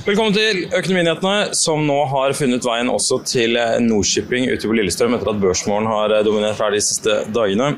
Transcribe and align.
Velkommen 0.00 0.32
til 0.32 0.62
Økonominyhetene, 0.72 1.50
som 1.52 1.82
nå 1.84 1.98
har 2.08 2.32
funnet 2.32 2.64
veien 2.64 2.88
også 2.88 3.18
til 3.28 3.58
Nordshipping 3.84 4.46
ute 4.48 4.64
på 4.64 4.72
Lillestrøm 4.78 5.12
etter 5.12 5.28
at 5.28 5.42
børsmålen 5.42 5.90
har 5.92 6.14
dominert 6.24 6.56
her 6.56 6.72
de 6.72 6.80
siste 6.80 7.18
dagene. 7.36 7.74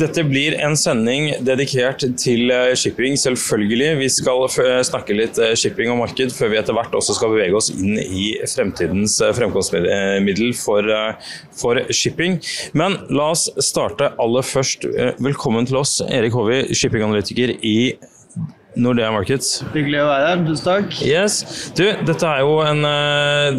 Dette 0.00 0.24
blir 0.26 0.56
en 0.58 0.74
sending 0.74 1.30
dedikert 1.46 2.02
til 2.18 2.50
shipping, 2.74 3.14
selvfølgelig. 3.14 3.92
Vi 4.00 4.10
skal 4.10 4.42
snakke 4.90 5.14
litt 5.14 5.38
shipping 5.54 5.94
og 5.94 6.00
marked 6.02 6.34
før 6.34 6.50
vi 6.50 6.58
etter 6.58 6.74
hvert 6.74 6.98
også 6.98 7.14
skal 7.20 7.30
bevege 7.36 7.54
oss 7.60 7.70
inn 7.70 7.94
i 8.02 8.32
fremtidens 8.50 9.20
fremkomstmiddel 9.38 10.50
for, 10.58 10.90
for 11.62 11.78
shipping. 11.94 12.40
Men 12.74 12.98
la 13.14 13.30
oss 13.36 13.46
starte 13.62 14.10
aller 14.18 14.50
først. 14.50 14.90
Velkommen 15.22 15.70
til 15.70 15.78
oss, 15.78 16.00
Erik 16.10 16.34
Håvi, 16.34 16.64
shippinganalytiker 16.74 17.54
i 17.62 17.76
Nordea 18.74 19.10
Markets. 19.12 19.60
Hyggelig 19.74 20.00
å 20.02 20.08
være 20.08 20.30
her. 20.30 20.42
Tusen 20.46 20.68
takk. 20.68 20.96
Yes. 21.04 21.38
Du, 21.76 21.84
dette 22.08 22.28
er 22.28 22.42
jo 22.44 22.58
en 22.64 22.80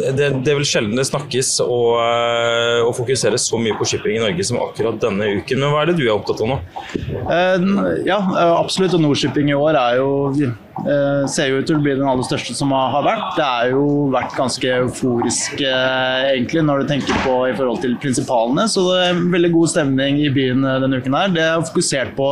Det, 0.04 0.30
det 0.44 0.52
er 0.54 0.58
vel 0.58 0.68
sjelden 0.68 0.98
det 0.98 1.06
snakkes 1.08 1.56
og, 1.64 2.00
og, 2.00 2.92
fokuseres 2.98 3.46
så 3.50 3.60
mye 3.62 3.78
på 3.78 3.88
shipping 3.90 4.18
i 4.18 4.24
Norge 4.24 4.48
som 4.48 4.60
akkurat 4.64 5.00
denne 5.02 5.30
uken. 5.40 5.62
Men 5.62 5.74
hva 5.74 5.84
er 5.84 5.92
det 5.92 6.00
du 6.02 6.06
er 6.08 6.16
opptatt 6.16 6.44
av 6.44 6.54
nå? 6.54 6.60
Uh, 7.30 8.04
ja, 8.08 8.20
absolutt. 8.58 8.96
Og 8.98 9.04
Nordshipping 9.06 9.54
i 9.54 9.58
år 9.58 9.78
er 9.80 10.02
jo 10.02 10.10
Uh, 10.74 11.28
ser 11.30 11.52
jo 11.52 11.60
ut 11.62 11.68
til 11.70 11.78
å 11.78 11.84
bli 11.84 11.94
den 11.94 12.08
aller 12.10 12.26
største 12.26 12.56
som 12.58 12.72
har 12.74 13.04
vært. 13.06 13.36
Det 13.38 13.46
har 13.46 13.70
jo 13.70 14.10
vært 14.12 14.34
ganske 14.34 14.72
euforisk 14.82 15.62
uh, 15.62 16.26
egentlig 16.32 16.64
når 16.66 16.82
du 16.82 16.90
tenker 16.90 17.20
på 17.22 17.36
i 17.46 17.54
forhold 17.54 17.84
til 17.84 17.94
prinsipalene. 18.02 18.66
Så 18.72 18.82
det 18.88 19.04
er 19.06 19.22
veldig 19.36 19.52
god 19.54 19.72
stemning 19.76 20.18
i 20.24 20.32
byen 20.34 20.66
uh, 20.66 20.80
denne 20.82 20.98
uken 20.98 21.18
her. 21.18 21.30
Det 21.36 21.44
er 21.46 21.68
fokusert 21.70 22.16
på 22.18 22.30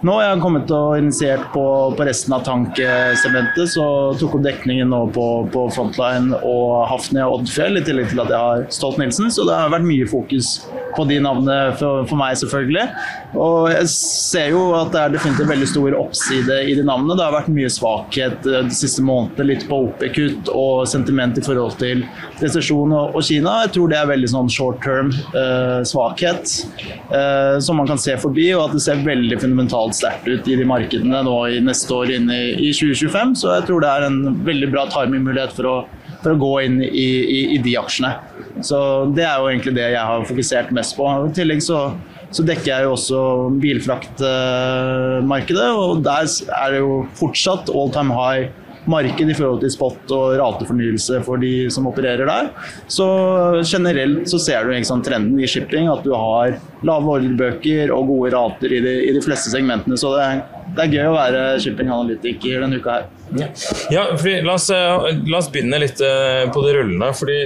nå. 0.00 0.16
Jeg 0.24 0.32
har 0.32 0.40
kommet 0.40 0.72
og 0.74 0.96
initiert 0.96 1.44
på, 1.52 1.66
på 1.98 2.06
resten 2.08 2.34
av 2.36 2.46
tanksementet, 2.48 3.68
så 3.76 3.86
tok 4.20 4.38
opp 4.38 4.46
dekningen 4.48 4.88
nå 4.90 5.02
på, 5.14 5.26
på 5.52 5.66
Frontline 5.76 6.40
og 6.40 6.86
Hafnia 6.88 7.28
og 7.28 7.42
Oddfjell, 7.42 7.78
i 7.78 7.84
tillegg 7.84 8.10
til 8.14 8.24
at 8.24 8.32
jeg 8.32 8.40
har 8.40 8.64
Stolt-Nielsen. 8.72 9.28
Så 9.34 9.44
det 9.44 9.60
har 9.60 9.72
vært 9.74 9.86
mye 9.86 10.08
fokus 10.08 10.56
på 10.94 11.04
de 11.08 11.20
navnene 11.22 11.74
for, 11.78 12.04
for 12.08 12.20
meg, 12.20 12.38
selvfølgelig. 12.40 12.88
Og 13.34 13.70
jeg 13.72 13.88
ser 13.92 14.52
jo 14.54 14.68
at 14.78 14.92
det 14.94 15.00
er 15.02 15.14
definitivt 15.16 15.50
veldig 15.50 15.68
stor 15.68 15.96
oppside 15.98 16.60
i 16.70 16.76
de 16.78 16.84
navnene. 16.86 17.16
Det 17.18 17.26
har 17.26 17.34
vært 17.34 17.52
mye 17.54 17.70
svakhet 17.74 18.46
eh, 18.48 18.62
de 18.68 18.76
siste 18.76 19.02
månedene, 19.04 19.48
litt 19.50 19.66
på 19.70 19.80
OP-kutt 19.88 20.50
og 20.52 20.84
sentiment 20.90 21.38
i 21.38 21.44
forhold 21.44 21.76
til 21.80 22.04
resesjon 22.42 22.94
og, 22.94 23.20
Kina. 23.24 23.60
Jeg 23.64 23.74
tror 23.76 23.92
det 23.92 23.98
er 24.00 24.10
veldig 24.10 24.30
sånn 24.30 24.52
short 24.52 24.80
term 24.84 25.10
eh, 25.12 25.80
svakhet 25.88 26.54
eh, 27.08 27.56
som 27.64 27.80
man 27.80 27.90
kan 27.90 28.00
se 28.00 28.16
forbi, 28.20 28.50
og 28.56 28.68
at 28.68 28.78
det 28.78 28.84
ser 28.84 29.04
veldig 29.06 29.40
fundamentalt 29.42 29.98
sterkt 29.98 30.28
ut 30.28 30.48
i 30.48 30.58
de 30.60 30.68
markedene 30.68 31.24
nå 31.26 31.36
i 31.50 31.60
neste 31.64 31.94
år 31.96 32.14
inn 32.14 32.30
i, 32.32 32.44
i 32.68 32.72
2025. 32.76 33.36
Så 33.42 33.52
jeg 33.56 33.68
tror 33.68 33.84
det 33.84 33.92
er 33.92 34.08
en 34.08 34.22
veldig 34.46 34.72
bra 34.74 34.88
timingmulighet 34.92 35.54
for 35.56 35.86
for 36.24 36.32
å 36.32 36.40
gå 36.40 36.52
inn 36.64 36.80
i, 36.80 36.88
i, 36.88 37.40
i 37.54 37.60
de 37.62 37.76
aksjene. 37.76 38.14
Så 38.64 38.78
Det 39.14 39.26
er 39.26 39.36
jo 39.40 39.50
egentlig 39.50 39.74
det 39.76 39.90
jeg 39.92 40.08
har 40.08 40.26
fokusert 40.28 40.72
mest 40.76 40.96
på. 40.96 41.08
I 41.28 41.32
tillegg 41.36 41.60
så 41.64 41.80
så 42.34 42.42
dekker 42.46 42.72
jeg 42.72 42.86
jo 42.86 42.94
også 42.96 43.18
bilfraktmarkedet, 43.62 45.68
og 45.70 46.02
der 46.02 46.26
er 46.58 46.74
det 46.74 46.80
jo 46.82 47.04
fortsatt 47.18 47.70
all 47.70 47.92
time 47.94 48.16
high 48.16 48.48
marked 48.90 49.30
i 49.30 49.36
forhold 49.36 49.62
til 49.64 49.72
spot 49.72 50.14
og 50.14 50.36
ratefornyelse 50.40 51.20
for 51.26 51.40
de 51.42 51.70
som 51.72 51.88
opererer 51.90 52.28
der. 52.28 52.50
Så 52.90 53.06
generelt 53.64 54.28
så 54.30 54.40
ser 54.42 54.64
du 54.64 54.74
liksom 54.74 55.02
trenden 55.06 55.40
i 55.40 55.48
shipping 55.50 55.88
at 55.92 56.04
du 56.04 56.12
har 56.14 56.58
lave 56.84 57.16
ordrebøker 57.16 57.92
og 57.94 58.08
gode 58.10 58.34
rater 58.34 58.72
i 58.76 58.80
de, 58.84 58.94
i 59.08 59.12
de 59.16 59.22
fleste 59.24 59.52
segmentene. 59.52 59.96
Så 60.00 60.12
det 60.14 60.24
er, 60.24 60.42
det 60.74 60.86
er 60.86 60.96
gøy 60.98 61.10
å 61.10 61.16
være 61.16 61.44
shippinganalytiker 61.64 62.64
denne 62.64 62.80
uka 62.80 62.98
her. 62.98 63.12
Ja, 63.34 63.46
ja 63.90 64.02
la, 64.44 64.54
oss, 64.54 64.68
eh, 64.70 65.06
la, 65.26 65.38
oss, 65.38 65.48
begynne 65.50 65.80
litt 65.80 66.00
eh, 66.04 66.44
på 66.52 66.64
det 66.66 66.74
rullende. 66.76 67.08
fordi 67.16 67.38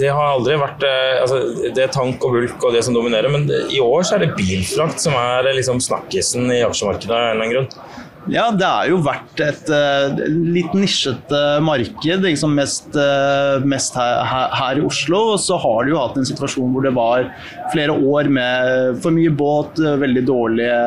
Det 0.00 0.08
har 0.08 0.32
aldri 0.32 0.56
vært 0.58 0.86
eh, 0.88 1.20
altså, 1.20 1.42
Det 1.76 1.84
er 1.84 1.92
tank 1.94 2.24
og 2.24 2.38
bulk 2.38 2.64
og 2.64 2.74
det 2.74 2.82
som 2.86 2.96
dominerer, 2.96 3.30
men 3.30 3.46
i 3.68 3.82
år 3.84 4.06
så 4.06 4.16
er 4.16 4.24
det 4.24 4.34
bilfrakt 4.38 5.02
som 5.02 5.16
er 5.18 5.52
liksom 5.52 5.82
snakkisen 5.84 6.48
i 6.54 6.64
aksjemarkedet 6.66 7.12
av 7.12 7.20
en 7.20 7.30
eller 7.34 7.44
annen 7.44 7.54
grunn. 7.54 8.02
Ja, 8.32 8.46
det 8.56 8.64
har 8.64 8.88
jo 8.88 9.00
vært 9.04 9.40
et 9.44 9.68
uh, 9.68 10.14
litt 10.28 10.72
nisjete 10.76 11.40
marked, 11.64 12.24
liksom 12.24 12.54
mest, 12.56 12.88
uh, 12.96 13.60
mest 13.68 13.98
her, 14.00 14.22
her, 14.24 14.54
her, 14.56 14.80
i 14.80 14.86
Oslo. 14.86 15.20
Og 15.34 15.42
så 15.44 15.58
har 15.60 15.84
du 15.84 15.92
jo 15.92 16.00
hatt 16.00 16.16
en 16.20 16.28
situasjon 16.28 16.72
hvor 16.72 16.86
det 16.86 16.94
var 16.96 17.28
flere 17.72 17.94
år 17.94 18.28
med 18.32 19.00
for 19.02 19.14
mye 19.14 19.32
båt, 19.34 19.80
uh, 19.82 19.94
veldig 20.00 20.24
dårlige, 20.28 20.78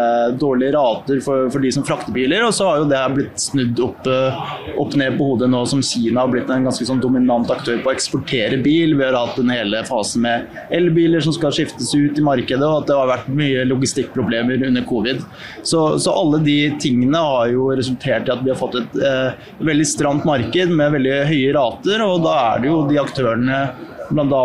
dårlige 0.42 0.76
rater 0.76 1.22
for, 1.26 1.50
for, 1.54 1.64
de 1.64 1.72
som 1.74 1.86
frakter 1.88 2.14
biler. 2.16 2.46
Og 2.48 2.54
så 2.56 2.70
har 2.70 2.82
jo 2.82 2.90
det 2.92 3.04
blitt 3.16 3.42
snudd 3.42 3.82
opp, 3.84 4.10
opp 4.78 4.96
ned 5.00 5.18
på 5.18 5.32
hodet 5.32 5.50
nå 5.52 5.64
som 5.70 5.82
Kina 5.86 6.24
har 6.24 6.32
blitt 6.32 6.50
en 6.54 6.68
ganske 6.68 6.86
sånn 6.88 7.02
dominant 7.04 7.50
aktør 7.54 7.80
på 7.84 7.92
å 7.92 7.96
eksportere 7.96 8.60
bil. 8.64 8.96
Vi 8.98 9.06
har 9.06 9.18
hatt 9.18 9.40
en 9.42 9.54
hele 9.54 9.84
fase 9.88 10.22
med 10.22 10.48
elbiler 10.74 11.24
som 11.24 11.36
skal 11.36 11.54
skiftes 11.56 11.94
ut 11.96 12.20
i 12.20 12.26
markedet, 12.26 12.64
og 12.64 12.82
at 12.82 12.90
det 12.90 12.98
har 12.98 13.12
vært 13.12 13.32
mye 13.32 13.66
logistikkproblemer 13.68 14.68
under 14.68 14.86
covid. 14.88 15.24
Så, 15.64 15.84
så 16.00 16.14
alle 16.14 16.42
de 16.46 16.58
tingene 16.82 17.22
har 17.22 17.52
jo 17.54 17.70
resultert 17.78 18.28
i 18.28 18.34
at 18.34 18.44
vi 18.44 18.54
har 18.54 18.60
fått 18.60 18.80
et 18.80 18.98
eh, 19.04 19.52
veldig 19.68 19.88
stramt 19.88 20.28
marked 20.28 20.74
med 20.74 20.96
veldig 20.98 21.20
høye 21.32 21.54
rater. 21.58 22.04
og 22.06 22.24
Da 22.26 22.38
er 22.54 22.64
det 22.64 22.72
jo 22.72 22.82
de 22.90 23.00
aktørene 23.02 23.62
bl.a. 24.10 24.42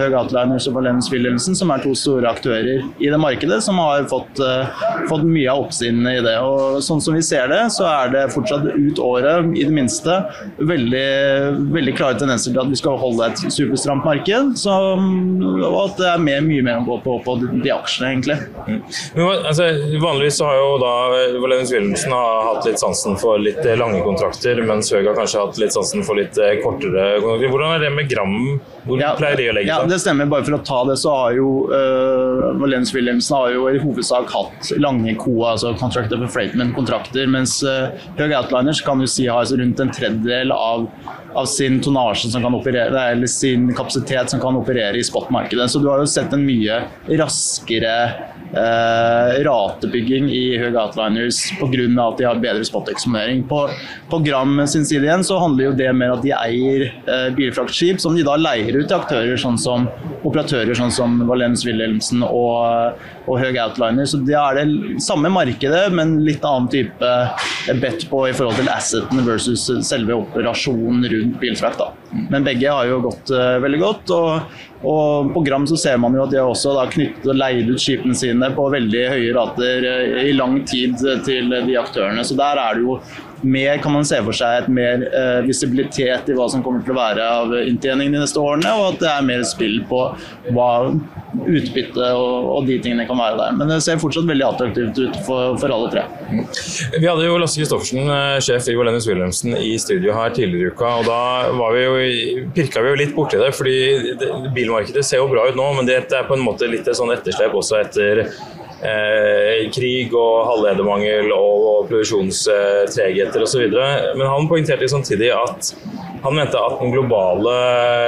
Høg 0.00 0.16
Outliners 0.16 0.68
og 0.70 0.76
Valens 0.78 1.10
Wilhelmsen, 1.12 1.56
som 1.58 1.72
er 1.72 1.82
to 1.84 1.94
store 1.98 2.28
aktører 2.30 2.84
i 3.00 3.10
det 3.10 3.20
markedet, 3.20 3.60
som 3.64 3.78
har 3.80 4.06
fått, 4.10 4.40
uh, 4.42 4.68
fått 5.10 5.24
mye 5.26 5.50
av 5.50 5.66
oppsidene 5.66 6.16
i 6.18 6.24
det. 6.24 6.36
Og 6.44 6.80
Sånn 6.84 7.02
som 7.04 7.16
vi 7.16 7.22
ser 7.24 7.50
det, 7.52 7.62
så 7.74 7.86
er 7.88 8.12
det 8.14 8.26
fortsatt 8.34 8.66
ut 8.72 9.00
året, 9.02 9.50
i 9.56 9.64
det 9.66 9.74
minste, 9.74 10.16
veldig, 10.58 11.06
veldig 11.74 11.94
klare 11.98 12.18
tendenser 12.20 12.54
til 12.54 12.62
at 12.62 12.70
vi 12.70 12.78
skal 12.78 12.98
holde 13.00 13.28
et 13.30 13.44
superstramt 13.52 14.06
marked. 14.06 14.54
Så, 14.60 14.74
og 14.74 15.78
at 15.84 16.00
det 16.00 16.08
er 16.12 16.24
mer, 16.24 16.42
mye 16.46 16.64
mer 16.66 16.80
å 16.80 16.86
gå 16.88 16.98
på 17.04 17.18
på 17.24 17.36
de, 17.40 17.50
de 17.64 17.72
aksjene, 17.74 18.12
egentlig. 18.14 18.36
Mm. 18.66 18.80
Men, 19.16 19.30
altså, 19.50 19.68
vanligvis 20.02 20.40
har 20.44 20.56
jo 20.58 20.68
da 20.82 20.92
Valens 21.42 21.72
Wilhelmsen 21.74 22.14
hatt 22.14 22.68
litt 22.68 22.80
sansen 22.82 23.18
for 23.20 23.40
litt 23.42 23.62
lange 23.80 24.02
kontrakter, 24.06 24.60
mens 24.66 24.90
Høg 24.94 25.06
har 25.10 25.18
kanskje 25.18 25.44
hatt 25.44 25.60
litt 25.62 25.74
sansen 25.76 26.04
for 26.06 26.18
litt 26.18 26.36
kortere 26.64 27.20
kontrakter. 27.20 27.48
Hvordan 27.50 27.74
er 27.74 27.84
det 27.84 27.90
med 27.94 28.10
Gram 28.10 28.36
Hvor 28.90 29.00
Ja, 29.02 29.12
pleier 29.18 29.38
de 29.38 29.48
å 29.50 29.54
legge 29.56 29.70
Ja, 29.70 29.78
det 29.88 30.00
stemmer. 30.02 30.28
Bare 30.30 30.46
for 30.46 30.58
å 30.58 30.60
ta 30.66 30.80
det, 30.88 30.96
så 31.00 31.14
har 31.14 31.36
jo 31.38 31.50
uh, 31.70 32.50
Valens 32.60 32.92
Wilhelmsen 32.94 33.36
har 33.36 33.54
jo 33.54 33.68
i 33.70 33.80
hovedsak 33.82 34.32
hatt 34.34 34.72
lange 34.82 35.14
KOA, 35.20 35.54
altså 35.54 35.74
Contract 35.80 36.14
of 36.16 36.24
Affreightment-kontrakter, 36.26 37.30
mens 37.30 37.60
uh, 37.66 37.92
Høg 38.18 38.34
Outliners 38.36 38.82
kan 38.86 39.02
du 39.02 39.08
si 39.10 39.28
har 39.30 39.46
rundt 39.60 39.80
en 39.82 39.92
tredjedel 39.94 40.54
av, 40.54 40.88
av 41.38 41.48
sin 41.50 41.80
tonnasje 41.84 42.32
som 42.32 42.44
kan 42.44 42.56
operere, 42.58 43.06
eller 43.14 43.30
sin 43.30 43.70
kapasitet 43.76 44.34
som 44.34 44.42
kan 44.42 44.58
operere 44.58 44.98
i 44.98 45.06
spotmarkedet. 45.06 45.70
Så 45.70 45.82
du 45.82 45.88
har 45.90 46.02
jo 46.02 46.10
sett 46.10 46.34
en 46.36 46.44
mye 46.46 46.82
raskere 47.20 47.94
uh, 48.54 49.40
ratebygging 49.46 50.28
i 50.34 50.44
Høg 50.60 50.76
Outliners 50.78 51.42
pga. 51.60 51.86
at 52.06 52.18
de 52.18 52.26
har 52.26 52.42
bedre 52.42 52.66
spoteksponering. 52.66 53.44
På, 53.48 53.66
på 54.10 54.22
Gram 54.26 54.58
sin 54.70 54.86
side 54.86 55.06
igjen 55.06 55.24
så 55.26 55.38
handler 55.40 55.70
jo 55.70 55.76
det 55.78 55.90
mer 55.96 56.16
at 56.16 56.24
de 56.24 56.34
eier 56.36 56.88
uh, 57.06 57.28
bilfraktskip 57.36 58.02
som 58.02 58.16
de 58.16 58.26
da 58.26 58.36
leier 58.40 58.79
ut 58.80 58.88
til 58.88 58.96
aktører 58.96 59.40
sånn 59.40 59.58
som 59.60 59.86
operatører 60.26 60.76
sånn 60.76 60.92
som 60.94 61.18
Valens 61.28 61.64
Wilhelmsen 61.68 62.24
og, 62.26 62.98
og 63.26 63.40
Høg 63.40 63.58
Outliner. 63.62 64.08
Så 64.08 64.22
det 64.26 64.36
er 64.38 64.60
det 64.60 65.00
samme 65.04 65.32
markedet, 65.32 65.86
men 65.94 66.18
litt 66.26 66.44
annen 66.46 66.70
type 66.72 67.14
bet 67.82 68.06
på 68.10 68.26
i 68.28 68.36
forhold 68.36 68.60
til 68.60 68.72
assetene 68.72 69.24
versus 69.26 69.68
selve 69.86 70.20
operasjonen 70.22 71.08
rundt 71.12 71.40
bilfrakt. 71.42 71.80
da. 71.80 71.99
Men 72.10 72.46
begge 72.46 72.72
har 72.72 72.88
jo 72.90 73.00
gått 73.06 73.32
uh, 73.34 73.60
veldig 73.62 73.80
godt. 73.84 74.16
og 74.16 74.66
og 74.80 75.34
på 75.34 75.42
Gram 75.44 75.66
så 75.68 75.76
ser 75.76 75.98
man 76.00 76.14
jo 76.16 76.22
at 76.24 76.30
de 76.32 76.38
har 76.40 76.48
også 76.48 76.70
da 76.72 76.86
knyttet 76.88 77.26
og 77.28 77.36
leid 77.36 77.68
ut 77.68 77.82
skipene 77.82 78.16
sine 78.16 78.48
på 78.56 78.64
veldig 78.72 79.02
høye 79.12 79.34
rater 79.36 79.84
uh, 79.84 80.20
i 80.24 80.32
lang 80.32 80.62
tid 80.68 80.96
til 81.26 81.52
de 81.52 81.76
aktørene. 81.76 82.24
Så 82.24 82.38
der 82.38 82.56
er 82.62 82.78
det 82.78 82.86
jo 82.86 82.96
mer, 83.42 83.78
kan 83.78 83.92
man 83.92 84.04
se 84.04 84.20
for 84.24 84.36
seg, 84.36 84.64
et 84.64 84.72
mer 84.72 85.04
eh, 85.06 85.40
visibilitet 85.46 86.28
i 86.28 86.36
hva 86.36 86.48
som 86.52 86.64
kommer 86.64 86.84
til 86.84 86.94
å 86.94 87.00
være 87.00 87.24
av 87.24 87.54
inntjeningen 87.62 88.18
de 88.18 88.24
neste 88.24 88.40
årene, 88.42 88.72
og 88.76 88.94
at 88.94 89.00
det 89.02 89.10
er 89.12 89.28
mer 89.30 89.44
spill 89.48 89.78
på 89.88 90.02
hva 90.52 90.70
utbytte 91.30 92.10
og, 92.16 92.48
og 92.54 92.68
de 92.68 92.78
tingene 92.82 93.06
kan 93.08 93.18
være 93.20 93.38
der. 93.38 93.56
Men 93.58 93.70
det 93.70 93.80
ser 93.84 94.00
fortsatt 94.02 94.28
veldig 94.28 94.46
attraktivt 94.46 94.98
ut 94.98 95.18
for, 95.26 95.56
for 95.60 95.74
alle 95.74 95.90
tre. 95.92 96.04
Vi 96.96 97.06
hadde 97.06 97.26
jo 97.26 97.38
Lasse 97.40 97.60
Kristoffersen, 97.60 98.02
eh, 98.10 98.38
sjef 98.44 98.70
i 98.70 98.76
Wallenius 98.78 99.08
Wilhelmsen, 99.10 99.56
i 99.58 99.74
studio 99.80 100.14
her 100.16 100.34
tidligere 100.36 100.70
i 100.70 100.74
uka. 100.74 100.94
og 101.00 101.08
Da 101.08 101.20
var 101.56 101.76
vi 101.76 101.84
jo, 101.84 102.46
pirka 102.56 102.84
vi 102.84 102.94
jo 102.94 103.00
litt 103.02 103.14
borti 103.16 103.40
det. 103.40 103.52
fordi 103.56 103.76
det, 104.20 104.30
Bilmarkedet 104.56 105.04
ser 105.06 105.22
jo 105.22 105.30
bra 105.30 105.48
ut 105.48 105.58
nå, 105.58 105.68
men 105.78 105.88
det 105.88 106.02
er 106.02 106.28
på 106.28 106.38
en 106.38 106.44
måte 106.44 106.70
litt 106.70 106.88
et 106.88 106.98
sånn 106.98 107.12
etterslep 107.14 107.54
også 107.56 107.80
etter 107.80 108.24
eh, 108.26 109.66
krig 109.74 110.14
og 110.16 110.46
halvledermangel 110.48 111.30
og, 111.34 111.66
og 111.72 111.90
produksjonstregheter 111.90 113.46
osv. 113.46 113.66
Men 114.18 114.26
han 114.26 114.48
poengterte 114.50 114.90
samtidig 114.90 115.32
at 115.36 115.74
han 116.22 116.36
mente 116.36 116.58
at 116.60 116.80
den 116.80 116.92
globale 116.92 117.54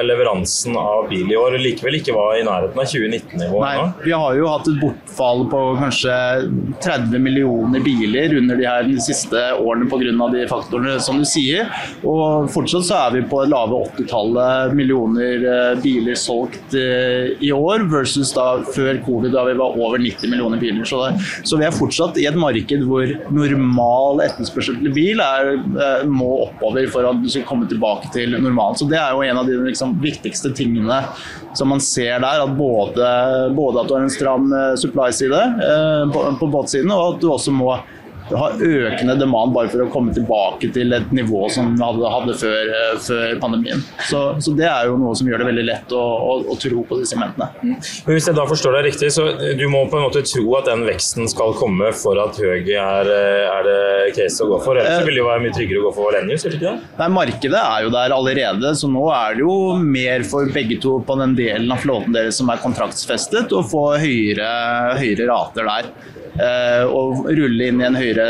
leveransen 0.05 0.77
av 0.77 1.09
bil 1.09 1.31
i 1.33 1.37
år 1.39 1.57
likevel 1.63 1.97
ikke 1.99 2.15
var 2.17 2.37
i 2.37 2.45
nærheten 2.47 2.79
av 2.79 2.89
2019-nivået. 2.91 3.65
Nei, 3.65 3.87
vi 4.05 4.13
har 4.13 4.37
jo 4.37 4.49
hatt 4.51 4.69
et 4.69 4.81
bortfall 4.83 5.45
på 5.53 5.63
kanskje 5.81 6.17
30 6.85 7.23
millioner 7.23 7.85
biler 7.85 8.37
under 8.41 8.61
de 8.61 8.69
her 8.69 8.85
de 8.89 8.99
siste 9.03 9.43
årene 9.57 9.89
pga. 9.89 10.29
de 10.33 10.45
faktorene 10.51 10.99
som 11.01 11.21
du 11.21 11.27
sier. 11.29 11.71
Og 12.05 12.51
fortsatt 12.53 12.87
så 12.89 12.99
er 13.07 13.17
vi 13.17 13.25
på 13.29 13.43
det 13.43 13.53
lave 13.53 13.81
80-tallet 13.93 14.77
millioner 14.77 15.47
eh, 15.53 15.73
biler 15.83 16.19
solgt 16.19 16.77
eh, 16.79 17.33
i 17.41 17.53
år, 17.55 17.87
versus 17.93 18.33
da 18.37 18.47
før 18.75 19.01
covid 19.07 19.33
da 19.35 19.47
vi 19.49 19.57
var 19.59 19.79
over 19.79 20.01
90 20.03 20.33
millioner 20.33 20.61
biler. 20.61 20.85
Så, 20.89 21.01
det, 21.07 21.23
så 21.49 21.59
vi 21.61 21.69
er 21.69 21.75
fortsatt 21.77 22.19
i 22.21 22.29
et 22.29 22.39
marked 22.39 22.87
hvor 22.89 23.09
normal 23.33 24.25
etterspørsel 24.27 24.81
til 24.83 24.95
bil 24.95 25.23
er, 25.25 25.55
eh, 25.57 26.07
må 26.09 26.33
oppover 26.49 26.89
for 26.93 27.09
at 27.09 27.23
du 27.23 27.31
skal 27.33 27.47
komme 27.49 27.69
tilbake 27.71 28.02
til 28.13 28.37
normalen. 28.37 28.77
Så 28.79 28.89
Det 28.91 28.99
er 28.99 29.15
jo 29.15 29.23
en 29.23 29.39
av 29.39 29.49
de 29.49 29.59
liksom, 29.69 29.95
viktigste 30.03 30.53
tingene 30.57 31.03
som 31.55 31.71
man 31.73 31.81
ser 31.81 32.21
der. 32.23 32.45
At 32.45 32.57
både, 32.59 33.09
både 33.57 33.83
at 33.83 33.89
du 33.91 33.97
har 33.97 34.07
en 34.07 34.13
stram 34.13 34.53
eh, 34.53 34.75
supply-side 34.81 35.43
eh, 35.69 36.05
på, 36.13 36.25
på 36.41 36.51
båtsiden, 36.53 36.93
og 36.93 37.15
at 37.15 37.23
du 37.23 37.31
også 37.33 37.55
må 37.55 37.75
ha 38.31 38.49
økende 38.55 39.17
demand 39.19 39.55
bare 39.57 39.71
for 39.73 39.85
å 39.85 39.89
komme 39.93 40.15
tilbake 40.15 40.71
til 40.75 40.95
et 40.97 41.13
nivå 41.15 41.47
som 41.53 41.73
vi 41.75 41.83
hadde, 41.83 42.11
hadde 42.15 42.37
før, 42.39 42.73
eh, 42.79 42.95
før, 43.03 43.35
pandemien. 43.43 43.83
Så, 44.09 44.23
så, 44.45 44.55
det 44.57 44.69
er 44.69 44.89
jo 44.91 44.99
noe 45.01 45.17
som 45.19 45.29
gjør 45.29 45.43
det 45.43 45.49
veldig 45.51 45.67
lett 45.67 45.95
å, 45.97 46.03
å, 46.03 46.37
å 46.53 46.57
tro 46.61 46.85
på 46.89 47.01
disse 47.01 47.17
segmentene. 47.17 47.51
Men 48.07 48.17
Hvis 48.17 48.29
jeg 48.31 48.39
da 48.39 48.47
forstår 48.49 48.79
deg 48.79 48.89
riktig, 48.91 49.11
så 49.15 49.27
du 49.59 49.65
må 49.73 49.85
på 49.91 49.99
en 49.99 50.07
måte 50.07 50.25
tro 50.29 50.47
at 50.59 50.71
den 50.71 50.87
veksten 50.89 51.29
skal 51.31 51.57
komme 51.59 51.93
for 51.97 52.21
at 52.23 52.39
Høg 52.43 52.71
er, 52.73 53.11
er 53.13 53.67
det 53.67 54.15
case 54.17 54.45
å 54.45 54.51
gå 54.55 54.63
for? 54.65 54.79
Ellers 54.81 55.05
ville 55.07 55.19
det 55.19 55.23
jo 55.23 55.29
være 55.29 55.45
mye 55.45 55.57
tryggere 55.57 55.83
å 55.83 55.87
gå 55.89 55.93
for 55.99 56.11
Valenius, 56.11 56.47
ikke 56.49 56.63
det? 56.63 56.75
Nei, 56.99 57.11
Markedet 57.19 57.61
er 57.61 57.87
jo 57.87 57.93
der 57.95 58.17
allerede, 58.17 58.73
så 58.79 58.91
nå 58.91 59.05
er 59.15 59.37
det 59.39 59.45
jo 59.45 59.59
mer 59.83 60.27
for 60.29 60.49
begge 60.55 60.79
to 60.83 60.99
på 61.07 61.19
den 61.21 61.37
delen 61.39 61.71
av 61.75 61.83
flåten 61.85 62.17
deres 62.17 62.41
som 62.41 62.51
er 62.53 62.63
kontraktsfestet, 62.63 63.53
å 63.53 63.63
få 63.67 63.85
høyere, 64.03 64.51
høyere 65.01 65.29
rater 65.31 65.69
der. 65.69 65.93
Og 66.33 67.27
rulle 67.29 67.69
inn 67.69 67.81
i 67.83 67.87
en 67.87 67.97
høyere 67.99 68.27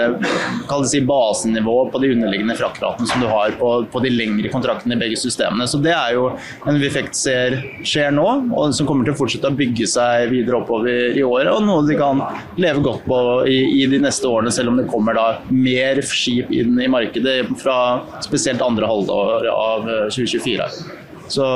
si, 0.88 1.00
basenivå 1.06 1.76
på 1.93 2.00
de 2.02 2.12
underliggende 2.16 2.56
fraktratene 2.58 3.06
som 3.08 3.22
du 3.22 3.28
har 3.31 3.54
på, 3.58 3.70
på, 3.93 4.02
de 4.02 4.10
lengre 4.10 4.50
kontraktene 4.52 4.96
i 4.96 5.02
begge 5.04 5.19
systemene. 5.20 5.69
Så 5.70 5.78
Det 5.82 5.93
er 5.94 6.16
jo 6.16 6.31
en 6.69 6.81
effekt 6.82 7.19
ser 7.19 7.58
skjer 7.87 8.10
nå, 8.14 8.26
og 8.50 8.75
som 8.75 8.88
kommer 8.88 9.06
til 9.06 9.14
å 9.14 9.20
fortsette 9.20 9.50
å 9.50 9.58
bygge 9.58 9.87
seg 9.90 10.32
videre 10.32 10.62
oppover 10.62 11.14
i 11.16 11.22
året. 11.26 11.52
Og 11.52 11.62
noe 11.66 11.87
de 11.87 11.99
kan 11.99 12.25
leve 12.60 12.82
godt 12.84 13.06
på 13.06 13.20
i, 13.50 13.60
i 13.82 13.87
de 13.90 14.02
neste 14.02 14.28
årene, 14.28 14.54
selv 14.54 14.72
om 14.72 14.81
det 14.81 14.88
kommer 14.90 15.19
da 15.19 15.28
mer 15.52 16.02
skip 16.06 16.50
inn 16.54 16.78
i 16.82 16.90
markedet 16.90 17.38
fra 17.62 17.78
spesielt 18.25 18.62
andre 18.64 18.90
halvår 18.90 19.49
av 19.52 19.88
2024. 20.10 21.01
Så, 21.32 21.46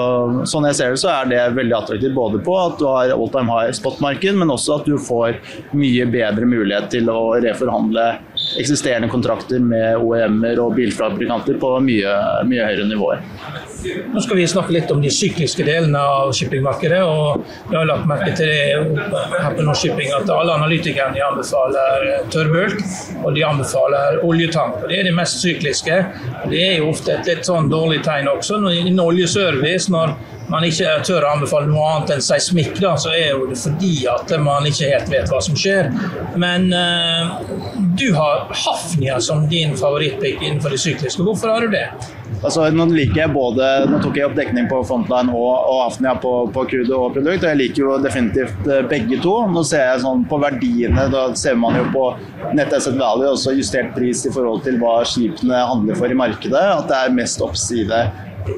sånn 0.48 0.66
jeg 0.70 0.78
ser 0.78 0.94
det, 0.94 1.00
så 1.02 1.10
er 1.12 1.30
det 1.30 1.40
veldig 1.56 1.76
attraktivt 1.76 2.16
både 2.16 2.40
på 2.44 2.54
at 2.56 2.78
du 2.80 2.86
har 2.88 3.12
all 3.12 3.28
time 3.32 3.52
high 3.52 3.74
spot-marked, 3.76 4.38
men 4.40 4.52
også 4.54 4.80
at 4.80 4.88
du 4.88 4.96
får 4.96 5.36
mye 5.76 6.06
bedre 6.12 6.48
mulighet 6.48 6.88
til 6.94 7.10
å 7.12 7.36
reforhandle 7.44 8.06
eksisterende 8.60 9.10
kontrakter 9.12 9.60
med 9.60 10.00
OEM-er 10.00 10.60
og 10.62 10.76
bilfabrikanter 10.78 11.60
på 11.60 11.72
mye, 11.84 12.16
mye 12.48 12.68
høyere 12.70 12.88
nivåer. 12.88 13.24
Nå 13.86 14.20
skal 14.24 14.38
vi 14.40 14.46
snakke 14.48 14.74
litt 14.74 14.90
om 14.90 15.02
de 15.02 15.10
sykliske 15.12 15.64
delene 15.66 16.00
av 16.00 16.32
shippingmarkedet. 16.34 17.02
og 17.04 17.44
Vi 17.70 17.76
har 17.76 17.86
lagt 17.88 18.06
merke 18.08 18.32
til 18.36 18.48
det 18.48 19.04
her 19.36 19.54
på 19.54 19.66
Norsk 19.66 19.84
Shipping 19.84 20.10
at 20.16 20.30
alle 20.32 20.56
analytikerne 20.56 21.20
anbefaler 21.26 22.06
tørrbulk 22.32 22.80
og 23.22 23.34
de 23.36 23.44
anbefaler 23.46 24.20
oljetank. 24.26 24.80
og 24.82 24.88
Det 24.90 25.00
er 25.00 25.08
det 25.10 25.14
mest 25.16 25.40
sykliske. 25.44 26.00
Det 26.50 26.62
er 26.62 26.78
jo 26.80 26.90
ofte 26.90 27.14
et 27.18 27.30
litt 27.30 27.46
sånn 27.46 27.70
dårlig 27.70 28.02
tegn 28.06 28.30
også. 28.32 28.58
Innen 28.72 29.00
oljeservice, 29.66 29.90
når 29.92 30.14
man 30.50 30.64
ikke 30.64 30.92
tør 31.06 31.24
å 31.26 31.32
anbefale 31.34 31.66
noe 31.66 31.86
annet 31.90 32.16
enn 32.16 32.22
seismikk, 32.22 32.76
da, 32.78 32.94
så 32.96 33.10
er 33.14 33.32
jo 33.34 33.48
det 33.50 33.58
fordi 33.58 34.06
at 34.10 34.30
man 34.42 34.66
ikke 34.68 34.92
helt 34.92 35.10
vet 35.10 35.30
hva 35.30 35.40
som 35.42 35.56
skjer. 35.58 35.90
Men 36.38 36.70
uh, 36.70 37.40
du 37.98 38.12
har 38.14 38.46
Hafnia 38.54 39.18
som 39.20 39.48
din 39.50 39.74
favorittpick 39.76 40.42
innenfor 40.42 40.70
det 40.74 40.78
sykliske. 40.82 41.24
Hvorfor 41.26 41.50
har 41.50 41.66
du 41.66 41.74
det? 41.74 41.88
Altså, 42.44 42.66
nå 42.70 42.84
liker 42.92 43.22
jeg 43.24 43.32
både, 43.32 43.66
nå 43.90 43.98
tok 44.02 44.18
jeg 44.18 44.28
opp 44.28 44.36
dekning 44.36 44.68
på 44.70 44.82
Frontline 44.86 45.32
og, 45.34 45.50
og 45.66 45.80
Hafnia 45.86 46.12
på, 46.20 46.32
på 46.54 46.66
crude 46.70 46.94
og 46.94 47.16
produkt, 47.16 47.42
og 47.42 47.48
jeg 47.48 47.60
liker 47.62 47.82
jo 47.82 47.96
definitivt 48.04 48.68
begge 48.90 49.18
to. 49.24 49.34
Nå 49.50 49.64
ser 49.66 49.86
jeg 49.88 50.04
sånn 50.04 50.26
på 50.30 50.38
verdiene, 50.42 51.08
da 51.10 51.24
ser 51.38 51.56
man 51.58 51.78
jo 51.80 51.86
på 51.94 52.04
Net 52.54 52.74
Asset 52.76 52.98
Value 53.00 53.32
også 53.32 53.56
justert 53.56 53.94
pris 53.96 54.22
i 54.28 54.34
forhold 54.34 54.62
til 54.66 54.78
hva 54.82 55.00
skipene 55.08 55.64
handler 55.72 55.98
for 55.98 56.12
i 56.12 56.18
markedet, 56.18 56.62
at 56.76 56.86
det 56.90 57.00
er 57.00 57.16
mest 57.16 57.42
oppside 57.42 58.04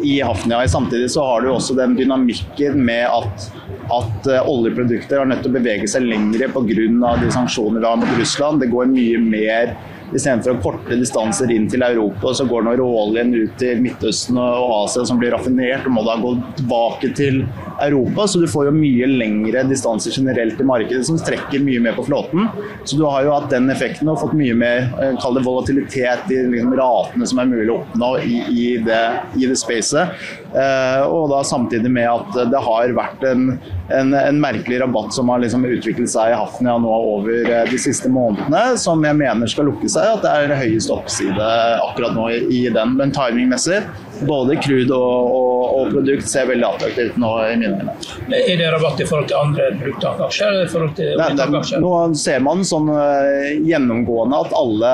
i 0.02 0.20
Hafnia. 0.22 0.62
Samtidig 0.68 1.10
så 1.14 1.24
har 1.24 1.44
du 1.44 1.52
også 1.52 1.76
den 1.78 1.96
dynamikken 1.98 2.80
med 2.84 3.06
at, 3.06 3.48
at 3.94 4.30
oljeprodukter 4.44 5.22
har 5.22 5.28
nødt 5.30 5.44
til 5.44 5.52
å 5.52 5.58
bevege 5.58 5.88
seg 5.90 6.06
lengre 6.08 6.50
pga. 6.54 7.14
de 7.22 7.30
sanksjonene 7.34 7.82
vi 7.82 7.88
har 7.88 8.00
mot 8.00 8.18
Russland. 8.20 8.60
Det 8.62 8.72
går 8.72 8.90
mye 8.92 9.22
mer 9.22 9.76
Istedenfor 10.14 10.60
korte 10.64 10.96
distanser 10.96 11.50
inn 11.52 11.68
til 11.70 11.84
Europa, 11.84 12.32
så 12.34 12.46
går 12.48 12.64
nå 12.64 12.76
råoljen 12.80 13.34
ut 13.36 13.56
til 13.60 13.82
Midtøsten 13.84 14.38
og 14.40 14.72
Asia 14.84 15.04
som 15.08 15.20
blir 15.20 15.34
raffinert, 15.34 15.86
og 15.86 15.96
må 15.98 16.04
da 16.06 16.16
gå 16.20 16.34
tilbake 16.60 17.12
til 17.18 17.42
Europa. 17.84 18.26
Så 18.26 18.40
du 18.42 18.48
får 18.50 18.68
jo 18.68 18.74
mye 18.74 19.08
lengre 19.10 19.62
distanser 19.68 20.14
generelt 20.14 20.60
i 20.60 20.66
markedet, 20.66 21.04
som 21.06 21.18
trekker 21.20 21.62
mye 21.64 21.82
mer 21.84 21.96
på 21.98 22.06
flåten. 22.08 22.48
Så 22.84 22.98
du 22.98 23.04
har 23.06 23.26
jo 23.26 23.34
hatt 23.36 23.50
den 23.52 23.68
effekten 23.72 24.10
og 24.10 24.20
fått 24.22 24.36
mye 24.38 24.56
mer 24.58 24.88
kall 25.22 25.36
det 25.36 25.44
volatilitet 25.46 26.32
i 26.32 26.40
liksom, 26.54 26.74
ratene 26.78 27.28
som 27.28 27.42
er 27.42 27.50
mulig 27.50 27.70
å 27.72 27.80
oppnå 27.82 28.12
i, 28.24 28.40
i, 28.48 28.66
det, 28.84 29.02
det 29.36 29.58
spacet. 29.58 30.16
Eh, 30.48 31.02
og 31.04 31.28
da 31.32 31.42
samtidig 31.44 31.90
med 31.92 32.08
at 32.08 32.50
det 32.52 32.62
har 32.64 32.94
vært 32.96 33.24
en, 33.28 33.50
en, 33.92 34.14
en 34.16 34.40
merkelig 34.40 34.80
rabatt 34.82 35.12
som 35.14 35.28
har 35.32 35.42
liksom 35.44 35.66
utviklet 35.68 36.10
seg 36.10 36.32
i 36.32 36.38
Hafnia 36.38 36.78
nå 36.80 36.92
over 37.12 37.68
de 37.68 37.80
siste 37.80 38.10
månedene, 38.12 38.78
som 38.80 39.04
jeg 39.04 39.18
mener 39.18 39.50
skal 39.50 39.68
lukke 39.68 39.90
seg 39.90 39.97
at 40.06 40.24
det 40.24 40.34
er 40.34 40.58
høyest 40.60 40.92
oppside 40.92 41.48
akkurat 41.84 42.14
nå 42.16 42.28
i, 42.34 42.38
i 42.60 42.62
den. 42.74 42.96
Men 42.98 43.14
timingmessig 43.14 43.82
både 44.26 44.56
crude 44.62 44.94
og, 44.94 45.32
og, 45.34 45.62
og 45.78 45.90
produkt 45.92 46.28
ser 46.28 46.48
veldig 46.50 46.66
attraktivt 46.66 47.18
nå 47.20 47.30
i 47.44 47.56
mine 47.60 47.78
øyne. 47.78 47.94
Er 48.38 48.60
det 48.60 48.70
rabatt 48.72 49.00
i 49.02 49.06
forhold 49.08 49.28
til 49.30 49.38
andre 49.38 49.68
bruktakaksjer 49.78 50.52
eller 50.52 50.66
i 50.66 50.72
forhold 50.72 50.94
til 50.98 51.14
Nei, 51.18 51.82
nå 51.82 51.92
ser 52.18 52.42
man 52.44 52.64
sånn 52.66 52.90
uh, 52.92 53.50
gjennomgående 53.66 54.42
at 54.46 54.54
alle 54.58 54.92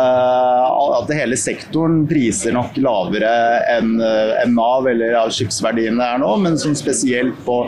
at 0.95 1.13
hele 1.15 1.39
sektoren 1.39 2.03
priser 2.11 2.55
nok 2.57 2.77
lavere 2.83 3.33
enn 3.75 3.97
uh, 4.03 4.35
en 4.43 4.55
Nav 4.55 4.89
eller 4.91 5.17
av 5.19 5.33
skipsverdiene 5.35 6.05
er 6.15 6.21
nå, 6.23 6.31
men 6.45 6.59
som 6.61 6.77
spesielt 6.79 7.37
på, 7.47 7.61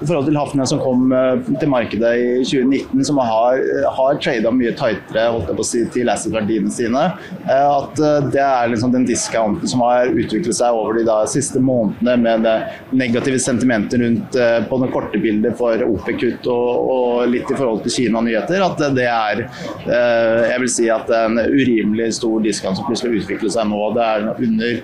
i 0.00 0.08
forhold 0.08 0.26
til 0.28 0.38
Hafnia 0.38 0.66
som 0.68 0.80
kom 0.82 1.12
uh, 1.14 1.38
til 1.60 1.70
markedet 1.72 2.12
i 2.18 2.28
2019, 2.46 3.04
som 3.06 3.20
har, 3.22 3.60
har 3.98 4.20
trada 4.22 4.52
mye 4.54 4.74
tightere 4.78 5.28
holdt 5.32 5.52
jeg 5.52 5.58
på 5.58 5.66
å 5.66 5.68
si, 5.68 5.84
til 5.94 6.10
asset-verdiene 6.12 6.72
sine. 6.72 7.04
at 7.52 7.98
det 8.32 8.42
er 8.42 8.70
liksom 8.70 8.92
den 8.94 9.04
discounten 9.08 9.68
som 9.68 9.82
har 9.84 10.10
utviklet 10.10 10.56
seg 10.56 10.76
over 10.76 10.98
de 10.98 11.01
da, 11.06 11.22
siste 11.30 11.60
månedene 11.62 12.16
med 12.22 12.46
det 12.46 12.56
negative 12.98 13.40
sentimentet 13.42 14.00
rundt 14.02 14.38
på 14.68 14.78
det 14.82 14.90
korte 14.94 15.20
bildet 15.22 15.56
for 15.58 15.82
OPEC-kutt 15.86 16.48
og, 16.52 16.92
og, 16.92 17.16
litt 17.32 17.50
i 17.50 17.56
forhold 17.58 17.82
til 17.84 17.94
Kina-nyheter, 17.96 18.62
at 18.64 18.82
det 18.96 19.06
er 19.08 19.42
jeg 19.86 20.60
vil 20.62 20.70
si 20.70 20.86
at 20.92 21.10
en 21.14 21.38
urimelig 21.38 22.08
stor 22.18 22.42
diskant 22.44 22.78
som 22.78 22.86
plutselig 22.86 23.22
utvikler 23.22 23.52
seg 23.52 23.68
nå. 23.70 23.80
Det 23.96 24.04
er 24.04 24.26
under, 24.32 24.80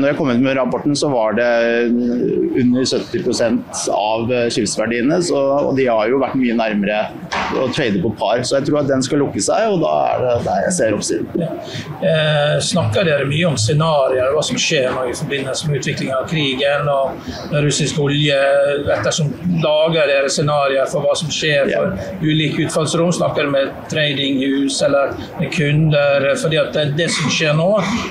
når 0.00 0.06
jeg 0.10 0.18
kom 0.18 0.30
ut 0.32 0.42
med 0.42 0.56
rapporten, 0.58 0.96
så 0.98 1.10
var 1.12 1.36
det 1.38 1.48
under 1.90 2.86
70% 2.86 3.84
av 3.94 4.34
skipsverdiene. 4.54 5.20
Og 5.34 5.72
de 5.78 5.88
har 5.90 6.10
jo 6.10 6.20
vært 6.22 6.38
mye 6.40 6.56
nærmere 6.56 7.00
å 7.58 7.68
trade 7.74 8.00
på 8.02 8.12
par. 8.18 8.42
Så 8.46 8.58
jeg 8.58 8.68
tror 8.68 8.82
at 8.82 8.90
den 8.90 9.04
skal 9.04 9.22
lukke 9.22 9.42
seg, 9.42 9.74
og 9.74 9.82
da 9.84 9.92
er 10.10 10.24
det 10.24 10.34
der 10.46 10.64
jeg 10.66 10.76
ser 10.76 10.96
oppsiden. 10.96 11.28
Ja. 11.40 11.50
Eh, 12.10 12.56
snakker 12.70 13.06
dere 13.06 13.28
mye 13.28 13.50
om 13.50 13.58
scenarioer, 13.60 14.32
hva 14.34 14.44
som 14.46 14.58
skjer 14.60 14.90
nå 14.94 15.06
i 15.10 15.16
forbindelse 15.50 15.68
med 15.68 15.78
utviklingen 15.80 16.16
av 16.16 16.28
krigen 16.30 16.88
og 16.88 17.60
russisk 17.64 18.00
olje? 18.00 18.38
Ettersom 18.96 19.32
lager 19.62 20.08
dere 20.10 20.30
scenarioer 20.32 20.90
for 20.90 21.04
hva 21.04 21.14
som 21.18 21.30
skjer 21.32 21.70
for 21.72 21.96
ulike 22.22 22.66
utfallsrom? 22.66 23.12
Snakker 23.12 23.50
med 23.50 23.72
tradinghus 23.90 24.80
eller 24.86 25.14
med 25.40 25.52
kunder? 25.54 26.30
fordi 26.40 26.58
at 26.60 26.72
det, 26.74 26.84
det 26.98 27.08
som 27.12 27.30
skjer 27.32 27.56
nå, 27.58 27.68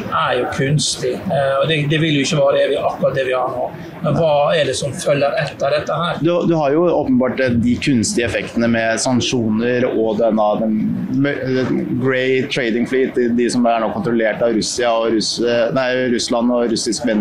er 0.10 0.39
jo 0.41 0.50
kunstig. 0.55 1.15
Eh, 1.15 1.55
og 1.62 1.67
det, 1.69 1.81
det, 1.91 2.00
vil 2.01 2.19
jo 2.19 2.25
ikke 2.25 2.39
være 2.39 2.65
evig 2.65 2.79
akkurat 2.81 3.17
det 3.17 3.25
vi 3.29 3.36
har 3.36 3.51
nå. 3.53 3.69
Men 4.03 4.15
hva 4.15 4.34
er 4.55 4.69
det 4.69 4.75
som 4.79 4.93
følger 4.96 5.36
etter 5.41 5.75
dette 5.75 5.96
her? 6.01 6.19
Du, 6.24 6.31
du 6.48 6.55
har 6.55 6.74
jo 6.75 6.86
åpenbart 6.88 7.41
de 7.63 7.75
kunstige 7.84 8.27
effektene 8.29 8.69
med 8.72 9.01
sanksjoner 9.01 9.88
og 9.89 10.19
denne 10.22 10.48
den 10.60 10.77
grey 12.00 12.43
trading 12.51 12.88
fleet, 12.89 13.17
de, 13.38 13.50
som 13.51 13.65
er 13.67 13.81
nå 13.84 13.91
kontrollert 13.96 14.43
av 14.46 14.55
Russia 14.55 14.91
og 15.01 15.15
Russ, 15.17 15.36
nei, 15.75 15.88
Russland 16.13 16.53
og 16.55 16.69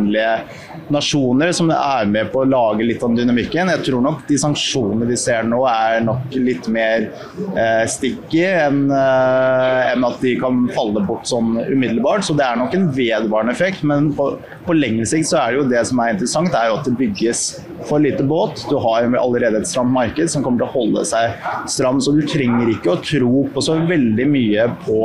mulher. 0.09 0.49
Nasjoner, 0.95 1.53
som 1.57 1.71
er 1.75 2.09
med 2.11 2.31
på 2.33 2.43
å 2.43 2.49
lage 2.49 2.87
litt 2.87 3.03
av 3.05 3.15
dynamikken. 3.17 3.73
Jeg 3.75 3.85
tror 3.89 4.05
nok 4.05 4.25
de 4.29 4.39
sanksjonene 4.41 5.09
vi 5.09 5.19
ser 5.21 5.47
nå 5.49 5.63
er 5.71 6.03
nok 6.07 6.35
litt 6.37 6.69
mer 6.73 7.09
eh, 7.55 7.85
sticky 7.91 8.45
enn 8.49 8.85
eh, 8.95 9.93
en 9.93 10.07
at 10.09 10.21
de 10.25 10.35
kan 10.41 10.67
falle 10.77 11.03
bort 11.07 11.29
sånn 11.29 11.57
umiddelbart. 11.69 12.27
Så 12.27 12.37
det 12.39 12.47
er 12.47 12.61
nok 12.61 12.77
en 12.77 12.89
vedvarende 12.95 13.55
effekt. 13.55 13.85
Men 13.89 14.13
på, 14.17 14.31
på 14.67 14.77
lengre 14.77 15.07
sikt 15.09 15.31
så 15.31 15.41
er 15.43 15.53
det 15.53 15.63
jo 15.63 15.69
det 15.73 15.85
som 15.91 16.03
er 16.03 16.15
interessant, 16.15 16.55
er 16.55 16.71
jo 16.71 16.79
at 16.81 16.89
det 16.89 16.97
bygges 16.99 17.45
for 17.89 18.03
lite 18.03 18.27
båt. 18.29 18.65
Du 18.71 18.77
har 18.83 19.07
allerede 19.19 19.63
et 19.63 19.69
stramt 19.71 19.95
marked 19.95 20.31
som 20.31 20.45
kommer 20.45 20.63
til 20.63 20.69
å 20.69 20.75
holde 20.75 21.05
seg 21.09 21.37
stramt. 21.71 22.05
så 22.05 22.13
du 22.15 22.23
trenger 22.29 22.71
ikke 22.73 22.95
å 22.95 23.01
tro 23.05 23.45
på 23.53 23.65
så 23.65 23.79
veldig 23.89 24.27
mye 24.29 24.67
på, 24.85 25.01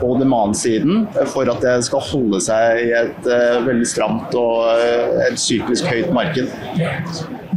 på 0.00 0.12
demand-siden 0.20 1.06
for 1.32 1.50
at 1.50 1.62
det 1.64 1.76
skal 1.86 2.04
holde 2.10 2.40
seg 2.42 2.82
i 2.86 2.90
et 3.02 3.28
uh, 3.28 3.62
veldig 3.66 3.88
stramt 3.88 4.34
og 4.38 4.68
uh, 4.68 5.01
et 5.28 5.38
syklisk 5.40 5.88
høyt 5.90 6.12
marked. 6.14 6.50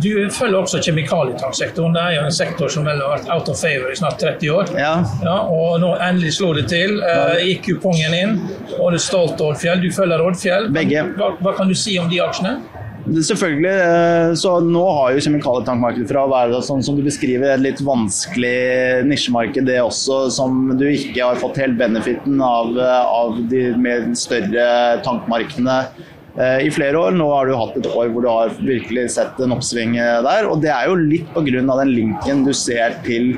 Du 0.03 0.09
følger 0.33 0.59
også 0.59 0.81
kjemikalietanksektoren. 0.83 1.95
Det 1.95 2.03
er 2.03 2.15
jo 2.17 2.23
en 2.27 2.35
sektor 2.35 2.71
som 2.71 2.87
har 2.89 2.99
vært 2.99 3.29
out 3.31 3.49
of 3.51 3.59
favor 3.59 3.93
i 3.93 3.95
snart 3.95 4.19
30 4.19 4.51
år. 4.51 4.71
Ja. 4.75 4.95
Ja, 5.23 5.37
og 5.47 5.79
nå 5.83 5.93
endelig 5.95 6.35
slo 6.39 6.51
det 6.57 6.67
til. 6.71 6.99
Eh, 6.99 7.45
gikk 7.51 7.69
kupongen 7.69 8.15
inn. 8.17 8.39
Og 8.79 8.91
det 8.91 8.99
er 8.99 9.05
stolt 9.07 9.41
Oddfjell. 9.41 9.83
Du 9.85 9.91
følger 9.95 10.23
Oddfjell. 10.25 10.67
Begge. 10.75 11.05
Hva, 11.15 11.35
hva 11.39 11.55
kan 11.55 11.71
du 11.71 11.77
si 11.79 11.95
om 12.01 12.11
de 12.11 12.19
aksjene? 12.23 12.57
Selvfølgelig. 13.05 13.71
Eh, 13.71 14.33
så 14.41 14.55
nå 14.65 14.81
har 14.97 15.13
jo 15.13 15.21
kjemikalietankmarkedet 15.27 16.09
fra 16.09 16.25
å 16.25 16.31
være 16.31 16.61
sånn 16.65 16.81
som 16.83 16.97
du 16.97 17.03
beskriver, 17.05 17.53
et 17.53 17.61
litt 17.61 17.83
vanskelig 17.85 19.05
nisjemarked, 19.05 19.69
det 19.69 19.77
også, 19.83 20.25
som 20.33 20.73
du 20.79 20.87
ikke 20.89 21.21
har 21.21 21.39
fått 21.39 21.61
helt 21.61 21.77
benefiten 21.79 22.41
av, 22.41 22.73
eh, 22.73 23.13
av 23.21 23.37
de 23.51 23.69
mer 23.79 24.09
større 24.17 24.67
tankmarkedene 25.05 25.79
Eh, 25.85 26.14
i 26.35 26.71
flere 26.73 26.99
år. 26.99 27.15
Nå 27.15 27.27
har 27.31 27.47
du 27.47 27.55
hatt 27.55 27.77
et 27.79 27.87
år 27.87 28.09
hvor 28.11 28.25
du 28.25 28.29
har 28.29 28.55
virkelig 28.59 29.07
sett 29.15 29.39
en 29.39 29.55
oppsving 29.55 29.95
eh, 30.01 30.19
der. 30.25 30.49
Og 30.49 30.59
det 30.63 30.71
er 30.73 30.89
jo 30.89 30.97
litt 30.99 31.29
pga. 31.35 31.63
den 31.63 31.93
linken 31.93 32.43
du 32.47 32.51
ser 32.53 32.97
til 33.05 33.35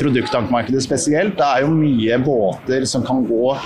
produkttankmarkedet 0.00 0.82
spesielt. 0.84 1.36
Det 1.38 1.46
er 1.46 1.66
jo 1.66 1.74
mye 1.74 2.20
båter 2.24 2.86
som 2.88 3.04
kan 3.06 3.24
gå 3.28 3.56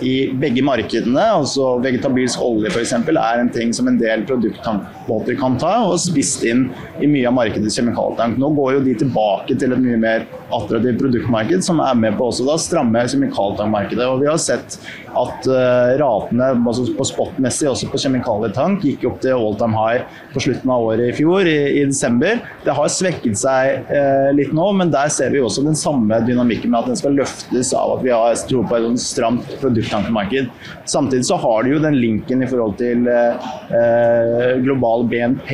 i 0.00 0.32
begge 0.38 0.62
markedene. 0.64 1.24
altså 1.38 1.76
Vegetabilsk 1.84 2.42
olje 2.42 2.72
f.eks. 2.72 2.94
er 2.94 3.42
en 3.42 3.52
ting 3.52 3.72
som 3.76 3.88
en 3.90 3.98
del 4.00 4.24
produkttankbåter 4.28 5.38
kan 5.40 5.58
ta, 5.60 5.74
og 5.86 6.00
spist 6.02 6.44
inn 6.48 6.68
i 7.02 7.10
mye 7.10 7.28
av 7.28 7.36
markedets 7.36 7.78
kjemikaltank. 7.78 8.38
Nå 8.40 8.52
går 8.56 8.78
jo 8.78 8.84
de 8.86 8.96
tilbake 9.04 9.58
til 9.58 9.74
et 9.74 9.82
mye 9.82 10.00
mer 10.00 10.26
attraktivt 10.52 11.00
produktmarked, 11.00 11.64
som 11.64 11.80
er 11.82 11.96
med 11.98 12.16
på 12.18 12.28
også 12.30 12.46
da 12.48 12.58
stramme 12.60 13.04
kjemikaltankmarkedet. 13.12 14.08
Og 14.08 14.22
vi 14.22 14.30
har 14.30 14.40
sett 14.40 14.78
at 15.12 15.48
uh, 15.48 15.92
ratene 16.00 16.52
altså 16.56 16.86
på 16.96 17.06
spotmessig 17.08 17.68
også 17.68 17.90
på 17.92 18.00
kjemikalietank 18.00 18.84
gikk 18.86 19.06
opp 19.10 19.20
til 19.24 19.36
all 19.36 19.56
time 19.60 19.76
high 19.76 20.06
på 20.32 20.40
slutten 20.46 20.72
av 20.72 20.86
året 20.88 21.10
i 21.10 21.16
fjor, 21.16 21.48
i, 21.48 21.58
i 21.80 21.84
desember. 21.88 22.40
Det 22.64 22.76
har 22.76 22.92
svekket 22.92 23.38
seg 23.40 23.90
uh, 23.92 24.30
litt 24.36 24.54
nå, 24.56 24.70
men 24.78 24.92
der 24.92 25.12
ser 25.12 25.32
vi 25.34 25.42
også 25.42 25.64
den 25.66 25.78
samme 25.78 26.22
dynamikken 26.26 26.72
med 26.72 26.82
at 26.82 26.92
den 26.92 27.00
skal 27.00 27.16
løftes 27.18 27.72
av 27.76 27.98
at 27.98 28.06
vi 28.06 28.14
har 28.14 28.36
tro 28.48 28.62
på 28.66 28.78
et 28.78 29.02
stramt 29.02 29.56
produkttankmarked. 29.82 30.46
Samtidig 30.84 31.26
så 31.26 31.36
har 31.36 31.62
du 31.62 31.72
jo 31.74 31.80
den 31.82 31.96
linken 32.00 32.42
i 32.42 32.48
forhold 32.48 32.76
til 32.78 33.06
eh, 33.08 34.60
global 34.62 35.06
BNP. 35.10 35.50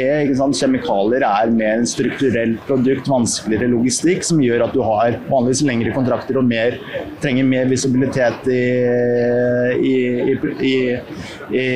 Kjemikalier 0.58 1.24
er 1.26 1.52
mer 1.54 1.78
en 1.78 1.88
strukturelt 1.88 2.60
produkt, 2.66 3.08
vanskeligere 3.08 3.70
logistikk, 3.72 4.24
som 4.26 4.40
gjør 4.42 4.66
at 4.66 4.74
du 4.76 4.82
har 4.84 5.18
vanligvis 5.28 5.64
lengre 5.66 5.94
kontrakter 5.96 6.38
og 6.40 6.48
mer, 6.48 6.78
trenger 7.22 7.46
mer 7.48 7.68
visibilitet 7.70 8.48
i, 8.48 8.62
i, 9.78 10.76
i, 11.52 11.66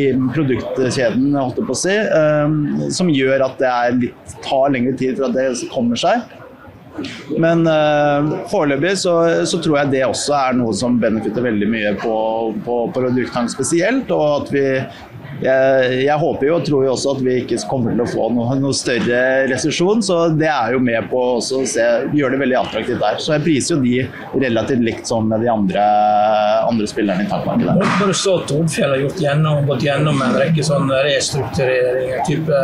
i 0.00 0.06
produktkjeden, 0.34 1.34
holdt 1.36 1.60
jeg 1.60 1.68
på 1.68 1.76
å 1.76 1.82
si, 1.84 1.98
eh, 1.98 2.88
som 2.94 3.12
gjør 3.12 3.48
at 3.48 3.60
det 3.60 3.74
litt, 4.04 4.38
tar 4.44 4.72
lengre 4.74 4.96
tid 4.98 5.18
for 5.18 5.30
at 5.30 5.36
det 5.36 5.70
kommer 5.72 6.00
seg. 6.00 6.33
Men 7.40 7.64
uh, 7.66 8.46
foreløpig 8.50 8.94
så, 9.02 9.14
så, 9.48 9.58
tror 9.58 9.80
jeg 9.80 9.92
det 9.96 10.04
også 10.06 10.36
er 10.38 10.58
noe 10.58 10.74
som 10.76 11.00
benefitter 11.02 11.46
veldig 11.48 11.70
mye 11.70 11.94
på, 11.98 12.16
på 12.66 12.78
produkttang 12.94 13.50
spesielt. 13.50 14.12
Og 14.14 14.44
at 14.44 14.54
vi 14.54 14.66
jeg, 15.42 16.04
jeg, 16.04 16.16
håper 16.20 16.48
jo 16.48 16.54
og 16.58 16.66
tror 16.66 16.84
jo 16.86 16.92
også 16.94 17.14
at 17.16 17.22
vi 17.24 17.36
ikke 17.42 17.58
kommer 17.70 17.94
til 17.94 18.04
å 18.04 18.08
få 18.08 18.28
noe, 18.34 18.56
noe 18.60 18.76
større 18.76 19.20
resesjon. 19.50 20.02
Så 20.04 20.18
det 20.38 20.50
er 20.50 20.76
jo 20.76 20.82
med 20.84 21.08
på 21.10 21.22
å 21.36 21.40
gjøre 21.40 22.34
det 22.34 22.40
veldig 22.44 22.58
attraktivt 22.60 23.02
der. 23.02 23.18
Så 23.22 23.34
jeg 23.36 23.44
priser 23.46 23.76
jo 23.76 23.80
de 23.84 24.44
relativt 24.46 24.84
likt 24.86 25.10
som 25.10 25.28
med 25.30 25.42
de 25.44 25.50
andre, 25.50 25.84
andre 26.68 26.88
spillerne 26.90 27.26
i 27.26 27.30
tankmarkedet. 27.30 27.76
Når 28.00 28.12
du 28.12 28.18
så 28.18 28.36
at 28.40 28.48
Tordfjell 28.50 28.94
har 28.94 29.02
gjort 29.04 29.22
gjennom, 29.24 29.64
gått 29.68 29.86
gjennom 29.86 30.22
en 30.24 30.38
rekke 30.38 30.66
sånne 30.66 31.02
restruktureringer, 31.08 32.24
type 32.28 32.62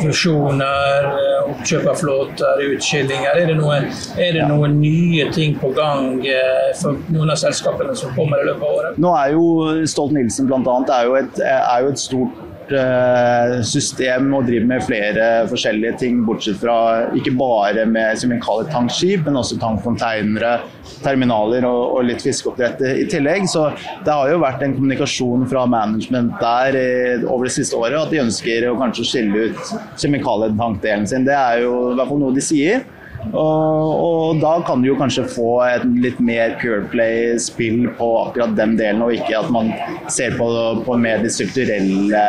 fusjoner, 0.00 1.08
oppkjøp 1.52 1.88
av 1.90 1.98
flåter, 2.00 2.64
utskillinger, 2.72 3.36
er 3.36 3.52
det, 3.52 3.56
noen, 3.58 3.88
er 4.16 4.36
det 4.36 4.48
noen 4.48 4.78
nye 4.80 5.28
ting 5.34 5.56
på 5.60 5.72
gang 5.76 6.22
eh, 6.26 6.70
for 6.78 6.98
noen 7.12 7.32
av 7.34 7.40
selskapene 7.40 7.94
som 7.98 8.14
kommer 8.16 8.42
i 8.42 8.48
løpet 8.48 8.66
av 8.66 8.78
året? 8.80 9.00
Nå 9.02 9.12
er 9.18 9.34
jo 9.36 9.46
Stolt-Nielsen 9.88 10.48
bl.a. 10.48 10.60
Er, 10.92 11.08
jo 11.08 11.16
et, 11.18 11.42
er 11.42 11.81
jo 11.82 11.92
et 11.92 12.00
stort 12.00 12.72
eh, 12.72 13.56
system 13.66 14.30
og 14.36 14.46
driver 14.48 14.68
med 14.70 14.84
flere 14.86 15.26
forskjellige 15.50 15.96
ting, 16.02 16.22
bortsett 16.26 16.60
fra 16.62 16.76
ikke 17.18 17.34
bare 17.38 17.84
med 17.88 18.20
som 18.20 18.32
vi 18.32 18.38
kaller 18.42 18.70
tankskip, 18.72 19.26
men 19.26 19.38
også 19.40 19.58
tankfonteinere, 19.62 20.54
terminaler 21.02 21.66
og, 21.68 21.98
og 21.98 22.08
litt 22.08 22.24
fiskeoppdrett 22.24 22.82
i 22.92 23.06
tillegg. 23.10 23.46
Så 23.50 23.68
det 24.06 24.14
har 24.14 24.30
jo 24.32 24.40
vært 24.42 24.64
en 24.64 24.76
kommunikasjon 24.78 25.46
fra 25.50 25.66
management 25.70 26.38
der 26.42 26.80
eh, 26.80 27.28
over 27.28 27.48
det 27.48 27.56
siste 27.58 27.78
året 27.78 28.00
at 28.00 28.14
de 28.14 28.22
ønsker 28.24 28.70
å 28.70 28.78
kanskje 28.80 29.08
skille 29.10 29.46
ut 29.50 29.76
kjemikalietankdelen 30.00 31.08
sin. 31.10 31.28
Det 31.28 31.36
er 31.36 31.64
jo 31.66 31.92
i 31.92 31.96
hvert 31.98 32.12
fall 32.12 32.22
noe 32.22 32.36
de 32.36 32.44
sier. 32.44 32.86
Og, 33.30 33.92
og, 34.02 34.40
da 34.42 34.56
kan 34.66 34.82
du 34.82 34.88
jo 34.88 34.96
kanskje 34.98 35.24
få 35.30 35.48
et 35.64 35.84
litt 36.02 36.18
mer 36.22 36.56
pure 36.60 36.82
play-spill 36.90 37.86
på 37.98 38.08
akkurat 38.24 38.56
den 38.58 38.74
delen, 38.80 39.04
og 39.04 39.14
ikke 39.14 39.38
at 39.38 39.52
man 39.54 39.70
ser 40.10 40.34
på, 40.38 40.48
på 40.86 40.96
mer 40.98 41.22
de 41.22 41.30
strukturelle, 41.32 42.24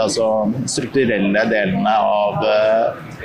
altså 0.00 0.30
strukturelle 0.70 1.44
delene 1.52 1.94
av, 2.00 2.40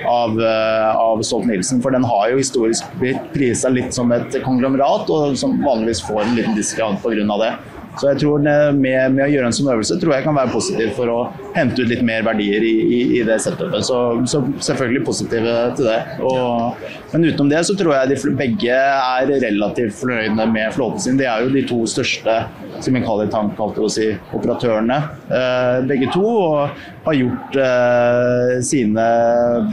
av, 0.10 0.38
av 0.44 1.24
Stolt-Nielsen. 1.24 1.80
For 1.86 1.96
den 1.96 2.08
har 2.10 2.30
jo 2.34 2.44
historisk 2.44 2.92
blitt 3.00 3.32
prisa 3.36 3.72
litt 3.72 3.96
som 3.96 4.12
et 4.16 4.36
konglomerat, 4.44 5.10
og 5.10 5.40
som 5.40 5.60
vanligvis 5.64 6.04
får 6.08 6.26
en 6.26 6.40
liten 6.42 6.60
discount 6.60 7.00
pga. 7.06 7.26
det. 7.46 7.54
Så 8.00 8.08
jeg 8.14 8.22
tror 8.22 8.44
med, 8.44 8.78
med, 8.80 9.22
å 9.26 9.30
gjøre 9.30 9.50
en 9.50 9.56
sånn 9.56 9.72
øvelse 9.74 9.98
tror 10.00 10.16
jeg 10.16 10.26
kan 10.26 10.38
være 10.38 10.54
positiv 10.54 10.94
for 10.96 11.12
å 11.12 11.18
hente 11.56 11.84
ut 11.84 11.92
litt 11.92 12.04
mer 12.06 12.24
verdier 12.28 12.64
i, 12.64 12.76
i, 12.86 13.00
i 13.20 13.24
det 13.28 13.40
setupet. 13.44 13.84
Så, 13.86 14.00
så, 14.30 14.44
selvfølgelig 14.70 15.04
positive 15.08 15.56
til 15.76 15.90
det. 15.90 15.98
Og, 16.24 16.86
men 17.12 17.28
utenom 17.28 17.52
det 17.52 17.64
så 17.68 17.76
tror 17.80 17.98
jeg 17.98 18.14
de 18.14 18.36
begge 18.40 18.78
er 18.80 19.34
relativt 19.44 19.98
fornøyde 20.00 20.48
med 20.54 20.72
flåten 20.78 21.04
sin. 21.04 21.20
De 21.20 21.28
er 21.28 21.44
jo 21.44 21.52
de 21.54 21.66
to 21.68 21.82
største 21.90 22.38
som 22.80 22.96
vi 22.96 23.04
kaller 23.04 23.28
tank, 23.34 23.60
si, 23.92 24.14
operatørene, 24.36 25.02
eh, 25.36 25.82
begge 25.90 26.08
to. 26.16 26.24
Og 26.24 26.88
har 27.10 27.20
gjort 27.20 27.60
eh, 27.60 28.56
sine 28.64 29.10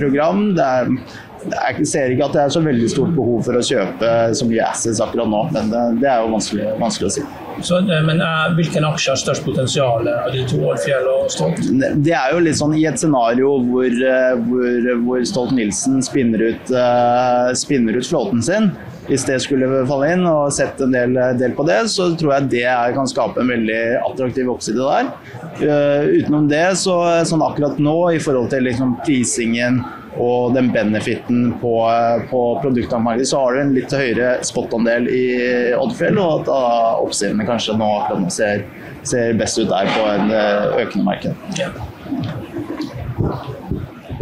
program. 0.00 0.50
Det 0.56 0.66
er 0.66 0.92
jeg 1.46 1.86
ser 1.86 2.10
ikke 2.10 2.26
at 2.26 2.34
det 2.34 2.40
er 2.42 2.54
så 2.56 2.62
veldig 2.64 2.88
stort 2.90 3.12
behov 3.14 3.44
for 3.46 3.58
å 3.58 3.62
kjøpe 3.62 4.12
så 4.34 4.48
mye 4.48 4.66
assets 4.66 5.02
akkurat 5.04 5.30
nå, 5.30 5.44
men 5.54 5.70
det, 5.70 5.82
det 6.02 6.10
er 6.10 6.24
jo 6.24 6.32
vanskelig, 6.34 6.72
vanskelig 6.80 7.10
å 7.10 7.18
si. 7.20 7.26
Så, 7.60 7.78
eh, 7.78 8.02
men 8.02 8.20
uh, 8.20 8.54
Hvilken 8.56 8.84
aksje 8.84 9.12
har 9.12 9.20
størst 9.20 9.44
potensial 9.46 10.08
av 10.08 10.32
de 10.32 10.42
to, 10.48 10.60
Ålfjell 10.70 11.08
og 11.10 11.30
Stolt? 11.32 11.62
Det 12.04 12.14
er 12.16 12.34
jo 12.34 12.42
litt 12.44 12.58
sånn 12.58 12.74
i 12.76 12.84
et 12.88 13.00
scenario 13.00 13.56
hvor, 13.68 13.86
eh, 13.86 14.34
hvor, 14.48 14.90
hvor 15.06 15.24
Stolt-Nielsen 15.26 16.02
spinner, 16.04 16.44
spinner, 17.56 17.96
ut 17.96 18.08
flåten 18.08 18.44
sin. 18.44 18.70
Hvis 19.06 19.24
det 19.28 19.38
skulle 19.44 19.84
falle 19.86 20.08
inn 20.16 20.24
og 20.26 20.50
sette 20.54 20.82
en 20.82 20.94
del, 20.94 21.14
del, 21.38 21.52
på 21.54 21.66
det, 21.68 21.84
så 21.92 22.08
tror 22.18 22.34
jeg 22.34 22.48
det 22.56 22.64
kan 22.96 23.06
skape 23.08 23.38
en 23.42 23.52
veldig 23.52 23.82
attraktiv 24.00 24.50
oppside 24.50 24.82
der. 24.82 25.12
Uh, 25.62 26.02
utenom 26.18 26.50
det, 26.50 26.66
så 26.80 26.98
sånn 27.28 27.44
akkurat 27.46 27.78
nå 27.82 27.98
i 28.16 28.20
forhold 28.22 28.50
til 28.52 28.66
liksom 28.66 28.98
prisingen 29.06 29.84
og 30.22 30.54
den 30.56 30.70
benefiten 30.74 31.50
på, 31.60 31.74
på 32.30 32.42
produktmarkedet, 32.62 33.28
så 33.28 33.42
har 33.42 33.54
du 33.54 33.62
en 33.62 33.74
litt 33.76 33.92
høyere 33.92 34.36
spot-andel 34.46 35.08
i 35.12 35.24
Oddfjell, 35.76 36.18
og 36.20 36.42
at 36.42 36.50
uh, 36.52 37.04
oppsidene 37.04 37.46
kanskje 37.48 37.76
nå 37.78 37.90
akkurat 38.00 38.32
ser, 38.32 38.64
ser 39.06 39.36
best 39.38 39.60
ut 39.60 39.70
der 39.72 39.90
på 39.92 40.08
en 40.14 40.32
uh, 40.32 40.80
økende 40.80 41.06
marked. 41.06 41.34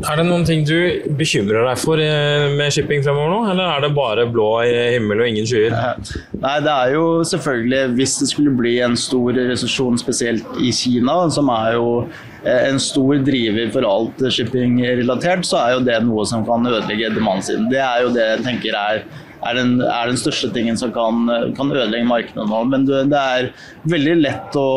Er 0.04 0.18
det 0.20 0.24
noen 0.26 0.44
ting 0.44 0.66
du 0.68 0.76
bekymrer 1.16 1.64
deg 1.64 1.78
for 1.80 2.00
eh, 2.02 2.50
med 2.58 2.74
shipping 2.74 3.00
fremover 3.06 3.30
nå, 3.30 3.38
eller 3.54 3.70
er 3.70 3.84
det 3.86 3.94
bare 3.96 4.26
blå 4.28 4.48
himmel 4.66 5.22
og 5.22 5.30
ingen 5.30 5.48
skyer? 5.48 5.72
Nei, 6.44 6.58
det 6.60 6.74
er 6.74 6.92
jo 6.92 7.06
selvfølgelig 7.24 7.94
Hvis 7.96 8.18
det 8.20 8.28
skulle 8.34 8.52
bli 8.58 8.74
en 8.84 8.98
stor 9.00 9.32
resesjon, 9.38 9.96
spesielt 10.00 10.60
i 10.60 10.74
Kina, 10.76 11.22
som 11.32 11.48
er 11.54 11.78
jo 11.78 11.88
Eh, 12.08 12.33
en 12.44 12.80
stor 12.80 13.20
driver 13.24 13.70
for 13.72 13.86
alt 13.88 14.24
shipping-relatert, 14.36 15.46
så 15.48 15.60
er 15.62 15.76
jo 15.76 15.84
det 15.86 16.00
noe 16.04 16.24
som 16.28 16.44
kan 16.46 16.66
ødelegge 16.68 17.14
demandsiden. 17.16 17.70
Det 17.72 17.80
er 17.80 18.04
jo 18.04 18.10
det 18.12 18.26
jeg 18.34 18.42
tenker 18.44 18.76
er, 18.76 19.04
er, 19.44 19.56
den, 19.56 19.72
er 19.80 20.10
den, 20.10 20.18
største 20.20 20.50
tingen 20.52 20.76
som 20.80 20.92
kan, 20.92 21.24
kan 21.56 21.72
ødelegge 21.72 22.08
markedet 22.08 22.46
nå. 22.50 22.60
Men 22.68 22.84
det 22.88 23.20
er 23.20 23.50
veldig 23.88 24.14
lett 24.20 24.58
å 24.60 24.68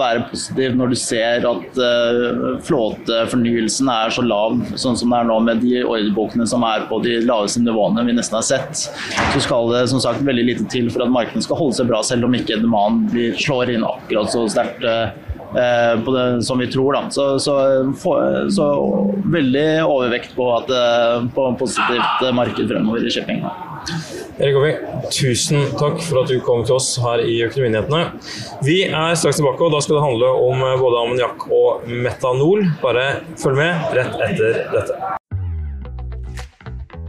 være 0.00 0.26
positiv 0.30 0.76
når 0.76 0.92
du 0.92 0.98
ser 1.00 1.48
at 1.48 1.80
uh, 1.80 2.60
flåtefornyelsen 2.68 3.90
er 3.94 4.14
så 4.16 4.24
lav, 4.24 4.60
sånn 4.80 5.00
som 5.00 5.12
det 5.12 5.22
er 5.22 5.28
nå 5.32 5.40
med 5.48 5.64
de 5.64 5.80
ordrebokene 5.82 6.48
som 6.48 6.64
er 6.68 6.84
på 6.90 7.00
de 7.04 7.18
laveste 7.24 7.64
nivåene 7.64 8.04
vi 8.08 8.16
nesten 8.16 8.40
har 8.40 8.48
sett. 8.48 8.86
Så 9.32 9.44
skal 9.44 9.72
det 9.72 9.86
som 9.92 10.02
sagt 10.04 10.24
veldig 10.24 10.48
lite 10.52 10.68
til 10.72 10.92
for 10.92 11.06
at 11.06 11.12
markedet 11.12 11.48
skal 11.48 11.60
holde 11.60 11.80
seg 11.80 11.92
bra, 11.92 12.04
selv 12.04 12.28
om 12.28 12.36
ikke 12.36 12.60
demand 12.60 13.16
slår 13.40 13.76
inn 13.76 13.88
akkurat 13.88 14.32
så 14.32 14.44
sterkt. 14.52 14.84
Uh, 14.84 15.32
Eh, 15.33 15.33
det, 15.54 16.42
som 16.44 16.58
vi 16.58 16.70
tror. 16.72 16.92
Da. 16.96 17.10
Så, 17.10 17.38
så, 17.38 17.56
for, 18.00 18.50
så, 18.50 18.68
veldig 19.34 19.68
overvekt 19.86 20.34
på, 20.36 20.48
at, 20.56 20.70
eh, 20.70 21.28
på 21.34 21.46
positivt 21.58 22.26
marked 22.34 22.68
fremover 22.68 23.06
i 23.06 23.10
shipping. 23.10 23.44
Erik 24.38 24.56
Ovi, 24.56 24.72
tusen 25.12 25.66
takk 25.78 26.00
for 26.02 26.22
at 26.22 26.30
du 26.32 26.38
kom 26.44 26.64
til 26.66 26.78
oss 26.78 26.94
her 27.02 27.22
i 27.22 27.36
Økonominyhetene. 27.46 28.04
Vi 28.66 28.80
er 28.88 29.18
straks 29.18 29.38
tilbake, 29.40 29.60
og 29.62 29.74
da 29.74 29.82
skal 29.84 29.98
det 29.98 30.06
handle 30.06 30.32
om 30.48 30.64
eh, 30.64 30.78
både 30.80 31.02
ammoniakk 31.02 31.48
og 31.50 31.90
metanol. 31.90 32.64
Bare 32.82 33.10
følg 33.40 33.60
med 33.60 33.94
rett 33.98 34.18
etter 34.30 34.64
dette. 34.74 35.14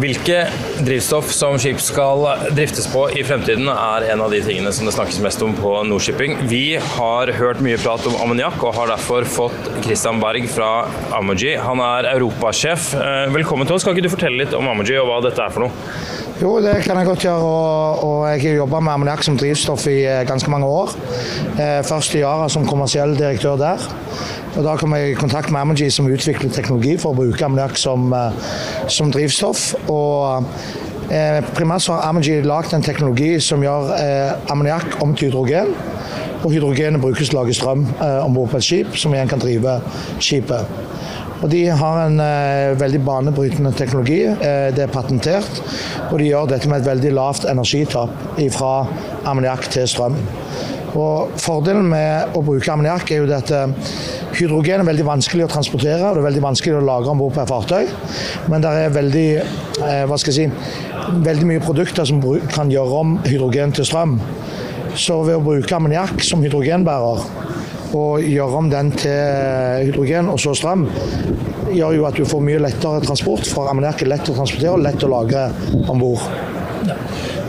Hvilke 0.00 0.46
drivstoff 0.80 1.28
som 1.36 1.58
skip 1.60 1.80
skal 1.84 2.22
driftes 2.56 2.86
på 2.88 3.02
i 3.12 3.24
fremtiden, 3.26 3.66
er 3.68 4.06
en 4.14 4.22
av 4.24 4.32
de 4.32 4.38
tingene 4.40 4.70
som 4.72 4.86
det 4.88 4.94
snakkes 4.94 5.18
mest 5.20 5.42
om 5.44 5.52
på 5.52 5.74
Nordshipping. 5.84 6.38
Vi 6.48 6.78
har 6.80 7.32
hørt 7.36 7.60
mye 7.60 7.76
prat 7.82 8.06
om 8.08 8.16
ammoniakk, 8.22 8.56
og 8.64 8.78
har 8.78 8.88
derfor 8.94 9.28
fått 9.28 9.68
Christian 9.84 10.22
Berg 10.22 10.48
fra 10.48 10.70
Amoji. 11.18 11.52
Han 11.60 11.84
er 11.84 12.08
europasjef. 12.14 12.94
Eh, 12.96 13.26
velkommen 13.34 13.68
til 13.68 13.76
oss. 13.76 13.84
Kan 13.84 13.92
ikke 13.92 14.08
du 14.08 14.14
fortelle 14.14 14.40
litt 14.40 14.56
om 14.56 14.72
Amoji, 14.72 14.96
og 15.02 15.10
hva 15.10 15.20
dette 15.26 15.44
er 15.44 15.52
for 15.52 15.66
noe? 15.66 15.92
Jo, 16.40 16.54
det 16.64 16.78
kan 16.86 16.96
jeg 16.96 17.04
godt 17.10 17.26
gjøre. 17.26 17.52
Og, 17.52 18.04
og 18.06 18.20
jeg 18.30 18.46
har 18.46 18.60
jobba 18.62 18.80
med 18.80 18.94
ammoniakk 18.94 19.26
som 19.26 19.36
drivstoff 19.36 19.84
i 19.92 19.98
eh, 20.08 20.22
ganske 20.28 20.48
mange 20.48 20.70
år. 20.80 20.96
Eh, 21.60 21.80
først 21.84 22.16
i 22.16 22.24
Yara 22.24 22.48
som 22.48 22.64
kommersiell 22.64 23.12
direktør 23.20 23.60
der. 23.60 23.84
Og 24.56 24.64
Da 24.66 24.74
kom 24.76 24.94
jeg 24.96 25.12
i 25.12 25.18
kontakt 25.18 25.52
med 25.54 25.60
Amogy 25.60 25.86
som 25.94 26.08
utvikler 26.10 26.50
teknologi 26.50 26.96
for 26.98 27.14
å 27.14 27.18
bruke 27.20 27.44
ammoniakk 27.46 27.76
som, 27.78 28.10
eh, 28.12 28.32
som, 28.90 29.12
drivstoff. 29.14 29.74
Og 29.88 30.44
eh, 31.10 31.38
Primært 31.54 31.86
så 31.86 31.94
har 31.94 32.08
Amogy 32.08 32.40
lagd 32.42 32.74
en 32.74 32.82
teknologi 32.82 33.36
som 33.40 33.62
gjør 33.62 33.94
eh, 33.94 34.32
ammoniakk 34.50 34.98
om 35.04 35.14
til 35.14 35.30
hydrogen. 35.30 35.70
Og 36.42 36.50
hydrogenet 36.54 37.02
brukes 37.02 37.30
til 37.30 37.38
å 37.38 37.44
lage 37.44 37.54
strøm 37.54 37.86
eh, 38.00 38.18
om 38.24 38.34
bord 38.34 38.50
på 38.50 38.58
et 38.58 38.66
skip, 38.66 38.98
som 38.98 39.14
igjen 39.14 39.30
kan 39.30 39.42
drive 39.42 39.78
skipet. 40.18 40.78
Og 41.40 41.48
De 41.48 41.62
har 41.70 42.02
en 42.02 42.20
eh, 42.20 42.74
veldig 42.80 43.00
banebrytende 43.06 43.72
teknologi. 43.78 44.24
Eh, 44.26 44.68
det 44.74 44.84
er 44.84 44.92
patentert. 44.92 45.62
Og 46.10 46.18
de 46.18 46.26
gjør 46.26 46.50
dette 46.50 46.68
med 46.68 46.82
et 46.82 46.90
veldig 46.90 47.14
lavt 47.16 47.46
energitap 47.48 48.12
fra 48.56 48.74
ammoniakk 49.30 49.70
til 49.70 49.88
strøm. 49.88 50.18
Og 50.98 51.36
Fordelen 51.38 51.86
med 51.90 52.34
å 52.34 52.42
bruke 52.42 52.72
ammoniakk 52.72 53.12
er 53.14 53.22
jo 53.22 53.28
eh, 53.30 53.92
hydrogen 54.40 54.82
er 54.82 54.88
veldig 54.88 55.06
vanskelig 55.06 55.46
å 55.46 55.50
transportere 55.52 56.08
og 56.08 56.16
det 56.16 56.22
er 56.22 56.28
veldig 56.28 56.44
vanskelig 56.44 56.78
å 56.78 56.84
lagre 56.84 57.12
om 57.12 57.20
bord 57.20 57.34
på 57.36 57.42
et 57.42 57.50
fartøy. 57.50 57.90
Men 58.52 58.64
det 58.64 58.70
er 58.70 58.94
veldig, 58.94 59.28
eh, 59.86 60.16
si, 60.16 60.46
veldig 61.28 61.46
mye 61.46 61.64
produkter 61.64 62.04
som 62.08 62.22
kan 62.48 62.70
gjøre 62.70 63.00
om 63.02 63.18
hydrogen 63.24 63.72
til 63.72 63.84
strøm. 63.84 64.18
Så 64.94 65.22
ved 65.24 65.36
å 65.36 65.44
bruke 65.44 65.76
ammoniakk 65.76 66.22
som 66.26 66.42
hydrogenbærer 66.42 67.26
og 67.94 68.22
gjøre 68.22 68.56
om 68.56 68.70
den 68.70 68.92
til 68.92 69.86
hydrogen 69.86 70.28
og 70.30 70.38
så 70.38 70.54
strøm, 70.54 70.86
gjør 71.70 71.96
jo 71.96 72.06
at 72.06 72.16
du 72.18 72.24
får 72.24 72.42
mye 72.42 72.62
lettere 72.62 73.02
transport, 73.04 73.46
for 73.46 73.70
ammoniakk 73.70 74.02
er 74.02 74.14
lett 74.14 74.30
å 74.30 74.34
transportere 74.34 74.74
og 74.74 74.84
lett 74.84 75.04
å 75.06 75.10
lagre 75.10 75.50
om 75.86 76.02
bord. 76.02 76.49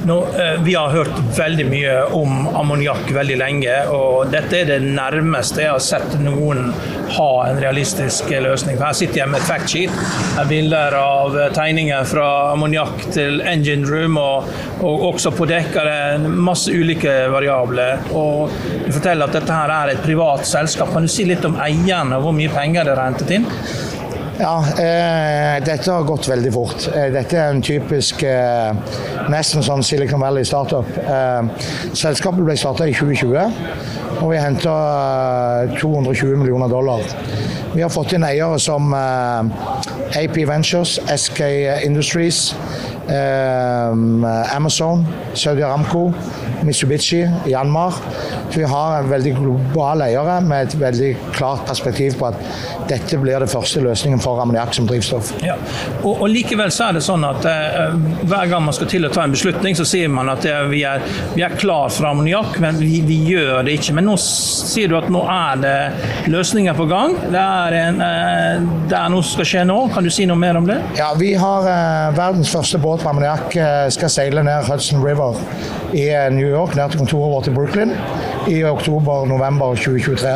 Nå, 0.06 0.26
eh, 0.40 0.62
vi 0.64 0.76
har 0.76 0.90
hørt 0.90 1.38
veldig 1.38 1.66
mye 1.70 1.92
om 2.18 2.48
ammoniakk 2.58 3.12
veldig 3.14 3.36
lenge, 3.38 3.76
og 3.94 4.32
dette 4.34 4.64
er 4.64 4.72
det 4.72 4.80
nærmeste 4.82 5.62
jeg 5.62 5.70
har 5.76 5.84
sett 5.86 6.16
noen 6.24 6.72
ha 7.12 7.28
en 7.46 7.60
realistisk 7.62 8.32
løsning. 8.34 8.80
Her 8.82 8.98
sitter 8.98 9.22
jeg 9.22 9.30
med 9.30 9.44
et 9.44 9.46
factsheet. 9.46 10.02
Bilder 10.50 10.98
av 10.98 11.38
tegninger 11.54 12.08
fra 12.10 12.28
ammoniakk 12.56 13.06
til 13.14 13.44
engine 13.46 13.86
room, 13.86 14.18
og, 14.18 14.50
og 14.82 15.08
også 15.12 15.36
på 15.38 15.46
dekk 15.52 15.78
er 15.84 15.92
det 15.92 16.34
masse 16.50 16.74
ulike 16.74 17.14
variabler. 17.30 18.02
Og 18.10 18.50
du 18.88 18.90
forteller 18.90 19.30
at 19.30 19.38
dette 19.38 19.62
her 19.62 19.76
er 19.78 19.94
et 19.94 20.06
privat 20.06 20.50
selskap. 20.50 20.90
Kan 20.96 21.06
du 21.06 21.14
si 21.14 21.30
litt 21.30 21.46
om 21.46 21.62
eierne 21.62 22.18
hvor 22.26 22.34
mye 22.34 22.50
penger 22.50 22.90
det 22.90 22.98
er 22.98 23.06
hentet 23.06 23.38
inn? 23.38 23.50
Ja, 24.40 24.64
eh, 24.80 25.64
dette 25.64 25.92
har 25.92 26.04
gått 26.04 26.28
veldig 26.30 26.52
fort. 26.54 26.88
Eh, 26.96 27.10
dette 27.14 27.38
er 27.38 27.52
en 27.52 27.62
typisk 27.62 28.24
eh, 28.24 28.72
nesten 29.30 29.64
sånn 29.66 29.84
Silicon 29.86 30.24
Valley 30.24 30.48
startup. 30.48 30.88
Eh, 30.98 31.68
selskapet 31.94 32.44
ble 32.48 32.56
starta 32.58 32.88
i 32.88 32.96
2020, 32.96 33.52
og 34.22 34.32
vi 34.32 34.40
henta 34.42 34.76
220 35.76 36.32
eh, 36.32 36.40
millioner 36.40 36.72
dollar. 36.72 37.04
Vi 37.76 37.84
har 37.84 37.92
fått 37.92 38.16
inn 38.16 38.26
eiere 38.28 38.58
som 38.60 38.94
eh, 38.96 40.24
AP 40.24 40.42
Ventures, 40.48 40.98
SK 41.12 41.44
Industries, 41.86 42.54
Amazon, 43.12 45.06
Saudi 45.34 45.64
Aramco, 45.64 46.14
Mitsubishi, 46.64 47.30
Yanmar. 47.46 47.94
Så 48.50 48.60
vi 48.60 48.64
har 48.64 49.00
en 49.00 49.10
veldig 49.10 49.36
global 49.36 50.02
eiere 50.06 50.42
med 50.42 50.68
et 50.68 50.76
veldig 50.80 51.12
klart 51.34 51.66
perspektiv 51.68 52.18
på 52.20 52.28
at 52.30 52.40
dette 52.92 53.18
blir 53.22 53.40
det 53.40 53.50
første 53.52 53.82
løsningen 53.84 54.20
for 54.22 54.42
ammoniakk 54.44 54.74
som 54.76 54.88
drivstoff. 54.90 55.32
Ja. 55.46 55.56
Og, 56.02 56.22
og, 56.22 56.28
Likevel 56.32 56.72
så 56.74 56.90
er 56.90 56.98
det 56.98 57.04
sånn 57.06 57.24
at 57.28 57.46
eh, 57.48 57.96
hver 58.28 58.50
gang 58.52 58.66
man 58.66 58.76
skal 58.76 58.90
til 58.92 59.08
å 59.08 59.12
ta 59.14 59.26
en 59.26 59.36
beslutning, 59.36 59.78
så 59.78 59.86
sier 59.88 60.12
man 60.12 60.32
at 60.34 60.46
eh, 60.50 60.64
vi, 60.72 60.84
er, 60.88 61.04
vi, 61.36 61.44
er, 61.46 61.56
klar 61.62 61.92
for 61.94 62.10
ammoniakk, 62.12 62.58
men 62.64 62.80
vi, 62.82 63.02
vi, 63.08 63.22
gjør 63.32 63.64
det 63.68 63.78
ikke. 63.80 63.96
Men 63.98 64.10
nå 64.10 64.18
sier 64.22 64.92
du 64.92 64.98
at 65.00 65.10
nå 65.14 65.24
er 65.32 65.62
det 65.62 66.32
løsninger 66.32 66.76
på 66.78 66.88
gang. 66.92 67.16
Det 67.32 67.42
er, 67.42 67.78
en, 67.82 68.02
eh, 68.06 68.70
det 68.92 68.98
er 68.98 69.14
noe 69.14 69.24
som 69.24 69.40
skal 69.40 69.52
skje 69.54 69.66
nå. 69.70 69.80
Kan 69.96 70.08
du 70.08 70.12
si 70.14 70.28
noe 70.30 70.40
mer 70.40 70.60
om 70.60 70.68
det? 70.68 70.80
Ja, 71.00 71.12
Vi 71.20 71.34
har 71.40 71.70
eh, 71.72 72.12
verdens 72.18 72.52
første 72.52 72.82
båt 72.82 73.01
med 73.04 73.12
ammoniakk. 73.12 73.56
Eh, 73.56 73.88
skal 73.94 74.12
seile 74.12 74.44
ned 74.46 74.68
Hudson 74.70 75.04
River 75.04 75.38
i 75.94 76.08
eh, 76.10 76.28
New 76.34 76.48
York, 76.48 76.76
ned 76.76 76.94
til 76.94 77.02
kontoret 77.04 77.34
vårt 77.36 77.50
i 77.52 77.56
Brooklyn 77.56 77.96
i 78.52 78.62
oktober-november 78.68 79.76
2023. 79.76 80.36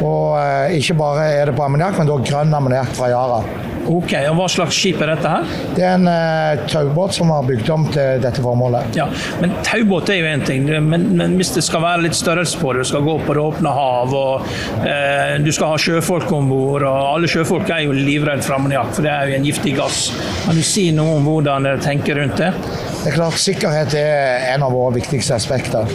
Og 0.00 0.38
eh, 0.40 0.78
ikke 0.80 0.96
bare 1.00 1.28
er 1.36 1.50
det 1.50 1.56
på 1.58 1.66
ammoniakk, 1.66 1.98
men 2.00 2.10
da 2.10 2.20
grønn 2.24 2.56
ammoniakk 2.56 2.96
fra 2.96 3.10
Yara. 3.12 3.42
Ok, 3.88 4.12
og 4.28 4.36
Hva 4.36 4.46
slags 4.52 4.76
skip 4.76 5.00
er 5.02 5.12
dette 5.14 5.30
her? 5.30 5.52
Det 5.76 5.84
er 5.86 5.94
en 5.96 6.08
uh, 6.08 6.66
taubåt 6.70 7.16
som 7.16 7.32
har 7.32 7.46
bygd 7.48 7.70
om 7.72 7.86
til 7.90 8.20
dette 8.22 8.42
formålet. 8.44 8.92
Ja, 8.98 9.06
men 9.40 9.54
Taubåt 9.66 10.10
er 10.12 10.20
jo 10.20 10.28
én 10.30 10.44
ting, 10.46 10.68
men, 10.68 11.08
men, 11.16 11.36
hvis 11.40 11.54
det 11.56 11.64
skal 11.66 11.84
være 11.84 12.04
litt 12.06 12.18
størrelse 12.18 12.60
på 12.60 12.74
det, 12.74 12.84
du 12.84 12.90
skal 12.90 13.06
gå 13.06 13.16
på 13.24 13.36
det 13.36 13.42
åpne 13.42 13.74
hav, 13.74 14.14
og 14.16 14.46
uh, 14.84 15.34
du 15.40 15.50
skal 15.54 15.74
ha 15.74 15.80
sjøfolk 15.80 16.30
om 16.36 16.52
bord, 16.52 16.86
og 16.86 17.10
alle 17.16 17.30
sjøfolk 17.30 17.72
er 17.72 17.86
jo 17.86 17.96
livredde 17.96 18.46
for 18.46 18.58
ammoniakk, 18.58 18.92
for 18.96 19.06
det 19.06 19.14
er 19.14 19.32
jo 19.32 19.40
en 19.40 19.48
giftig 19.48 19.76
gass. 19.80 20.06
Kan 20.44 20.58
du 20.60 20.64
si 20.66 20.90
noe 20.96 21.18
om 21.18 21.28
hvordan 21.28 21.68
dere 21.68 21.82
tenker 21.82 22.20
rundt 22.20 22.40
det? 22.40 22.52
Det 23.00 23.08
er 23.08 23.16
klart, 23.16 23.38
Sikkerhet 23.40 23.94
er 23.96 24.50
en 24.52 24.66
av 24.66 24.74
våre 24.76 24.98
viktigste 24.98 25.32
aspekter. 25.38 25.88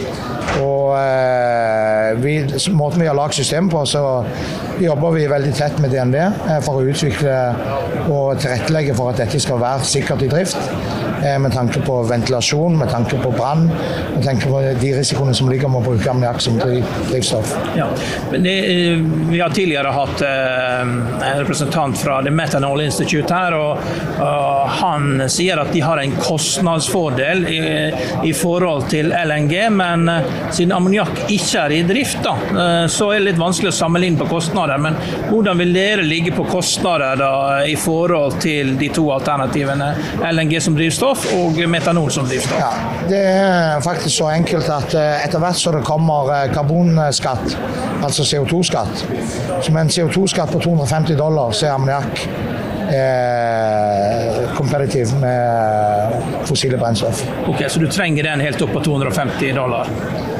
Og 0.62 0.96
eh, 0.98 2.16
vi, 2.22 2.34
Måten 2.74 3.02
vi 3.02 3.06
har 3.06 3.16
lagd 3.16 3.36
systemet 3.36 3.70
på, 3.72 3.84
så 3.86 4.02
jobber 4.82 5.14
vi 5.16 5.26
veldig 5.30 5.52
tett 5.56 5.78
med 5.82 5.92
DNV 5.94 6.16
eh, 6.18 6.58
for 6.64 6.80
å 6.80 6.86
utvikle 6.86 7.36
og 8.06 8.38
tilrettelegge 8.40 8.94
for 8.94 9.12
at 9.12 9.20
dette 9.22 9.40
skal 9.40 9.60
være 9.60 9.84
sikkert 9.84 10.22
i 10.22 10.28
drift. 10.32 10.58
Eh, 11.24 11.38
med 11.38 11.52
tanke 11.52 11.80
på 11.80 12.02
ventilasjon, 12.02 12.78
med 12.78 12.90
tanke 12.90 13.16
på 13.18 13.30
brann, 13.30 13.70
med 14.14 14.24
tanke 14.24 14.48
på 14.50 14.60
de 14.80 14.92
risikoene 14.94 15.34
som 15.34 15.48
ligger 15.48 15.70
med 15.72 15.80
å 15.80 15.90
bruke 15.90 16.10
ammoniakk 16.10 16.40
som 16.44 16.58
drivstoff. 16.60 17.54
Ja, 17.76 17.86
det, 18.30 18.56
eh, 18.58 18.98
vi 19.30 19.40
har 19.40 19.50
tidligere 19.50 19.94
hatt 19.96 20.22
eh, 20.22 20.80
en 20.80 21.38
representant 21.40 21.98
fra 21.98 22.20
The 22.22 22.30
Methanol 22.30 22.84
Institute 22.84 23.32
her, 23.34 23.56
og, 23.56 23.84
han 24.76 25.22
sier 25.30 25.60
at 25.60 25.70
de 25.72 25.80
har 25.80 26.00
en 26.00 26.12
kostnadsfordel 26.18 27.44
i, 27.48 27.60
i 28.28 28.32
forhold 28.36 28.88
til 28.90 29.12
LNG, 29.14 29.54
men 29.72 30.08
siden 30.50 30.74
ammoniakk 30.74 31.30
ikke 31.32 31.62
er 31.62 31.74
i 31.76 31.80
drift, 31.86 32.18
da, 32.24 32.34
så 32.92 33.10
er 33.12 33.20
det 33.20 33.28
litt 33.30 33.40
vanskelig 33.40 33.70
å 33.70 33.76
sammenligne 33.76 34.18
på 34.20 34.28
kostnader. 34.30 34.80
Men 34.82 34.98
hvordan 35.30 35.60
vil 35.62 35.72
dere 35.76 36.06
ligge 36.06 36.34
på 36.36 36.46
kostnader 36.50 37.20
da, 37.20 37.30
i 37.68 37.76
forhold 37.80 38.40
til 38.42 38.74
de 38.80 38.90
to 38.96 39.06
alternativene, 39.14 39.92
LNG 40.32 40.58
som 40.66 40.76
drivstoff? 40.76 41.05
Drivstoff 41.06 41.32
og 41.34 41.68
metanol 41.70 42.10
som 42.10 42.26
drivstoff? 42.26 42.58
Ja, 42.58 42.72
det 43.08 43.20
er 43.20 43.80
faktisk 43.80 44.16
så 44.16 44.30
enkelt 44.34 44.68
at 44.68 44.94
eh, 44.94 45.24
etter 45.24 45.38
hvert 45.38 45.58
så 45.58 45.72
det 45.72 45.84
kommer 45.86 46.32
eh, 46.34 46.52
karbonskatt, 46.52 47.56
altså 48.02 48.22
CO2-skatt, 48.26 49.04
som 49.62 49.76
er 49.76 49.84
en 49.84 49.92
CO2-skatt 49.92 50.52
på 50.52 50.62
250 50.64 51.18
dollar, 51.18 51.52
så 51.52 51.66
er 51.66 51.76
ammoniakk 51.76 52.26
eh, 52.88 54.56
kompetitiv 54.56 55.14
med 55.20 56.12
fossile 56.44 56.78
brennstoff. 56.78 57.24
Ok, 57.48 57.64
Så 57.68 57.80
du 57.80 57.88
trenger 57.88 58.22
den 58.22 58.40
helt 58.40 58.62
opp 58.62 58.72
på 58.72 58.80
250 58.80 59.52
dollar? 59.52 59.86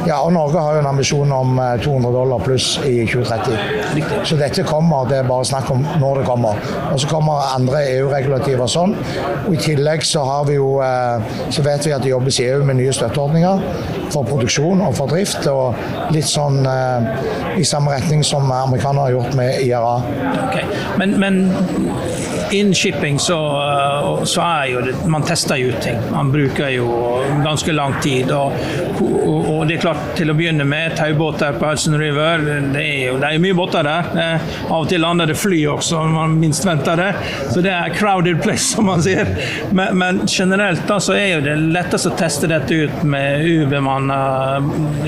Ja, 0.07 0.21
og 0.23 0.33
Norge 0.33 0.61
har 0.63 0.77
jo 0.77 0.81
en 0.85 0.87
ambisjon 0.87 1.33
om 1.33 1.57
200 1.83 2.09
eh, 2.09 2.15
dollar 2.15 2.43
pluss 2.45 2.67
i 2.87 3.07
2030. 3.07 3.57
Riktig. 3.95 4.19
Så 4.25 4.37
dette 4.39 4.63
kommer, 4.63 5.09
det 5.11 5.19
er 5.19 5.27
bare 5.27 5.45
snakk 5.45 5.71
om 5.75 5.83
når 6.01 6.21
det 6.21 6.27
kommer. 6.29 6.61
Og 6.93 7.01
så 7.03 7.11
kommer 7.11 7.49
andre 7.57 7.83
EU-regulativer 7.97 8.71
sånn. 8.71 8.95
Og 9.47 9.57
I 9.57 9.61
tillegg 9.65 10.07
så 10.07 10.23
har 10.29 10.47
vi 10.47 10.61
jo 10.61 10.77
eh, 10.85 11.27
så 11.51 11.65
vet 11.67 11.89
vi 11.89 11.95
at 11.97 12.07
det 12.07 12.13
jobbes 12.13 12.39
i 12.41 12.47
EU 12.53 12.63
med 12.69 12.79
nye 12.79 12.95
støtteordninger 12.95 13.67
for 14.15 14.29
produksjon 14.29 14.85
og 14.87 14.95
for 14.95 15.11
drift. 15.11 15.49
Og 15.51 16.15
litt 16.15 16.29
sånn 16.31 16.63
i 17.57 17.65
samme 17.67 17.97
retning 17.97 18.23
som 18.27 18.47
amerikanere 18.53 19.09
har 19.09 19.17
gjort 19.17 19.37
med 19.39 19.63
IRA. 19.67 19.97
Okay. 20.47 20.65
Men, 21.01 21.19
men 21.21 21.43
innen 22.53 22.75
shipping 22.75 23.19
så, 23.19 23.39
så, 24.25 24.41
er 24.43 24.67
jo 24.71 24.81
det 24.85 24.95
Man 25.07 25.25
tester 25.27 25.57
jo 25.61 25.73
ting. 25.83 25.99
Man 26.13 26.33
bruker 26.33 26.69
jo 26.75 26.89
ganske 27.45 27.73
lang 27.73 27.97
tid. 28.03 28.31
Og, 28.35 28.53
og, 29.01 29.49
og 29.53 29.61
det 29.69 29.77
er 29.77 29.85
klart 29.87 30.03
til 30.19 30.31
å 30.31 30.37
begynne 30.37 30.67
med. 30.69 30.97
Taubåter 30.99 31.57
på 31.59 31.71
Hudson 31.71 31.99
River. 31.99 32.45
Det 32.75 32.83
er 32.83 33.03
jo 33.11 33.19
det 33.23 33.31
er 33.31 33.43
mye 33.43 33.57
båter 33.57 33.87
der. 33.87 34.11
Eh, 34.23 34.49
av 34.67 34.83
og 34.83 34.91
til 34.91 35.03
lander 35.03 35.31
det 35.31 35.39
fly 35.39 35.63
også 35.73 36.03
når 36.05 36.15
man 36.15 36.37
minst 36.41 36.67
venter 36.67 37.01
det. 37.01 37.11
Så 37.53 37.63
det 37.65 37.73
er 37.75 37.95
crowded 37.97 38.43
place, 38.45 38.69
som 38.75 38.89
man 38.91 39.03
sier. 39.05 39.31
Men, 39.77 39.97
men 39.99 40.23
generelt 40.31 40.87
da, 40.89 41.01
så 41.03 41.17
er 41.19 41.37
jo 41.37 41.45
det 41.47 41.57
lettest 41.77 42.11
å 42.11 42.15
teste 42.19 42.51
dette 42.51 42.83
ut 42.87 43.05
med 43.07 43.47
ubemanna 43.47 44.21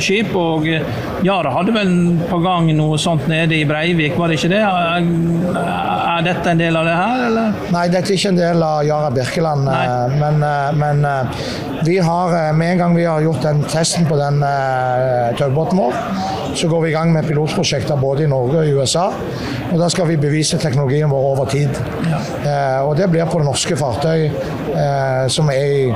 skip. 0.03 0.35
Og 0.38 0.66
Yara 1.27 1.53
hadde 1.55 1.74
vel 1.77 1.94
på 2.29 2.40
gang 2.44 2.70
noe 2.77 2.98
sånt 3.01 3.29
nede 3.31 3.59
i 3.59 3.66
Breivik, 3.68 4.16
var 4.18 4.31
det 4.31 4.38
ikke 4.38 4.53
det? 4.53 4.62
Er 5.59 6.24
dette 6.27 6.53
en 6.53 6.61
del 6.61 6.77
av 6.79 6.88
det 6.88 6.96
her, 6.98 7.27
eller? 7.28 7.52
Nei, 7.74 7.84
dette 7.92 8.12
er 8.12 8.18
ikke 8.18 8.32
en 8.32 8.40
del 8.40 8.64
av 8.64 8.80
Yara 8.86 9.10
Birkeland, 9.14 9.68
eh, 9.72 10.16
men, 10.18 10.42
eh, 10.44 10.70
men 10.78 11.04
eh, 11.08 11.44
vi 11.86 11.98
har, 12.04 12.34
med 12.56 12.72
en 12.72 12.82
gang 12.82 12.96
vi 12.96 13.06
har 13.08 13.22
gjort 13.24 13.44
den 13.44 13.62
testen 13.68 14.08
på 14.08 14.18
den 14.18 14.40
taubåten 15.38 15.78
vår, 15.78 15.94
så 16.58 16.68
går 16.68 16.82
vi 16.82 16.90
i 16.90 16.96
gang 16.96 17.12
med 17.14 17.28
pilotprosjekter 17.28 18.00
både 18.00 18.24
i 18.24 18.30
Norge 18.30 18.62
og 18.62 18.66
i 18.66 18.74
USA. 18.74 19.06
Og 19.68 19.78
Da 19.78 19.88
skal 19.92 20.08
vi 20.08 20.16
bevise 20.20 20.58
teknologien 20.58 21.10
vår 21.10 21.26
over 21.32 21.46
tid. 21.46 21.70
Ja. 22.08 22.82
og 22.82 22.96
Det 22.96 23.06
blir 23.12 23.28
på 23.30 23.40
norske 23.44 23.76
fartøy 23.78 24.28
som 25.30 25.50
er 25.52 25.64
i 25.68 25.92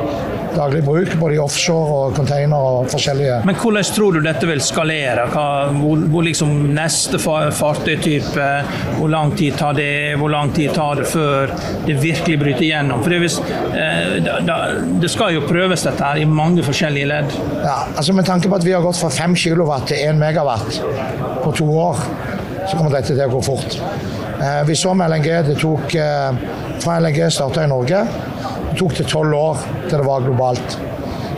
daglig 0.57 0.83
bruk, 0.87 1.13
både 1.21 1.35
i 1.37 1.39
offshore 1.43 1.95
og 2.07 2.17
container 2.17 2.57
og 2.57 2.89
forskjellige. 2.93 3.41
Men 3.49 3.57
hvordan 3.59 3.89
tror 3.97 4.17
du 4.17 4.21
dette 4.25 4.49
vil 4.51 4.61
skalere? 4.65 5.27
Hva, 5.33 5.45
hvor, 5.77 6.03
hvor 6.13 6.27
liksom 6.27 6.53
neste 6.77 7.21
fa- 7.23 7.51
fartøytype, 7.55 8.49
hvor 8.99 9.11
lang 9.13 9.33
tid 9.39 9.57
tar 9.61 9.77
det? 9.79 9.89
Hvor 10.21 10.33
lang 10.33 10.53
tid 10.57 10.75
tar 10.77 11.01
det 11.01 11.07
før 11.11 11.53
det 11.87 11.97
virkelig 12.03 12.39
bryter 12.43 12.67
gjennom? 12.69 13.03
For 13.05 13.15
det, 13.15 13.21
hvis, 13.25 13.39
eh, 13.73 14.19
da, 14.47 14.59
det 15.03 15.11
skal 15.13 15.35
jo 15.37 15.45
prøves 15.49 15.87
dette 15.89 16.05
her 16.05 16.23
i 16.23 16.29
mange 16.29 16.65
forskjellige 16.67 17.09
ledd. 17.13 17.37
Ja, 17.65 17.79
altså 17.97 18.13
Med 18.13 18.27
tanke 18.29 18.49
på 18.53 18.59
at 18.61 18.65
vi 18.67 18.75
har 18.77 18.85
gått 18.85 19.01
fra 19.01 19.09
5 19.11 19.35
kW 19.41 19.73
til 19.89 19.97
1 20.11 20.19
megawatt 20.21 20.81
på 21.45 21.53
to 21.59 21.67
år, 21.81 22.03
så 22.69 22.77
kommer 22.77 22.93
dette 22.95 23.15
til 23.17 23.25
å 23.25 23.31
gå 23.33 23.41
fort. 23.43 23.79
Eh, 24.43 24.61
vi 24.69 24.75
så 24.79 24.93
med 24.95 25.11
LNG 25.11 25.29
det 25.49 25.57
tok 25.61 25.95
eh, 25.99 26.45
Fra 26.83 26.97
LNG 26.99 27.19
starta 27.31 27.63
i 27.65 27.69
Norge, 27.71 28.01
tok 28.79 28.97
det 28.99 29.09
tolv 29.11 29.37
år 29.37 29.63
til 29.89 29.97
det 29.99 30.07
var 30.07 30.25
globalt. 30.25 30.79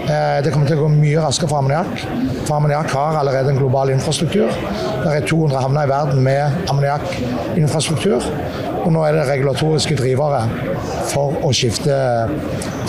Eh, 0.04 0.42
det 0.44 0.50
kommer 0.52 0.68
til 0.68 0.76
å 0.76 0.84
gå 0.84 0.90
mye 0.92 1.22
raskere 1.24 1.48
for 1.48 1.62
ammoniakk. 1.62 2.02
For 2.44 2.58
ammoniakk 2.58 2.90
har 2.92 3.16
allerede 3.22 3.54
en 3.54 3.60
global 3.60 3.92
infrastruktur. 3.94 4.52
Det 5.00 5.14
er 5.14 5.24
200 5.24 5.62
havner 5.64 5.86
i 5.86 5.92
verden 5.94 6.20
med 6.26 6.68
ammoniakkinfrastruktur. 6.68 8.26
Og 8.84 8.90
nå 8.92 9.00
er 9.06 9.16
det 9.16 9.22
regulatoriske 9.30 9.96
drivere 9.96 10.42
for 11.08 11.38
å 11.46 11.52
skifte 11.56 11.94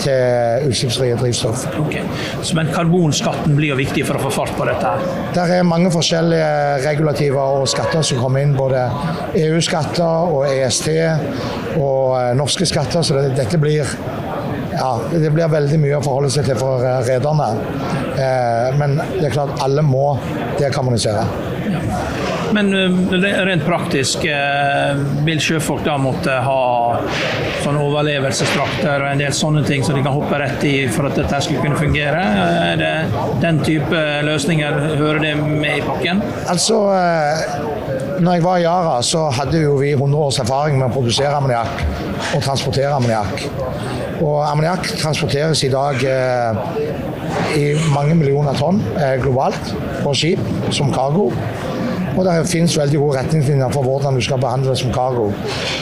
til 0.02 0.66
utslippsfrie 0.68 1.16
drivstoff. 1.16 1.64
Okay. 1.86 2.04
Så, 2.42 2.52
men 2.58 2.68
karbonskatten 2.74 3.56
blir 3.56 3.72
jo 3.72 3.78
viktig 3.80 4.04
for 4.04 4.20
å 4.20 4.26
få 4.26 4.34
fart 4.42 4.52
på 4.58 4.66
dette. 4.68 4.92
Der 5.38 5.54
er 5.56 5.64
mange 5.64 5.88
forskjellige 5.94 6.50
regulativer 6.84 7.62
og 7.62 7.70
skatter 7.72 8.04
som 8.04 8.20
kommer 8.20 8.44
inn. 8.44 8.52
Både 8.58 8.84
EU-skatter 9.40 10.36
og 10.36 10.50
EST 10.52 10.92
og 11.80 12.12
eh, 12.20 12.34
norske 12.36 12.68
skatter. 12.68 13.00
Så 13.00 13.24
dette 13.40 13.62
blir 13.62 13.88
ja, 14.78 15.00
det 15.12 15.30
blir 15.30 15.48
veldig 15.48 15.78
mye 15.80 15.98
å 15.98 16.04
forholde 16.04 16.30
seg 16.32 16.48
til 16.48 16.58
for 16.60 16.84
eh, 16.84 17.00
rederne. 17.08 17.48
Eh, 18.16 18.70
men 18.78 18.98
det 19.16 19.28
er 19.28 19.36
klart 19.36 19.56
alle 19.64 19.84
må 19.86 20.08
dekarbonisere. 20.60 21.24
Men 22.56 22.70
eh, 22.76 23.26
rent 23.48 23.64
praktisk, 23.66 24.26
vil 25.26 25.40
sjøfolk 25.42 25.84
da 25.86 25.96
måtte 26.00 26.36
ha 26.44 26.60
sånne 27.64 27.82
overlevelsesdrakter 27.88 29.02
og 29.02 29.08
en 29.10 29.22
del 29.24 29.34
sånne 29.34 29.64
ting 29.66 29.84
så 29.84 29.96
de 29.96 30.04
kan 30.04 30.14
hoppe 30.14 30.38
rett 30.40 30.62
i 30.68 30.74
for 30.92 31.08
at 31.08 31.18
dette 31.18 31.40
skulle 31.44 31.64
kunne 31.64 31.80
fungere? 31.80 32.22
Er 32.70 32.80
det 32.80 32.94
den 33.42 33.60
type 33.66 34.02
løsninger, 34.28 34.80
hører 35.00 35.22
det 35.24 35.34
med 35.40 35.80
i 35.80 35.84
pakken? 35.86 36.22
Altså, 36.52 36.82
når 38.20 38.32
jeg 38.32 38.44
var 38.44 38.56
i 38.56 38.62
Yara, 38.64 38.96
så 39.02 39.26
hadde 39.34 39.60
jo 39.60 39.76
vi 39.80 39.90
100 39.92 40.18
års 40.28 40.38
erfaring 40.40 40.78
med 40.78 40.88
å 40.88 40.94
produsere 40.94 41.36
ammoniakk 41.36 41.82
og 42.36 42.42
transportere 42.44 42.92
ammoniakk. 42.96 43.44
Og 44.24 44.38
ammoniakk 44.46 44.88
transporteres 45.00 45.62
i 45.66 45.70
dag 45.72 46.00
eh, 46.08 46.60
i 47.56 47.66
mange 47.92 48.16
millioner 48.16 48.56
tonn 48.58 48.80
eh, 48.96 49.16
globalt 49.22 49.72
på 50.02 50.14
skip 50.16 50.72
som 50.74 50.92
cargo. 50.94 51.28
Og 52.16 52.22
det 52.24 52.36
finnes 52.48 52.78
veldig 52.78 53.00
gode 53.02 53.18
retningslinjer 53.18 53.74
for 53.74 53.84
hvordan 53.84 54.16
du 54.16 54.24
skal 54.24 54.40
behandle 54.40 54.72
det 54.72 54.80
som 54.80 54.94
cargo. 54.94 55.28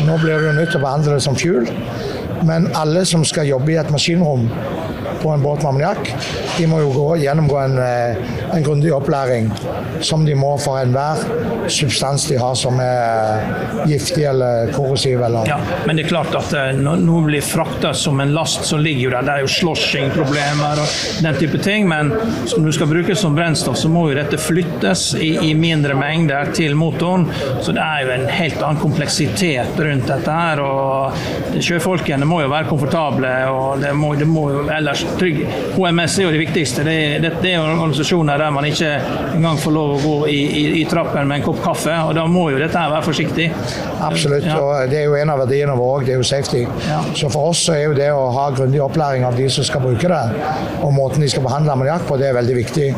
Nå 0.06 0.18
blir 0.22 0.48
jo 0.48 0.56
nødt 0.56 0.72
til 0.74 0.80
å 0.80 0.86
behandle 0.86 1.14
det 1.14 1.22
som 1.22 1.38
fuel, 1.38 1.70
men 2.46 2.68
alle 2.76 3.04
som 3.08 3.24
skal 3.26 3.48
jobbe 3.48 3.74
i 3.74 3.78
et 3.80 3.90
maskinrom 3.92 4.48
på 5.24 5.30
en 5.30 5.42
båt 5.42 5.62
med 5.62 5.68
ammoniakk, 5.70 6.10
de 6.58 6.66
må 6.68 6.82
jo 6.82 6.90
gå, 6.92 7.08
gjennomgå 7.22 7.56
en, 7.56 7.78
eh, 7.78 8.16
en 8.52 8.62
grundig 8.62 8.92
opplæring 8.92 9.48
som 10.04 10.24
de 10.26 10.34
må 10.36 10.50
for 10.60 10.76
enhver 10.82 11.22
substans 11.72 12.26
de 12.28 12.36
har 12.36 12.54
som 12.54 12.76
er 12.80 13.86
giftig 13.88 14.26
eller 14.28 14.72
korrosiv. 14.72 15.22
Eller. 15.22 15.48
Ja, 15.48 15.58
men 15.86 15.96
det 15.96 16.04
er 16.04 16.10
klart 16.12 16.34
at 16.36 16.52
eh, 16.52 16.72
når 16.76 17.00
noe 17.06 17.24
blir 17.28 17.44
frakta 17.44 17.94
som 17.96 18.20
en 18.20 18.34
last, 18.36 18.66
så 18.68 18.76
ligger 18.76 19.06
jo. 19.06 19.12
Det 19.14 19.32
er 19.32 19.44
jo 19.44 19.52
sloshing-problemer 19.54 20.82
og 20.82 21.22
den 21.24 21.38
type 21.40 21.60
ting. 21.64 21.88
Men 21.88 22.12
som 22.50 22.66
du 22.66 22.72
skal 22.74 22.90
bruke 22.90 23.16
som 23.16 23.36
brennstoff, 23.36 23.78
så 23.80 23.88
må 23.88 24.08
jo 24.10 24.18
dette 24.18 24.40
flyttes 24.40 25.06
i, 25.16 25.32
i 25.50 25.54
mindre 25.56 25.96
mengder 25.98 26.52
til 26.56 26.76
motoren. 26.78 27.26
Så 27.64 27.72
det 27.72 27.84
er 27.84 28.04
jo 28.04 28.14
en 28.18 28.28
helt 28.28 28.60
annen 28.60 28.82
kompleksitet 28.82 29.80
rundt 29.80 30.10
dette 30.10 30.36
her. 30.36 30.60
og 30.60 31.60
Sjøfolkene 31.64 32.28
må 32.28 32.33
jo 32.42 32.48
være 32.50 32.66
komfortable. 32.68 33.30
og 33.50 33.80
det 33.82 33.92
må, 33.96 34.14
det 34.18 34.26
må 34.28 34.48
jo 34.52 34.64
ellers 34.72 35.04
trygg. 35.18 35.42
HMS 35.76 36.18
er 36.18 36.26
jo 36.26 36.32
det 36.34 36.40
viktigste. 36.42 36.84
Det, 36.86 36.96
det, 37.22 37.30
det 37.42 37.52
er 37.52 37.56
jo 37.60 37.64
organisasjoner 37.74 38.38
der 38.40 38.50
man 38.54 38.64
ikke 38.68 38.90
engang 39.36 39.58
får 39.60 39.74
lov 39.76 39.94
å 39.94 40.00
gå 40.04 40.14
i, 40.32 40.38
i, 40.60 40.64
i 40.80 40.84
trappen 40.90 41.28
med 41.28 41.40
en 41.40 41.46
kopp 41.46 41.62
kaffe. 41.64 41.94
og 42.08 42.14
Da 42.18 42.26
må 42.30 42.48
jo 42.54 42.58
dette 42.62 42.78
her 42.78 42.90
være 42.94 43.06
forsiktig. 43.08 43.50
Absolutt, 44.04 44.44
Ja. 44.44 44.58
og 44.60 44.90
det 44.90 44.98
er 45.02 45.06
jo 45.08 45.14
en 45.20 45.30
av 45.32 45.38
verdiene 45.44 45.76
våre 45.78 46.00
òg, 46.00 46.06
det 46.08 46.14
er 46.16 46.20
jo 46.20 46.26
safety. 46.26 46.64
Ja. 46.88 47.00
Så 47.16 47.30
for 47.32 47.50
oss 47.52 47.62
så 47.68 47.76
er 47.76 47.84
jo 47.88 47.94
det 47.96 48.10
å 48.12 48.26
ha 48.34 48.48
grundig 48.56 48.80
opplæring 48.84 49.24
av 49.28 49.36
de 49.38 49.48
som 49.52 49.64
skal 49.66 49.80
bruke 49.84 50.08
det, 50.10 50.22
og 50.84 50.92
måten 50.96 51.22
de 51.24 51.28
skal 51.32 51.44
behandle 51.46 51.72
ammoniakk 51.76 52.06
på, 52.08 52.18
det 52.20 52.28
er 52.30 52.36
veldig 52.38 52.56
viktig. 52.58 52.88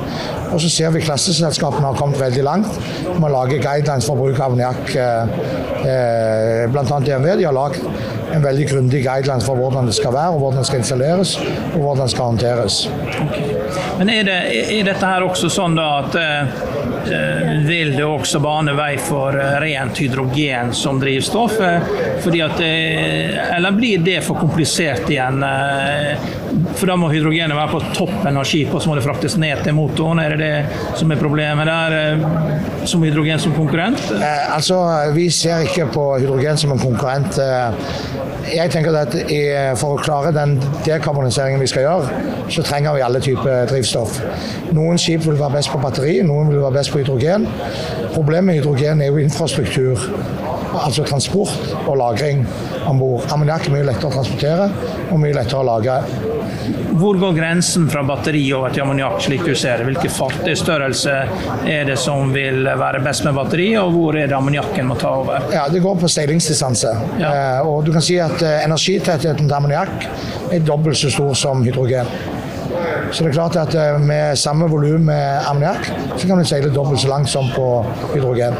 Og 0.52 0.60
så 0.62 0.70
ser 0.72 0.92
vi 0.94 1.02
klasseselskapene 1.04 1.90
har 1.90 1.98
kommet 1.98 2.20
veldig 2.20 2.44
langt 2.46 2.78
med 3.16 3.28
å 3.28 3.32
lage 3.34 3.58
guidelines 3.62 4.06
for 4.08 4.18
bruk 4.20 4.38
av 4.40 4.50
ammoniakk. 4.52 4.94
Eh, 4.96 5.86
Bl.a. 5.86 6.68
blant 6.72 6.90
annet 6.90 7.06
DNV 7.10 7.36
de 7.40 7.44
har 7.46 7.54
lagd 7.54 7.82
en 8.36 8.44
veldig 8.44 8.68
grundig 8.70 9.02
guideline 9.04 9.44
for 9.44 9.58
hvordan 9.60 9.88
det 9.88 9.96
skal 9.96 10.14
være, 10.14 10.36
og 10.36 10.42
hvordan 10.42 10.62
det 10.62 10.68
skal 10.68 10.82
installeres, 10.82 11.36
og 11.74 11.80
hvordan 11.80 12.02
det 12.04 12.10
skal 12.14 12.24
håndteres. 12.24 12.78
Men 13.98 14.12
er, 14.12 14.22
det, 14.28 14.38
er 14.78 14.88
dette 14.90 15.12
her 15.12 15.24
også 15.26 15.50
sånn 15.52 15.78
at 15.80 16.16
eh, 16.20 16.58
vil 17.66 17.92
det 17.96 18.04
også 18.04 18.40
bane 18.42 18.74
vei 18.76 18.94
for 19.00 19.36
eh, 19.40 19.58
rent 19.62 19.98
hydrogen 20.02 20.72
som 20.76 21.00
drivstoff? 21.00 21.60
Eh, 21.60 21.92
fordi 22.24 22.42
at, 22.44 22.60
eh, 22.60 23.56
eller 23.56 23.76
blir 23.76 24.02
det 24.04 24.20
for 24.26 24.38
komplisert 24.40 25.10
igjen? 25.10 25.42
Eh, 25.42 26.36
for 26.76 26.90
da 26.90 26.96
må 26.98 27.08
hydrogenet 27.10 27.56
være 27.56 27.72
på 27.72 27.80
toppen 27.96 28.36
av 28.36 28.46
skipet, 28.48 28.74
og 28.76 28.82
så 28.82 28.90
må 28.90 28.96
det 28.98 29.04
fraktes 29.04 29.36
ned 29.40 29.62
til 29.64 29.76
motoren. 29.76 30.20
Er 30.22 30.34
det 30.34 30.38
det 30.42 30.98
som 30.98 31.12
er 31.12 31.20
problemet 31.20 31.68
der, 31.68 31.96
eh, 31.96 32.86
som 32.88 33.02
hydrogen 33.04 33.40
som 33.42 33.54
konkurrent? 33.56 34.00
Eh, 34.12 34.54
altså, 34.54 34.76
Vi 35.16 35.28
ser 35.30 35.64
ikke 35.64 35.86
på 35.92 36.04
hydrogen 36.20 36.56
som 36.56 36.72
en 36.72 36.78
konkurrent. 36.78 37.38
Eh, 37.38 37.72
jeg 38.56 38.70
tenker 38.70 38.94
at 38.94 39.14
For 39.76 39.96
å 39.96 40.02
klare 40.02 40.32
den 40.32 40.60
dekarboniseringen 40.84 41.60
vi 41.60 41.66
skal 41.66 41.82
gjøre, 41.82 42.22
så 42.48 42.62
trenger 42.62 42.94
vi 42.94 43.02
alle 43.02 43.20
typer 43.20 43.66
drivstoff. 43.66 44.20
Noen 44.72 44.98
skip 44.98 45.24
vil 45.26 45.38
være 45.38 45.56
best 45.58 45.72
på 45.72 45.80
batteri, 45.82 46.22
noen 46.22 46.48
vil 46.52 46.62
være 46.62 46.75
best 46.76 46.92
på 46.92 47.02
hydrogen. 47.02 47.48
Problemet 48.14 48.50
med 48.50 48.60
hydrogen 48.60 49.02
er 49.02 49.12
jo 49.12 49.24
infrastruktur. 49.24 50.06
Altså 50.76 51.04
transport 51.08 51.74
og 51.86 51.96
lagring 52.00 52.44
om 52.86 53.00
bord. 53.00 53.26
Ammoniakk 53.32 53.68
er 53.68 53.76
mye 53.78 53.88
lettere 53.88 54.10
å 54.10 54.16
transportere 54.18 54.70
og 55.10 55.20
mye 55.22 55.36
lettere 55.36 55.62
å 55.62 55.66
lagre. 55.66 56.00
Hvor 56.96 57.18
går 57.20 57.34
grensen 57.36 57.88
fra 57.92 58.02
batteri 58.06 58.42
over 58.56 58.72
til 58.74 58.82
ammoniakk, 58.86 59.18
slik 59.26 59.44
du 59.46 59.52
ser 59.58 59.80
det? 59.80 59.86
Hvilken 59.90 60.12
fartøystørrelse 60.16 61.16
er 61.68 61.84
det 61.88 61.98
som 62.00 62.32
vil 62.34 62.66
være 62.80 63.02
best 63.04 63.26
med 63.26 63.36
batteri, 63.36 63.68
og 63.80 63.92
hvor 63.94 64.16
er 64.18 64.30
det 64.30 64.36
ammoniakken 64.38 64.88
må 64.88 64.96
ta 65.00 65.12
over? 65.20 65.50
Ja, 65.54 65.66
Det 65.72 65.82
går 65.84 66.00
på 66.00 66.10
seilingsdistanse. 66.10 66.94
Ja. 67.20 67.32
Eh, 67.32 67.68
og 67.68 67.84
du 67.86 67.92
kan 67.94 68.04
si 68.04 68.18
at 68.22 68.40
eh, 68.42 68.64
Energitettheten 68.66 69.46
til 69.46 69.56
ammoniakk 69.58 70.08
er 70.52 70.64
dobbelt 70.64 70.98
så 70.98 71.12
stor 71.12 71.36
som 71.38 71.62
hydrogen. 71.66 72.08
Så 73.12 73.24
det 73.24 73.30
er 73.30 73.36
klart 73.36 73.56
at 73.60 73.74
eh, 73.74 74.00
med 74.02 74.36
samme 74.36 74.68
volum 74.70 75.06
med 75.08 75.48
ammoniakk, 75.48 75.90
så 76.16 76.26
kan 76.26 76.38
du 76.38 76.44
seile 76.48 76.72
dobbelt 76.74 77.00
så 77.00 77.08
langt 77.08 77.30
som 77.30 77.48
på 77.54 77.68
hydrogen. 78.14 78.56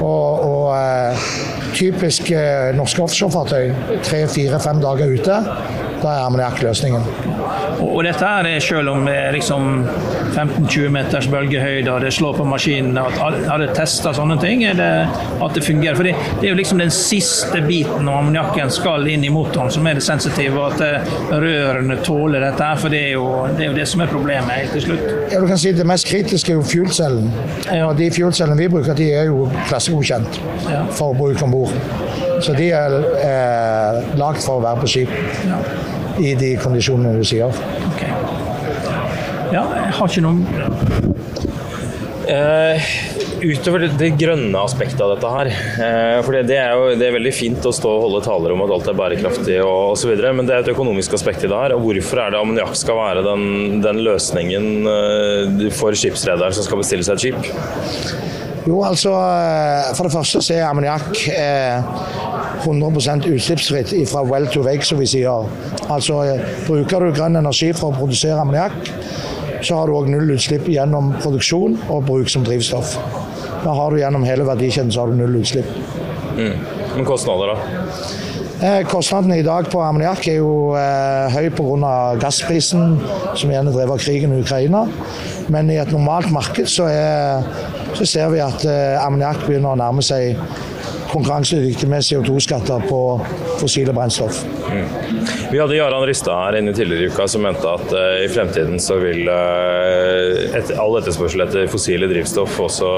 Og, 0.00 0.44
og 0.46 0.66
eh, 0.76 1.30
typisk 1.74 2.30
eh, 2.30 2.70
norske 2.76 3.02
offshorefartøy, 3.02 3.72
tre, 4.06 4.24
fire, 4.28 4.60
fem 4.62 4.80
dager 4.82 5.16
ute, 5.18 5.40
da 6.02 6.14
er 6.16 6.26
ammoniakk 6.26 6.62
løsningen. 6.64 7.04
Og 7.80 8.02
dette 8.04 8.26
her 8.26 8.46
er 8.48 8.60
selv 8.64 8.90
om 8.92 9.06
det 9.08 9.14
er 9.16 9.32
liksom 9.34 9.86
15-20 10.34 10.88
meters 10.94 11.26
bølgehøyde 11.32 11.90
og 11.92 12.04
det 12.04 12.12
slår 12.14 12.36
på 12.38 12.44
maskinen, 12.48 12.98
har 13.18 13.62
det 13.62 13.70
testa 13.76 14.12
sånne 14.16 14.36
ting? 14.42 14.64
eller 14.68 15.08
at 15.42 15.54
det 15.56 15.62
fungerer? 15.64 15.96
For 15.96 16.06
det, 16.06 16.14
det 16.40 16.48
er 16.48 16.52
jo 16.52 16.58
liksom 16.58 16.78
den 16.82 16.92
siste 16.94 17.62
biten 17.66 18.04
når 18.06 18.18
ammoniakken 18.20 18.70
skal 18.74 19.06
inn 19.10 19.24
i 19.24 19.32
motoren 19.32 19.72
som 19.72 19.86
er 19.88 19.98
det 19.98 20.04
sensitive, 20.04 20.58
og 20.60 20.74
at 20.76 20.84
eh, 20.86 21.14
rørene 21.40 21.96
tåler 22.06 22.44
dette 22.44 22.68
her. 22.68 22.78
For 22.80 22.92
det 22.92 23.00
er, 23.08 23.12
jo, 23.16 23.24
det 23.56 23.64
er 23.66 23.70
jo 23.72 23.76
det 23.80 23.88
som 23.90 24.04
er 24.04 24.12
problemet 24.12 24.50
helt 24.54 24.76
til 24.76 24.86
slutt. 24.88 25.06
Ja, 25.32 25.40
du 25.40 25.48
kan 25.50 25.58
si 25.60 25.72
Det 25.76 25.86
mest 25.88 26.08
kritiske 26.10 26.52
er 26.52 26.60
jo 26.60 26.66
fuelcellen. 26.66 27.30
Og 27.86 27.96
de 27.98 28.10
fuelcellene 28.14 28.58
vi 28.60 28.68
bruker, 28.72 28.94
de 28.98 29.10
er 29.16 29.30
jo 29.30 29.48
klassegodkjent 29.70 30.40
Ja. 30.70 30.84
for 30.94 31.14
bruk 31.16 31.40
om 31.42 31.50
bord. 31.54 31.72
Så 32.40 32.54
de 32.56 32.70
er 32.72 32.96
eh, 33.20 34.14
lagd 34.20 34.40
for 34.44 34.60
å 34.60 34.64
være 34.64 34.84
på 34.84 34.90
skip 34.94 36.20
i 36.20 36.34
de 36.38 36.54
kondisjonene 36.60 37.20
du 37.20 37.26
sier. 37.26 37.52
Okay. 37.92 38.12
Ja, 39.50 39.64
jeg 39.76 39.94
har 39.98 40.12
ikke 40.12 40.24
noen 40.24 40.44
Eh, 42.30 42.82
utover 43.42 43.82
det, 43.82 43.88
det 43.98 44.10
grønne 44.20 44.60
aspektet 44.62 45.00
av 45.02 45.16
dette 45.16 45.30
her 45.32 45.48
eh, 45.50 46.18
For 46.22 46.36
det, 46.36 46.54
er 46.54 46.76
jo 46.78 46.92
det 47.00 47.08
er 47.08 47.16
veldig 47.16 47.32
fint 47.34 47.64
å 47.66 47.72
stå 47.74 47.90
og 47.90 48.04
holde 48.04 48.20
taler 48.22 48.54
om 48.54 48.62
at 48.62 48.74
alt 48.76 48.90
er 48.92 48.98
bærekraftig 49.00 49.56
og 49.64 49.96
osv., 49.96 50.12
men 50.36 50.46
det 50.46 50.54
er 50.54 50.62
et 50.62 50.70
økonomisk 50.70 51.16
aspekt 51.18 51.42
i 51.42 51.50
det 51.50 51.58
her. 51.58 51.74
og 51.74 51.82
Hvorfor 51.88 52.22
er 52.22 52.34
det 52.34 52.38
ammoniakk 52.38 52.76
skal 52.78 53.00
være 53.00 53.24
den, 53.26 53.80
den 53.82 54.02
løsningen 54.06 54.68
eh, 54.92 55.66
for 55.74 55.96
skipsrederen 55.98 56.54
som 56.54 56.68
skal 56.68 56.84
bestille 56.84 57.08
seg 57.08 57.18
et 57.18 57.26
skip? 57.26 58.39
Jo, 58.66 58.82
altså 58.84 59.12
For 59.96 60.06
det 60.06 60.12
første 60.12 60.42
så 60.44 60.56
er 60.58 60.66
ammoniakk 60.68 61.22
eh, 61.32 61.80
100% 62.60 63.28
utslippsfritt 63.30 63.94
fra 64.10 64.22
well 64.26 64.48
to 64.52 64.62
wake, 64.66 64.84
som 64.84 65.00
vi 65.00 65.08
sier. 65.08 65.48
Altså 65.88 66.20
Bruker 66.66 67.06
du 67.06 67.14
grønn 67.16 67.40
energi 67.40 67.70
for 67.72 67.90
å 67.90 67.98
produsere 68.02 68.40
ammoniakk, 68.42 68.92
så 69.64 69.80
har 69.80 69.88
du 69.88 69.96
òg 69.96 70.10
null 70.12 70.34
utslipp 70.36 70.68
gjennom 70.68 71.14
produksjon 71.22 71.78
og 71.88 72.04
bruk 72.08 72.28
som 72.32 72.44
drivstoff. 72.44 72.96
Da 73.64 73.74
har 73.76 73.92
du 73.92 74.00
gjennom 74.00 74.24
hele 74.28 74.46
verdikjeden 74.48 74.92
så 74.92 75.04
har 75.04 75.12
du 75.12 75.20
null 75.20 75.40
utslipp. 75.40 75.68
Mm. 76.36 76.56
Men 76.96 77.08
kostnader, 77.08 77.54
da? 77.54 78.19
Eh, 78.60 78.82
kostnadene 78.84 79.38
i 79.40 79.44
dag 79.44 79.70
på 79.72 79.80
ammoniakk 79.80 80.26
er 80.28 80.34
jo 80.36 80.74
eh, 80.76 81.32
høy 81.32 81.48
pga. 81.56 81.92
gassprisen, 82.20 82.98
som 83.32 83.52
gjerne 83.52 83.72
drev 83.72 83.94
av 83.94 84.02
krigen 84.02 84.34
i 84.36 84.42
Ukraina. 84.42 84.84
Men 85.48 85.70
i 85.72 85.78
et 85.80 85.92
normalt 85.94 86.28
marked 86.32 86.68
så, 86.68 86.90
er, 86.92 87.46
så 87.96 88.04
ser 88.04 88.28
vi 88.34 88.42
at 88.44 88.66
eh, 88.68 89.00
ammoniakk 89.00 89.46
begynner 89.46 89.72
å 89.72 89.80
nærme 89.80 90.04
seg 90.04 90.36
konkurransedyktig 91.10 91.88
med 91.90 92.04
CO2-skatter 92.06 92.84
på 92.86 93.00
fossile 93.60 93.94
brennstoff. 93.96 94.44
Mm. 94.68 95.24
Vi 95.50 95.58
hadde 95.58 95.78
Jaran 95.78 96.04
Rystad 96.06 96.36
her 96.44 96.58
inne 96.60 96.74
tidligere 96.76 97.08
i 97.08 97.10
uka 97.10 97.26
som 97.30 97.42
mente 97.44 97.66
at 97.66 97.90
uh, 97.90 98.20
i 98.22 98.28
fremtiden 98.30 98.78
så 98.82 99.00
vil 99.02 99.26
uh, 99.26 100.54
et, 100.54 100.70
all 100.78 100.94
etterspørsel 101.00 101.42
etter 101.46 101.66
fossile 101.72 102.08
drivstoff 102.10 102.60
også 102.62 102.92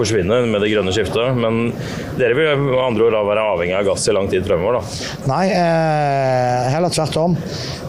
forsvinne 0.00 0.42
med 0.50 0.64
det 0.64 0.72
grønne 0.72 0.94
skiftet. 0.94 1.36
Men 1.38 1.70
dere 2.18 2.36
vil 2.38 2.64
med 2.64 2.80
andre 2.82 3.08
ord 3.08 3.18
være 3.30 3.46
avhengig 3.54 3.76
av 3.78 3.86
gass 3.92 4.08
i 4.08 4.16
lang 4.16 4.30
tid 4.32 4.46
fremover? 4.48 4.80
da? 4.80 5.10
Nei, 5.30 5.44
eh, 5.52 6.70
heller 6.74 6.92
tvert 6.94 7.20
om. 7.20 7.36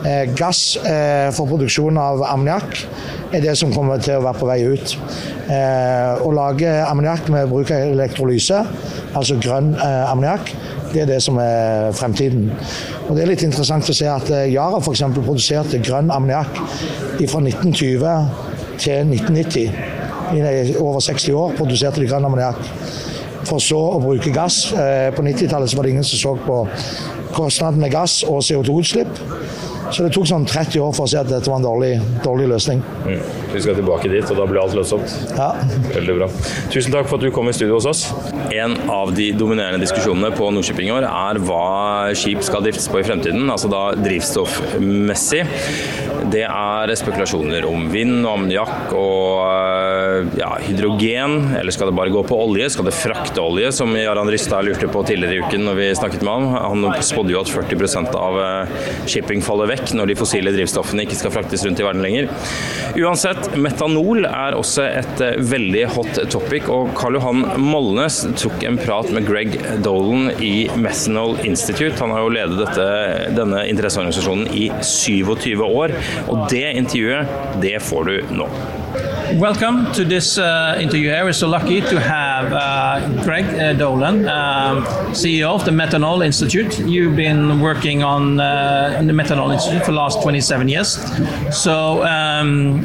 Eh, 0.06 0.28
gass 0.38 0.78
eh, 0.82 1.30
for 1.36 1.50
produksjon 1.50 2.00
av 2.02 2.24
ammoniakk 2.32 2.86
er 3.32 3.44
det 3.44 3.54
som 3.60 3.72
kommer 3.74 4.02
til 4.04 4.18
å 4.20 4.26
være 4.26 4.40
på 4.42 4.50
vei 4.50 4.60
ut. 4.68 4.96
Eh, 5.52 6.22
å 6.26 6.32
lage 6.36 6.72
ammoniakk 6.86 7.32
med 7.34 7.50
bruk 7.52 7.72
av 7.74 7.94
elektrolyse, 7.94 8.62
altså 9.18 9.38
grønn 9.42 9.74
eh, 9.76 10.12
ammoniakk, 10.12 10.54
det 10.92 11.06
er 11.06 11.12
det 11.14 11.22
som 11.24 11.40
er 11.40 11.92
fremtiden. 11.96 12.50
Og 13.08 13.16
Det 13.16 13.24
er 13.24 13.32
litt 13.32 13.46
interessant 13.48 13.88
å 13.90 13.96
se 13.96 14.10
at 14.12 14.32
eh, 14.32 14.50
Yara 14.52 14.82
f.eks. 14.82 15.06
produserte 15.22 15.82
grønn 15.84 16.12
ammoniakk 16.12 16.62
fra 17.22 17.44
1920 17.46 18.06
til 18.82 19.12
1990. 19.16 20.01
I 20.36 20.76
over 20.80 21.02
60 21.04 21.36
år 21.38 21.56
produserte 21.58 22.06
grønn 22.06 22.28
ammoniakk. 22.28 22.62
For 23.48 23.62
så 23.64 23.80
å 23.96 24.00
bruke 24.02 24.32
gass. 24.34 24.64
Eh, 24.78 25.10
på 25.16 25.26
90-tallet 25.26 25.74
var 25.76 25.88
det 25.88 25.96
ingen 25.96 26.08
som 26.08 26.22
så 26.22 26.36
på 26.46 26.62
kostnaden 27.36 27.82
med 27.82 27.94
gass 27.94 28.22
og 28.28 28.44
CO2-utslipp. 28.46 29.22
Så 29.92 30.06
det 30.06 30.14
tok 30.16 30.28
sånn 30.30 30.46
30 30.48 30.80
år 30.86 30.94
for 30.96 31.04
å 31.04 31.12
se 31.12 31.20
at 31.20 31.28
dette 31.28 31.50
var 31.52 31.60
en 31.60 31.66
dårlig, 31.66 31.92
dårlig 32.24 32.48
løsning. 32.54 32.80
Mm. 33.04 33.24
Vi 33.52 33.64
skal 33.64 33.76
tilbake 33.76 34.08
dit, 34.12 34.24
og 34.32 34.38
da 34.40 34.46
blir 34.48 34.62
alt 34.62 34.76
lønnsomt. 34.78 35.16
Ja. 35.36 35.50
Veldig 35.92 36.16
bra. 36.22 36.30
Tusen 36.72 36.94
takk 36.94 37.10
for 37.10 37.20
at 37.20 37.26
du 37.26 37.34
kom 37.36 37.50
i 37.52 37.56
studio 37.56 37.76
hos 37.76 37.90
oss. 37.90 38.06
En 38.56 38.78
av 38.92 39.12
de 39.18 39.32
dominerende 39.36 39.82
diskusjonene 39.84 40.32
på 40.38 40.48
Nordshipping 40.56 40.88
i 40.88 40.96
år 40.96 41.08
er 41.10 41.42
hva 41.44 41.66
skip 42.18 42.46
skal 42.48 42.64
driftes 42.64 42.88
på 42.92 43.02
i 43.02 43.08
fremtiden, 43.08 43.50
altså 43.52 43.72
da 43.72 43.84
drivstoffmessig. 44.00 45.44
Det 46.32 46.46
er 46.48 46.96
spekulasjoner 47.02 47.68
om 47.68 47.90
vind 47.92 48.22
og 48.22 48.32
ammoniakk 48.38 48.96
og 48.96 49.91
ja, 50.42 50.58
hydrogen, 50.62 51.56
eller 51.60 51.72
skal 51.72 51.92
det 51.92 51.96
bare 51.98 52.10
gå 52.10 52.24
på 52.24 52.38
olje? 52.44 52.70
Skal 52.74 52.88
det 52.88 52.96
frakte 52.98 53.42
olje, 53.42 53.72
som 53.72 53.94
Jaran 53.98 54.30
Rystad 54.32 54.66
lurte 54.66 54.88
på 54.90 55.04
tidligere 55.06 55.38
i 55.38 55.44
uken 55.46 55.66
når 55.68 55.78
vi 55.78 55.90
snakket 55.96 56.24
med 56.26 56.34
ham? 56.34 56.48
Han 56.82 57.04
spådde 57.06 57.36
jo 57.36 57.42
at 57.44 57.52
40 57.54 58.16
av 58.18 58.40
eh, 58.42 58.74
shipping 59.06 59.44
faller 59.46 59.70
vekk 59.70 59.94
når 59.98 60.12
de 60.12 60.18
fossile 60.18 60.54
drivstoffene 60.56 61.06
ikke 61.06 61.20
skal 61.20 61.36
fraktes 61.36 61.66
rundt 61.68 61.82
i 61.82 61.86
verden 61.86 62.02
lenger. 62.06 62.30
Uansett, 62.98 63.52
metanol 63.62 64.26
er 64.26 64.58
også 64.58 64.88
et 64.90 65.22
eh, 65.22 65.38
veldig 65.54 65.86
hot 65.94 66.22
topic, 66.34 66.70
og 66.74 66.94
Karl 66.98 67.20
Johan 67.20 67.46
Molnes 67.62 68.24
tok 68.42 68.66
en 68.66 68.82
prat 68.82 69.14
med 69.14 69.30
Greg 69.30 69.60
Dolan 69.86 70.32
i 70.42 70.68
Methanol 70.74 71.38
Institute. 71.46 72.00
Han 72.02 72.16
har 72.16 72.26
jo 72.26 72.34
ledet 72.34 72.62
dette, 72.64 72.88
denne 73.38 73.68
interesseorganisasjonen 73.70 74.50
i 74.58 74.72
27 74.82 75.62
år. 75.70 75.94
Og 76.32 76.48
det 76.50 76.66
intervjuet, 76.82 77.60
det 77.62 77.78
får 77.86 78.10
du 78.10 78.40
nå. 78.42 78.50
Welcome 79.36 79.92
to 79.94 80.04
this 80.04 80.38
uh, 80.38 80.78
interview 80.80 81.10
here. 81.10 81.24
We're 81.24 81.34
so 81.34 81.48
lucky 81.48 81.80
to 81.80 82.00
have 82.00 82.52
uh, 82.52 83.24
Greg 83.24 83.46
uh, 83.46 83.74
Dolan, 83.74 84.28
um, 84.28 84.84
CEO 85.14 85.56
of 85.56 85.64
the 85.64 85.72
Methanol 85.72 86.26
Institute. 86.26 86.80
You've 86.80 87.16
been 87.16 87.62
working 87.62 88.04
on, 88.04 88.40
uh, 88.40 89.02
the 89.06 89.14
Methanol 89.14 89.54
Institute 89.54 89.86
for 89.86 89.92
the 89.92 89.98
last 89.98 90.22
27 90.22 90.68
years. 90.68 91.00
So 91.56 92.04
um, 92.04 92.82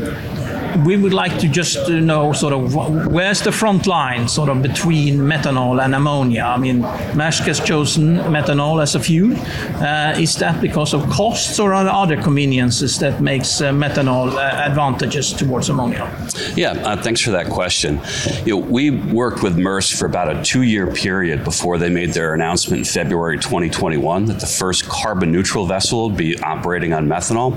we 0.85 0.97
would 0.97 1.15
like 1.15 1.39
to 1.39 1.49
just 1.49 1.89
know 1.89 2.33
sort 2.33 2.53
of 2.53 2.75
where's 3.07 3.41
the 3.41 3.53
front 3.53 3.87
line 3.87 4.29
sort 4.29 4.49
of 4.49 4.63
between 4.63 5.19
methanol 5.19 5.83
and 5.83 5.95
ammonia. 5.95 6.43
I 6.43 6.57
mean, 6.59 6.83
Maersk 7.15 7.47
has 7.47 7.61
chosen 7.61 8.17
methanol 8.17 8.83
as 8.83 8.95
a 8.95 9.01
fuel. 9.01 9.37
Uh, 9.77 10.15
is 10.19 10.37
that 10.37 10.61
because 10.61 10.93
of 10.95 11.09
costs 11.09 11.59
or 11.59 11.73
are 11.73 11.85
there 11.85 11.93
other 11.93 12.21
conveniences 12.21 12.99
that 12.99 13.21
makes 13.21 13.61
uh, 13.61 13.71
methanol 13.73 14.33
uh, 14.33 14.41
advantageous 14.41 15.33
towards 15.33 15.69
ammonia? 15.69 16.11
Yeah, 16.55 16.73
uh, 16.73 17.01
thanks 17.01 17.21
for 17.21 17.31
that 17.31 17.49
question. 17.49 18.01
You 18.45 18.55
know, 18.55 18.67
we 18.67 18.91
worked 18.91 19.43
with 19.43 19.57
Maersk 19.57 19.99
for 19.99 20.07
about 20.07 20.35
a 20.35 20.43
two-year 20.43 20.89
period 20.89 21.45
before 21.45 21.79
they 21.79 21.89
made 21.91 22.13
their 22.13 22.35
announcement 22.35 22.81
in 22.81 22.85
February 22.85 23.39
2021 23.39 24.27
that 24.27 24.41
the 24.41 24.47
first 24.47 24.89
carbon 24.89 25.33
neutral 25.33 25.67
vessel 25.67 26.09
would 26.09 26.19
be 26.19 26.39
operating 26.41 26.93
on 26.93 27.07
methanol. 27.07 27.53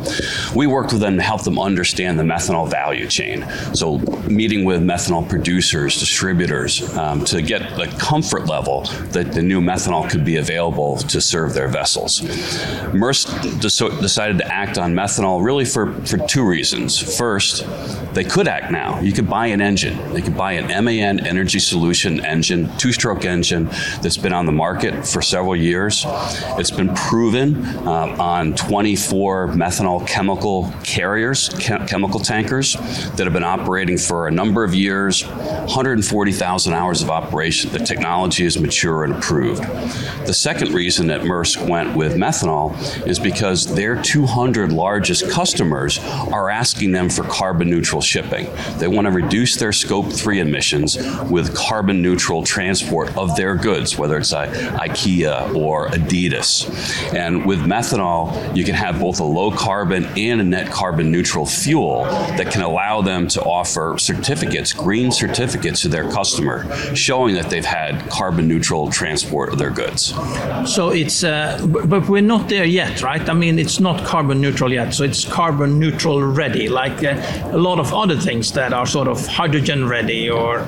We 0.55 0.67
worked 0.67 0.91
with 0.91 1.01
them 1.01 1.17
to 1.17 1.23
help 1.23 1.43
them 1.43 1.59
understand 1.59 2.19
the 2.19 2.23
methanol 2.23 2.69
value 2.69 3.08
chain. 3.09 3.45
So, 3.73 3.97
meeting 4.29 4.65
with 4.65 4.81
methanol 4.81 5.27
producers, 5.27 5.99
distributors, 5.99 6.95
um, 6.97 7.25
to 7.25 7.41
get 7.41 7.75
the 7.75 7.87
comfort 7.99 8.45
level 8.47 8.83
that 9.11 9.31
the 9.33 9.41
new 9.41 9.61
methanol 9.61 10.09
could 10.09 10.23
be 10.23 10.37
available 10.37 10.97
to 10.97 11.21
serve 11.21 11.53
their 11.53 11.67
vessels. 11.67 12.21
Maersk 12.91 13.61
decided 14.01 14.37
to 14.37 14.47
act 14.47 14.77
on 14.77 14.93
methanol 14.93 15.43
really 15.43 15.65
for, 15.65 15.93
for 16.05 16.17
two 16.27 16.45
reasons. 16.45 16.97
First, 17.17 17.65
they 18.13 18.23
could 18.23 18.47
act 18.47 18.71
now. 18.71 18.99
You 18.99 19.13
could 19.13 19.29
buy 19.29 19.47
an 19.47 19.61
engine. 19.61 20.13
They 20.13 20.21
could 20.21 20.37
buy 20.37 20.53
an 20.53 20.83
MAN 20.83 21.25
Energy 21.25 21.59
Solution 21.59 22.23
engine, 22.25 22.69
two 22.77 22.91
stroke 22.91 23.25
engine 23.25 23.65
that's 24.01 24.17
been 24.17 24.33
on 24.33 24.45
the 24.45 24.51
market 24.51 25.05
for 25.05 25.21
several 25.21 25.55
years. 25.55 26.03
It's 26.57 26.71
been 26.71 26.93
proven 26.95 27.65
uh, 27.87 28.15
on 28.19 28.55
24 28.55 29.49
methanol 29.49 30.07
chemical 30.07 30.73
carriers, 30.83 31.49
chemical 31.59 32.19
tankers 32.19 32.75
that 33.15 33.25
have 33.25 33.33
been 33.33 33.43
operating 33.43 33.97
for 33.97 34.27
a 34.27 34.31
number 34.31 34.63
of 34.63 34.73
years, 34.73 35.25
140,000 35.25 36.73
hours 36.73 37.01
of 37.01 37.09
operation. 37.09 37.71
The 37.71 37.79
technology 37.79 38.45
is 38.45 38.59
mature 38.59 39.03
and 39.03 39.15
approved. 39.15 39.63
The 40.25 40.33
second 40.33 40.73
reason 40.73 41.07
that 41.07 41.21
Maersk 41.21 41.67
went 41.67 41.95
with 41.95 42.15
methanol 42.15 42.75
is 43.07 43.19
because 43.19 43.65
their 43.75 44.01
200 44.01 44.71
largest 44.71 45.29
customers 45.29 45.99
are 46.31 46.49
asking 46.49 46.91
them 46.91 47.09
for 47.09 47.23
carbon 47.23 47.69
neutral 47.69 48.01
shipping. 48.01 48.47
They 48.77 48.87
want 48.87 49.05
to 49.05 49.11
reduce 49.11 49.55
their 49.55 49.71
scope 49.71 50.11
3 50.11 50.39
emissions 50.39 50.97
with 51.29 51.55
carbon 51.55 52.01
neutral 52.01 52.43
transport 52.43 53.15
of 53.17 53.35
their 53.35 53.55
goods, 53.55 53.97
whether 53.97 54.17
it's 54.17 54.33
uh, 54.33 54.47
IKEA 54.79 55.55
or 55.55 55.89
Adidas. 55.89 57.13
And 57.13 57.45
with 57.45 57.59
methanol, 57.59 58.55
you 58.55 58.63
can 58.63 58.75
have 58.75 58.99
both 58.99 59.19
a 59.19 59.23
low 59.23 59.51
carbon 59.51 60.05
and 60.17 60.41
a 60.41 60.43
net 60.43 60.71
carbon 60.71 61.11
neutral 61.11 61.45
fuel 61.45 62.03
that 62.03 62.51
can 62.51 62.61
allow 62.61 62.78
them 63.01 63.27
to 63.27 63.41
offer 63.41 63.95
certificates, 63.97 64.73
green 64.73 65.11
certificates 65.11 65.81
to 65.81 65.87
their 65.87 66.09
customer, 66.11 66.65
showing 66.95 67.35
that 67.35 67.49
they've 67.49 67.65
had 67.65 68.09
carbon 68.09 68.47
neutral 68.47 68.89
transport 68.89 69.49
of 69.51 69.57
their 69.57 69.69
goods. 69.71 70.13
So 70.65 70.89
it's, 70.89 71.23
uh, 71.23 71.65
but 71.67 72.07
we're 72.09 72.21
not 72.21 72.49
there 72.49 72.65
yet, 72.65 73.01
right? 73.01 73.27
I 73.29 73.33
mean, 73.33 73.59
it's 73.59 73.79
not 73.79 74.05
carbon 74.05 74.41
neutral 74.41 74.71
yet. 74.71 74.93
So 74.93 75.03
it's 75.03 75.25
carbon 75.25 75.79
neutral 75.79 76.21
ready, 76.21 76.69
like 76.69 77.03
uh, 77.03 77.21
a 77.51 77.57
lot 77.57 77.79
of 77.79 77.93
other 77.93 78.17
things 78.17 78.51
that 78.53 78.73
are 78.73 78.85
sort 78.85 79.07
of 79.07 79.25
hydrogen 79.27 79.87
ready. 79.87 80.29
Or 80.29 80.65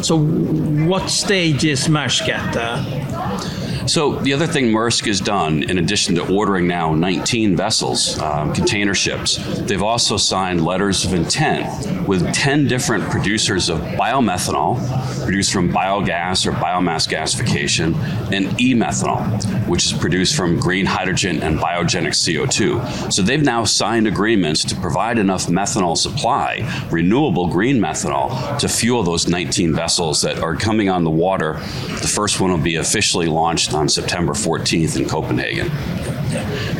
so, 0.00 0.16
what 0.18 1.10
stage 1.10 1.64
is 1.64 1.88
Maersk 1.88 2.28
at? 2.28 2.56
Uh? 2.56 3.62
So 3.86 4.14
the 4.20 4.32
other 4.32 4.46
thing 4.46 4.66
Maersk 4.66 5.06
has 5.06 5.20
done, 5.20 5.64
in 5.64 5.78
addition 5.78 6.14
to 6.14 6.32
ordering 6.32 6.68
now 6.68 6.94
19 6.94 7.56
vessels, 7.56 8.18
um, 8.20 8.52
container 8.54 8.94
ships, 8.94 9.36
they've 9.62 9.82
also 9.82 10.16
signed 10.16 10.64
letters 10.64 11.04
of 11.04 11.14
intent 11.14 12.06
with 12.06 12.32
10 12.32 12.68
different 12.68 13.04
producers 13.10 13.68
of 13.68 13.80
biomethanol, 13.80 14.78
produced 15.24 15.52
from 15.52 15.72
biogas 15.72 16.46
or 16.46 16.52
biomass 16.52 17.08
gasification, 17.08 17.94
and 18.32 18.60
e-methanol, 18.60 19.66
which 19.66 19.84
is 19.86 19.92
produced 19.92 20.36
from 20.36 20.60
green 20.60 20.86
hydrogen 20.86 21.42
and 21.42 21.58
biogenic 21.58 22.14
CO2. 22.14 23.12
So 23.12 23.22
they've 23.22 23.42
now 23.42 23.64
signed 23.64 24.06
agreements 24.06 24.64
to 24.64 24.76
provide 24.76 25.18
enough 25.18 25.48
methanol 25.48 25.96
supply, 25.96 26.86
renewable 26.90 27.48
green 27.48 27.78
methanol, 27.78 28.58
to 28.58 28.68
fuel 28.68 29.02
those 29.02 29.26
19 29.26 29.74
vessels 29.74 29.81
that 30.22 30.38
are 30.38 30.54
coming 30.54 30.88
on 30.88 31.04
the 31.04 31.10
water. 31.10 31.54
The 31.54 32.10
first 32.12 32.40
one 32.40 32.50
will 32.50 32.58
be 32.58 32.76
officially 32.76 33.26
launched 33.26 33.74
on 33.74 33.88
September 33.88 34.32
14th 34.32 34.96
in 34.96 35.08
Copenhagen. 35.08 35.70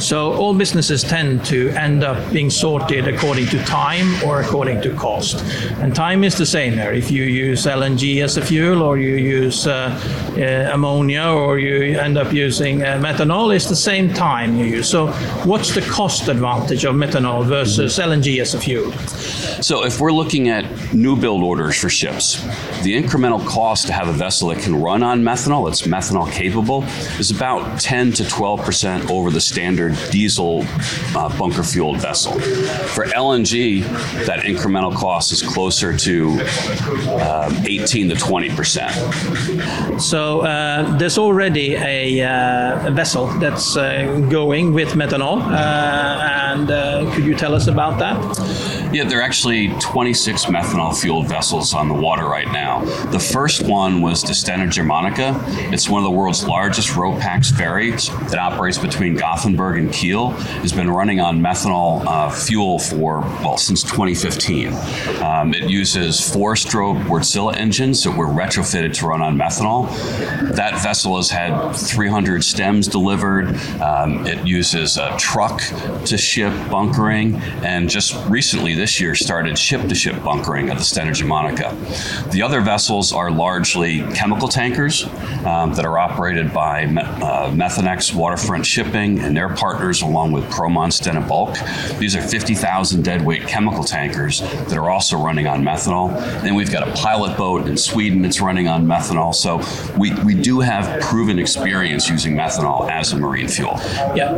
So 0.00 0.34
all 0.34 0.54
businesses 0.54 1.02
tend 1.02 1.44
to 1.46 1.70
end 1.70 2.04
up 2.04 2.32
being 2.32 2.50
sorted 2.50 3.08
according 3.08 3.46
to 3.46 3.62
time 3.64 4.22
or 4.24 4.40
according 4.40 4.82
to 4.82 4.94
cost. 4.94 5.44
And 5.80 5.94
time 5.94 6.24
is 6.24 6.36
the 6.36 6.46
same 6.46 6.76
there. 6.76 6.92
If 6.92 7.10
you 7.10 7.24
use 7.24 7.66
LNG 7.66 8.22
as 8.22 8.36
a 8.36 8.42
fuel 8.42 8.82
or 8.82 8.98
you 8.98 9.16
use 9.16 9.66
uh, 9.66 9.72
uh, 10.36 10.74
ammonia 10.74 11.24
or 11.24 11.58
you 11.58 11.98
end 11.98 12.18
up 12.18 12.32
using 12.32 12.82
uh, 12.82 12.98
methanol, 12.98 13.54
it's 13.54 13.68
the 13.68 13.76
same 13.76 14.12
time 14.12 14.56
you 14.56 14.64
use. 14.64 14.88
So 14.88 15.08
what's 15.44 15.74
the 15.74 15.82
cost 15.82 16.28
advantage 16.28 16.84
of 16.84 16.94
methanol 16.94 17.44
versus 17.44 17.98
LNG 17.98 18.40
as 18.40 18.54
a 18.54 18.60
fuel? 18.60 18.92
So 19.62 19.84
if 19.84 20.00
we're 20.00 20.12
looking 20.12 20.48
at 20.48 20.64
new 20.92 21.16
build 21.16 21.42
orders 21.42 21.78
for 21.78 21.88
ships, 21.88 22.42
the 22.82 23.00
incremental 23.00 23.46
cost 23.46 23.86
to 23.86 23.92
have 23.92 24.08
a 24.08 24.12
vessel 24.12 24.48
that 24.48 24.58
can 24.58 24.74
run 24.80 25.02
on 25.02 25.22
methanol, 25.22 25.66
that's 25.66 25.82
methanol 25.82 26.30
capable, 26.32 26.82
is 27.18 27.30
about 27.30 27.80
10 27.80 28.12
to 28.12 28.28
12 28.28 28.62
percent 28.62 29.10
over 29.10 29.30
the 29.30 29.40
standard 29.42 29.96
diesel 30.10 30.64
uh, 31.14 31.36
bunker 31.38 31.62
fueled 31.62 32.00
vessel. 32.00 32.32
For 32.94 33.04
LNG, 33.06 33.82
that 34.26 34.40
incremental 34.40 34.94
cost 34.94 35.32
is 35.32 35.42
closer 35.42 35.96
to 35.96 36.30
um, 37.20 37.56
18 37.66 38.08
to 38.10 38.14
20 38.14 38.50
percent. 38.50 38.92
So 40.00 40.40
uh, 40.40 40.96
there's 40.98 41.18
already 41.18 41.74
a, 41.74 42.22
uh, 42.22 42.88
a 42.88 42.90
vessel 42.90 43.26
that's 43.38 43.76
uh, 43.76 44.26
going 44.30 44.72
with 44.72 44.90
methanol, 44.90 45.42
uh, 45.42 46.52
and 46.52 46.70
uh, 46.70 47.12
could 47.14 47.24
you 47.24 47.34
tell 47.34 47.54
us 47.54 47.66
about 47.66 47.98
that? 47.98 48.92
Yeah, 48.92 49.04
there 49.04 49.20
are 49.20 49.22
actually 49.22 49.68
26 49.80 50.44
methanol 50.46 50.94
fueled 50.94 51.26
vessels 51.26 51.72
on 51.72 51.88
the 51.88 51.94
water 51.94 52.26
right 52.26 52.50
now. 52.52 52.84
The 53.06 53.18
first 53.18 53.62
one 53.62 54.02
was 54.02 54.22
the 54.22 54.34
Stena 54.34 54.66
Germanica. 54.66 55.34
It's 55.72 55.88
one 55.88 56.04
of 56.04 56.04
the 56.04 56.16
world's 56.16 56.44
largest 56.44 56.90
RoPax 56.90 57.56
ferries 57.56 58.08
that 58.30 58.38
operates 58.38 58.76
between 58.76 59.14
Gothenburg 59.14 59.31
and 59.32 59.92
Kiel. 59.92 60.30
Has 60.60 60.72
been 60.72 60.90
running 60.90 61.20
on 61.20 61.40
methanol 61.40 62.04
uh, 62.06 62.30
fuel 62.30 62.78
for 62.78 63.20
well 63.20 63.56
since 63.56 63.82
2015. 63.82 64.68
Um, 65.22 65.54
it 65.54 65.70
uses 65.70 66.20
four-stroke 66.32 66.96
Wärtsilä 67.08 67.56
engines 67.56 68.04
that 68.04 68.16
were 68.16 68.26
retrofitted 68.26 68.94
to 68.94 69.06
run 69.06 69.22
on 69.22 69.36
methanol. 69.36 69.88
That 70.54 70.82
vessel 70.82 71.16
has 71.16 71.30
had 71.30 71.72
300 71.72 72.44
stems 72.44 72.88
delivered. 72.88 73.56
Um, 73.80 74.26
it 74.26 74.46
uses 74.46 74.98
a 74.98 75.16
truck 75.16 75.62
to 76.06 76.18
ship 76.18 76.52
bunkering, 76.70 77.36
and 77.64 77.88
just 77.88 78.14
recently 78.28 78.74
this 78.74 79.00
year 79.00 79.14
started 79.14 79.58
ship-to-ship 79.58 80.22
bunkering 80.22 80.68
at 80.68 80.76
the 80.76 80.84
Stena 80.84 81.10
Germanica. 81.10 82.30
The 82.32 82.42
other 82.42 82.60
vessels 82.60 83.12
are 83.12 83.30
largely 83.30 84.00
chemical 84.14 84.48
tankers 84.48 85.04
um, 85.44 85.72
that 85.74 85.84
are 85.84 85.98
operated 85.98 86.52
by 86.52 86.84
uh, 86.84 87.50
Methanex 87.50 88.14
Waterfront 88.14 88.66
Shipping 88.66 89.21
and 89.24 89.36
their 89.36 89.48
partners, 89.48 90.02
along 90.02 90.32
with 90.32 90.44
Promon 90.44 90.88
Stena 90.88 91.26
Bulk. 91.26 91.56
These 91.98 92.16
are 92.16 92.22
50,000 92.22 93.02
deadweight 93.02 93.46
chemical 93.46 93.84
tankers 93.84 94.40
that 94.40 94.74
are 94.74 94.90
also 94.90 95.16
running 95.16 95.46
on 95.46 95.62
methanol. 95.62 96.12
Then 96.42 96.54
we've 96.54 96.72
got 96.72 96.86
a 96.88 96.92
pilot 96.92 97.36
boat 97.36 97.66
in 97.66 97.76
Sweden 97.76 98.22
that's 98.22 98.40
running 98.40 98.68
on 98.68 98.86
methanol. 98.86 99.34
So 99.34 99.60
we, 99.98 100.12
we 100.24 100.34
do 100.34 100.60
have 100.60 101.00
proven 101.02 101.38
experience 101.38 102.08
using 102.08 102.34
methanol 102.34 102.90
as 102.90 103.12
a 103.12 103.18
marine 103.18 103.48
fuel. 103.48 103.78
Yeah, 104.14 104.32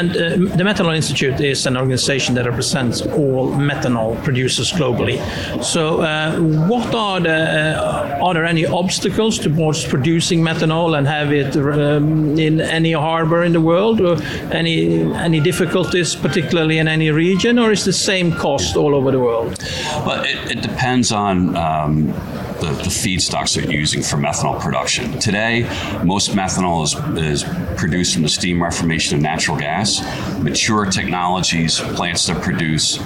and 0.00 0.10
uh, 0.10 0.56
the 0.56 0.64
Methanol 0.64 0.94
Institute 0.94 1.40
is 1.40 1.66
an 1.66 1.76
organization 1.76 2.34
that 2.36 2.46
represents 2.46 3.02
all 3.02 3.52
methanol 3.52 4.22
producers 4.22 4.72
globally. 4.72 5.18
So, 5.62 6.00
uh, 6.00 6.38
what 6.68 6.94
are 6.94 7.20
the 7.20 7.30
uh, 7.30 8.18
are 8.22 8.34
there 8.34 8.44
any 8.44 8.66
obstacles 8.66 9.38
towards 9.38 9.86
producing 9.86 10.40
methanol 10.42 10.96
and 10.96 11.06
have 11.06 11.32
it 11.32 11.56
um, 11.56 12.38
in 12.38 12.60
any 12.60 12.92
harbor 12.92 13.42
in 13.44 13.52
the 13.52 13.60
world, 13.60 14.00
or 14.00 14.16
any 14.52 15.02
any 15.14 15.40
difficulties, 15.40 16.14
particularly 16.14 16.78
in 16.78 16.88
any 16.88 17.10
region, 17.10 17.58
or 17.58 17.72
is 17.72 17.84
the 17.84 17.92
same 17.92 18.32
cost 18.32 18.76
all 18.76 18.94
over 18.94 19.10
the 19.10 19.20
world? 19.20 19.58
Well, 20.06 20.22
it, 20.24 20.56
it 20.56 20.62
depends 20.62 21.12
on. 21.12 21.56
Um, 21.56 22.14
the, 22.60 22.66
the, 22.66 22.90
feedstocks 22.90 23.56
they're 23.56 23.70
using 23.70 24.02
for 24.02 24.16
methanol 24.16 24.60
production. 24.60 25.18
Today, 25.18 25.62
most 26.04 26.32
methanol 26.32 26.84
is, 26.84 27.42
is 27.42 27.44
produced 27.78 28.14
from 28.14 28.22
the 28.22 28.28
steam 28.28 28.62
reformation 28.62 29.16
of 29.16 29.22
natural 29.22 29.56
gas. 29.56 30.00
Mature 30.40 30.84
technologies, 30.86 31.80
plants 31.80 32.26
that 32.26 32.42
produce 32.42 32.98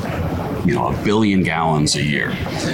you 0.64 0.74
know 0.74 0.88
a 0.88 1.04
billion 1.04 1.42
gallons 1.42 1.96
a 1.96 2.02
year. 2.02 2.30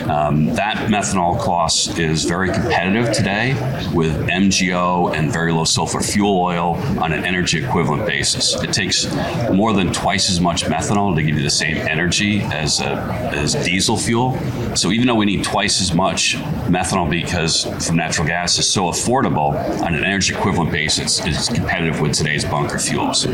Um, 0.09 0.47
that 0.55 0.88
methanol 0.88 1.38
cost 1.41 1.99
is 1.99 2.24
very 2.24 2.53
competitive 2.53 3.12
today 3.12 3.55
with 3.93 4.28
MGO 4.28 5.14
and 5.14 5.32
very 5.32 5.53
low 5.53 5.64
sulfur 5.64 6.01
fuel 6.01 6.41
oil 6.41 6.74
on 7.03 7.12
an 7.12 7.24
energy 7.24 7.64
equivalent 7.64 8.07
basis. 8.07 8.61
It 8.62 8.72
takes 8.72 9.12
more 9.53 9.72
than 9.72 9.93
twice 9.93 10.30
as 10.30 10.41
much 10.41 10.64
methanol 10.64 11.14
to 11.16 11.22
give 11.22 11.36
you 11.36 11.43
the 11.43 11.51
same 11.51 11.76
energy 11.76 12.41
as 12.43 12.80
a, 12.80 12.95
as 13.34 13.55
diesel 13.64 13.97
fuel. 13.97 14.38
So 14.76 14.91
even 14.91 15.07
though 15.07 15.14
we 15.16 15.26
need 15.26 15.45
twice 15.45 15.80
as 15.80 15.95
much 15.95 16.36
methanol 16.68 17.11
because 17.11 17.64
from 17.86 17.97
natural 17.97 18.26
gas 18.26 18.59
is 18.59 18.70
so 18.70 18.84
affordable 18.84 19.55
on 19.82 19.95
an 19.95 20.05
energy 20.05 20.34
equivalent 20.34 20.70
basis, 20.70 21.24
it's 21.24 21.49
competitive 21.49 22.01
with 22.01 22.14
today's 22.14 22.45
bunker 22.45 22.78
fuels. 22.78 23.26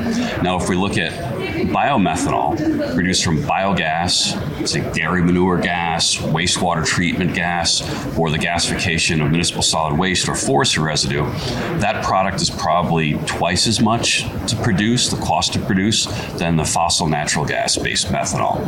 Now, 0.42 0.58
if 0.60 0.68
we 0.68 0.76
look 0.76 0.96
at 0.96 1.12
biomethanol 1.64 2.94
produced 2.94 3.24
from 3.24 3.38
biogas, 3.38 4.66
say 4.66 4.80
dairy 4.92 5.22
manure 5.22 5.58
gas, 5.58 6.16
wastewater 6.16 6.84
treatment 6.84 7.34
gas, 7.34 7.82
or 8.16 8.30
the 8.30 8.38
gasification 8.38 9.24
of 9.24 9.30
municipal 9.30 9.62
solid 9.62 9.98
waste 9.98 10.28
or 10.28 10.34
forestry 10.34 10.82
residue, 10.82 11.24
that 11.78 12.04
product 12.04 12.40
is 12.40 12.50
probably 12.50 13.14
twice 13.26 13.66
as 13.66 13.80
much 13.80 14.22
to 14.48 14.56
produce, 14.62 15.08
the 15.08 15.16
cost 15.16 15.52
to 15.52 15.60
produce, 15.60 16.06
than 16.38 16.56
the 16.56 16.64
fossil 16.64 17.08
natural 17.08 17.44
gas 17.44 17.76
based 17.76 18.08
methanol. 18.08 18.60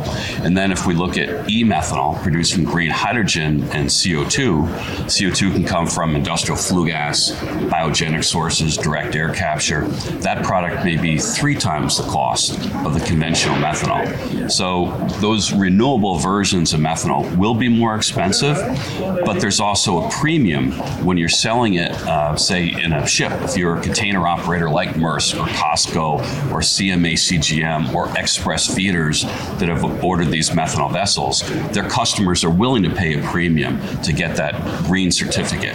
And 0.45 0.57
then 0.57 0.73
if 0.73 0.87
we 0.87 0.95
look 0.95 1.17
at 1.19 1.49
e 1.51 1.65
methanol 1.65 2.21
produced 2.23 2.55
from 2.55 2.65
green 2.65 2.91
hydrogen 2.91 3.63
and 3.73 3.89
CO2, 3.89 4.67
CO2 5.07 5.53
can 5.53 5.65
come 5.65 5.87
from 5.87 6.17
industrial 6.17 6.57
flue 6.57 6.87
gas, 6.87 7.33
biogenic 7.71 8.25
sources, 8.25 8.77
direct 8.77 9.15
air 9.15 9.33
capture. 9.33 9.87
That 10.21 10.45
product 10.45 10.85
may 10.85 10.97
be 10.97 11.19
three 11.19 11.55
times 11.55 11.97
the 11.97 12.05
cost 12.05 12.59
of 12.87 12.95
the 12.95 13.05
conventional 13.05 13.57
methanol. 13.57 14.51
So 14.51 14.87
those 15.21 15.53
renewable 15.53 16.19
versions 16.19 16.73
of 16.73 16.81
methanol 16.81 17.37
will 17.37 17.55
be 17.55 17.69
more 17.69 17.97
expensive, 17.97 18.57
but 18.99 19.41
there's 19.41 19.61
also 19.61 20.07
a 20.07 20.11
premium 20.11 20.73
when 21.05 21.17
you're 21.17 21.29
selling 21.29 21.75
it, 21.75 21.93
uh, 22.07 22.37
say, 22.37 22.69
in 22.69 22.93
a 22.93 23.07
ship. 23.07 23.33
If 23.43 23.57
you're 23.57 23.77
a 23.77 23.83
container 23.83 24.27
operator 24.27 24.71
like 24.71 24.91
Maersk 24.91 25.41
or 25.41 25.47
COSCO 25.49 26.19
or 26.53 26.61
CMA 26.61 27.15
CGM 27.15 27.95
or 27.95 28.09
Express 28.19 28.73
Feeders 28.75 29.23
that 29.59 29.69
have 29.69 29.85
ordered 30.05 30.29
these 30.29 30.51
methanol 30.51 30.93
vessels, 30.93 31.43
their 31.73 31.89
customers 31.89 32.45
are 32.45 32.51
willing 32.51 32.83
to 32.83 32.91
pay 32.91 33.19
a 33.19 33.23
premium 33.29 33.81
to 34.03 34.13
get 34.13 34.37
that 34.37 34.55
green 34.85 35.11
certificate. 35.11 35.75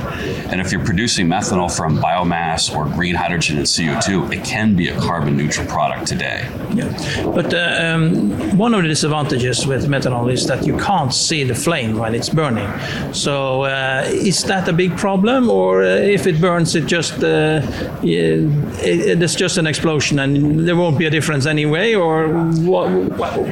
And 0.51 0.61
if 0.61 0.71
you're 0.71 0.83
producing 0.83 1.27
methanol 1.27 1.75
from 1.75 1.97
biomass 1.97 2.73
or 2.75 2.85
green 2.85 3.15
hydrogen 3.15 3.57
and 3.57 3.65
CO2, 3.65 4.33
it 4.33 4.43
can 4.43 4.75
be 4.75 4.89
a 4.89 4.99
carbon 4.99 5.37
neutral 5.37 5.67
product 5.67 6.07
today. 6.07 6.49
Yeah. 6.73 6.89
But 7.35 7.53
uh, 7.53 7.93
um, 7.93 8.57
one 8.57 8.73
of 8.73 8.81
the 8.83 8.89
disadvantages 8.89 9.67
with 9.67 9.87
methanol 9.87 10.31
is 10.31 10.47
that 10.47 10.65
you 10.65 10.77
can't 10.77 11.13
see 11.13 11.43
the 11.43 11.55
flame 11.55 11.97
when 11.97 12.15
it's 12.15 12.29
burning. 12.29 12.69
So 13.13 13.63
uh, 13.63 14.03
is 14.07 14.43
that 14.45 14.67
a 14.67 14.73
big 14.73 14.97
problem, 14.97 15.49
or 15.49 15.83
uh, 15.83 15.87
if 15.87 16.25
it 16.27 16.41
burns, 16.41 16.75
it 16.75 16.85
just 16.85 17.23
uh, 17.23 17.61
it, 18.01 19.21
it's 19.21 19.35
just 19.35 19.57
an 19.57 19.67
explosion 19.67 20.19
and 20.19 20.67
there 20.67 20.75
won't 20.75 20.97
be 20.97 21.05
a 21.05 21.09
difference 21.09 21.45
anyway, 21.45 21.93
or 21.93 22.27
what, 22.27 22.87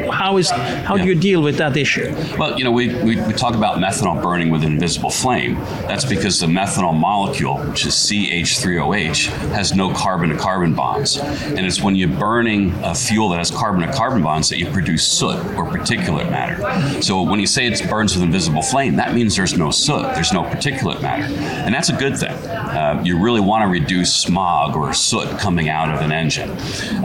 how 0.10 0.38
is 0.38 0.50
how 0.50 0.96
yeah. 0.96 1.04
do 1.04 1.10
you 1.10 1.16
deal 1.16 1.42
with 1.42 1.58
that 1.58 1.78
issue? 1.78 2.14
Well, 2.38 2.58
you 2.58 2.64
know, 2.64 2.72
we, 2.72 2.90
we, 3.04 3.22
we 3.22 3.34
talk 3.34 3.56
about 3.56 3.78
methanol 3.78 4.22
burning 4.22 4.50
with 4.50 4.64
an 4.64 4.74
invisible 4.74 5.10
flame. 5.10 5.56
That's 5.88 6.06
because 6.06 6.40
the 6.40 6.48
methanol 6.48 6.98
molecule, 6.98 7.58
which 7.58 7.86
is 7.86 7.94
CH3OH, 7.94 9.28
has 9.54 9.76
no 9.76 9.94
carbon 9.94 10.30
to 10.30 10.38
carbon 10.38 10.74
bonds, 10.74 11.18
and 11.18 11.66
it's 11.66 11.82
when 11.82 11.96
you're 11.96 12.10
burning 12.10 12.72
a 12.84 12.96
fuel 13.12 13.28
that 13.30 13.40
has 13.40 13.52
carbon 13.52 13.86
to 13.86 13.94
carbon 13.94 14.24
bonds 14.24 14.48
that 14.50 14.58
you 14.58 14.72
produce 14.72 15.06
soot 15.06 15.36
or 15.58 15.66
particulate 15.66 16.30
matter. 16.32 17.02
So 17.02 17.22
when 17.22 17.42
you 17.42 17.48
say 17.48 17.68
it 17.68 17.90
burns 17.90 18.16
with 18.16 18.24
invisible 18.24 18.62
flame, 18.62 18.96
that 18.96 19.14
means 19.14 19.36
there's 19.36 19.58
no 19.58 19.70
soot, 19.70 20.04
there's 20.16 20.32
no 20.32 20.44
particulate 20.44 21.02
matter, 21.02 21.26
and 21.66 21.76
that's 21.76 21.90
a 21.90 21.96
good 21.96 22.18
thing. 22.18 22.32
uh, 22.32 23.02
you 23.04 23.22
really 23.22 23.42
want 23.42 23.64
to 23.64 23.68
reduce 23.68 24.16
smog 24.16 24.78
or 24.78 24.94
soot 24.94 25.28
coming 25.40 25.68
out 25.68 25.94
of 25.94 26.02
an 26.02 26.14
engine. 26.14 26.50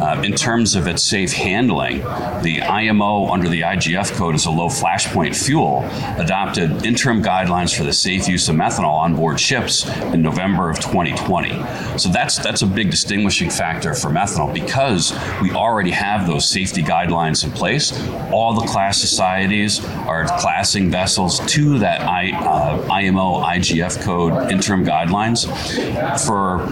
Uh, 0.00 0.22
in 0.24 0.32
terms 0.32 0.76
of 0.76 0.86
its 0.86 1.02
safe 1.02 1.32
handling, 1.32 1.98
the 2.42 2.62
IMO 2.62 3.26
under 3.26 3.48
the 3.48 3.62
IGF 3.62 4.12
code 4.12 4.36
is 4.36 4.46
a 4.46 4.50
low 4.50 4.68
flashpoint 4.68 5.34
fuel 5.34 5.82
adopted 6.18 6.86
interim 6.86 7.22
guidelines 7.22 7.76
for 7.76 7.82
the 7.82 7.92
safe 7.92 8.28
use 8.28 8.48
of 8.48 8.54
methanol 8.54 8.94
on 8.94 9.16
board 9.16 9.40
ships 9.40 9.88
in 10.12 10.22
November 10.22 10.70
of 10.70 10.78
2020. 10.78 11.98
So 11.98 12.10
that's 12.10 12.38
that's 12.38 12.62
a 12.62 12.66
big 12.66 12.90
distinguishing 12.90 13.50
factor 13.50 13.94
for 13.94 14.10
methanol 14.10 14.52
because 14.52 15.12
we 15.42 15.50
already 15.50 15.95
have 15.96 16.26
those 16.26 16.48
safety 16.48 16.82
guidelines 16.82 17.44
in 17.44 17.50
place. 17.50 17.92
All 18.30 18.52
the 18.54 18.66
class 18.66 18.98
societies 18.98 19.84
are 20.06 20.24
classing 20.38 20.90
vessels 20.90 21.40
to 21.54 21.78
that 21.78 22.02
I, 22.02 22.32
uh, 22.32 22.86
IMO 22.90 23.40
IGF 23.40 24.02
code 24.02 24.52
interim 24.52 24.84
guidelines. 24.84 25.46
For 26.26 26.62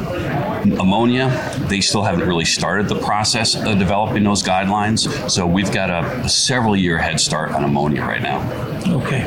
ammonia, 0.79 1.27
they 1.69 1.81
still 1.81 2.03
haven't 2.03 2.29
really 2.29 2.45
started 2.45 2.89
the 2.89 3.01
process 3.01 3.55
of 3.55 3.79
developing 3.79 4.25
those 4.25 4.43
guidelines. 4.43 5.31
So 5.31 5.47
we've 5.47 5.73
got 5.73 5.91
a, 5.91 6.25
a 6.25 6.29
several 6.29 6.77
year 6.77 6.99
head 6.99 7.19
start 7.19 7.53
on 7.53 7.65
ammonia 7.65 8.03
right 8.03 8.23
now. 8.23 8.39
Okay. 8.87 9.25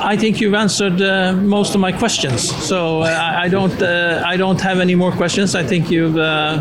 I 0.00 0.16
think 0.16 0.40
you've 0.40 0.54
answered 0.54 1.02
uh, 1.02 1.32
most 1.32 1.74
of 1.74 1.80
my 1.80 1.92
questions, 1.92 2.48
so 2.66 3.02
uh, 3.02 3.06
I, 3.06 3.44
I 3.44 3.48
don't. 3.48 3.82
Uh, 3.82 4.22
I 4.24 4.36
don't 4.36 4.60
have 4.60 4.78
any 4.78 4.94
more 4.94 5.12
questions. 5.12 5.54
I 5.54 5.64
think 5.64 5.90
you've 5.90 6.16
uh, 6.16 6.60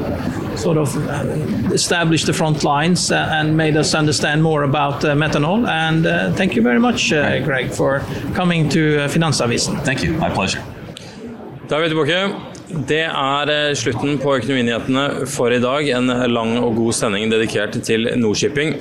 sort 0.58 0.78
of 0.78 0.95
uh, 0.95 1.74
established 1.74 2.26
the 2.26 2.34
front 2.34 2.64
lines 2.64 3.12
uh, 3.12 3.39
and 3.39 3.55
made 3.55 3.80
us 3.80 3.93
understand 3.93 4.41
more 4.41 4.64
about 4.64 5.01
methanol. 5.01 5.68
And 5.68 6.36
thank 6.36 6.55
you 6.55 6.64
very 6.64 6.80
much, 6.80 7.10
Greg, 7.43 7.72
for 7.72 8.01
coming 8.34 8.70
to 8.70 9.08
Finansavisen. 9.10 9.84
Thank 9.84 10.03
you. 10.03 10.14
My 10.14 10.30
pleasure. 10.30 10.62
Da 11.68 11.76
er 11.78 11.82
vi 11.82 11.88
tilbake. 11.88 12.57
Det 12.68 13.05
er 13.07 13.49
eh, 13.51 13.74
slutten 13.80 14.18
på 14.20 14.34
Økonominyhetene 14.41 15.28
for 15.32 15.53
i 15.55 15.59
dag. 15.63 15.88
En 15.95 16.11
lang 16.28 16.57
og 16.59 16.76
god 16.76 16.95
sending 16.97 17.30
dedikert 17.32 17.78
til 17.88 18.09
Nordshipping. 18.20 18.74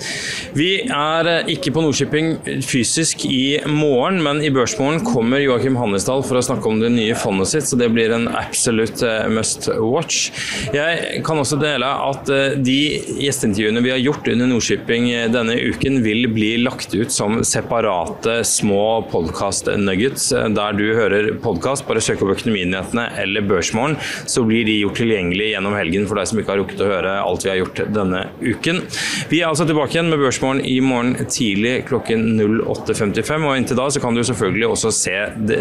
Vi 0.59 0.70
er 0.82 1.30
eh, 1.30 1.53
ikke 1.55 1.70
på 1.76 1.84
Nordshipping 1.84 2.32
fysisk 2.66 3.22
i 3.30 3.61
morgen, 3.70 4.18
men 4.26 4.43
i 4.43 4.51
Børsmorgen 4.51 5.05
kommer 5.07 5.43
Joakim 5.43 5.78
Hannesdal 5.78 6.24
for 6.26 6.41
å 6.41 6.43
snakke 6.43 6.66
om 6.66 6.80
det 6.82 6.91
nye 6.97 7.14
fondet 7.18 7.53
sitt, 7.53 7.68
så 7.70 7.78
det 7.78 7.93
blir 7.95 8.14
en 8.16 8.26
absolutt 8.32 9.05
eh, 9.07 9.28
must 9.30 9.70
watch. 9.78 10.32
Jeg 10.74 11.22
kan 11.26 11.39
også 11.39 11.61
dele 11.61 11.87
at 11.87 12.26
de 12.66 12.78
gjesteintervjuene 13.22 13.84
vi 13.87 13.95
har 13.95 14.03
gjort 14.03 14.26
under 14.32 14.51
Nordshipping 14.51 15.09
denne 15.30 15.55
uken, 15.62 16.01
vil 16.03 16.26
bli 16.34 16.57
lagt 16.64 16.95
ut 16.97 17.14
som 17.14 17.39
separate 17.47 18.41
små 18.49 19.07
podkast-nuggets 19.14 20.32
der 20.59 20.76
du 20.76 20.87
hører 20.99 21.30
podkast. 21.45 21.87
Bare 21.87 22.03
søk 22.03 22.26
opp 22.26 22.34
Økonominyhetene 22.34 23.09
eller 23.22 23.47
Børsmorgen 23.47 23.76
Nyhetsmorgen, 23.77 23.97
så 24.27 24.45
blir 24.45 24.64
de 24.64 24.79
gjort 24.81 24.97
tilgjengelig 24.97 25.51
gjennom 25.53 25.77
helgen 25.77 26.09
for 26.09 26.18
deg 26.18 26.31
som 26.31 26.41
ikke 26.41 26.55
har 26.55 26.61
rukket 26.62 26.83
å 26.83 26.91
høre 26.91 27.14
alt 27.20 27.47
vi 27.47 27.53
har 27.53 27.61
gjort 27.61 27.85
denne 27.95 28.24
uken. 28.41 28.83
Vi 29.31 29.43
er 29.43 29.51
altså 29.51 29.68
tilbake 29.68 29.97
igjen 29.97 30.11
med 30.12 30.22
Børsmorgen 30.22 30.64
i 30.64 30.79
morgen 30.81 31.16
tidlig 31.29 31.79
klokken 31.91 32.27
08.55. 32.41 33.47
Og 33.47 33.57
inntil 33.61 33.81
da 33.81 33.89
så 33.93 34.03
kan 34.03 34.16
du 34.16 34.24
selvfølgelig 34.24 34.70
også 34.72 34.95
se 34.95 35.16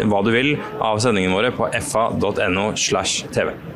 hva 0.08 0.24
du 0.26 0.32
vil 0.34 0.54
av 0.80 1.00
sendingene 1.04 1.36
våre 1.36 1.54
på 1.56 1.70
fa.no 1.92 2.70
slash 2.76 3.26
tv. 3.34 3.75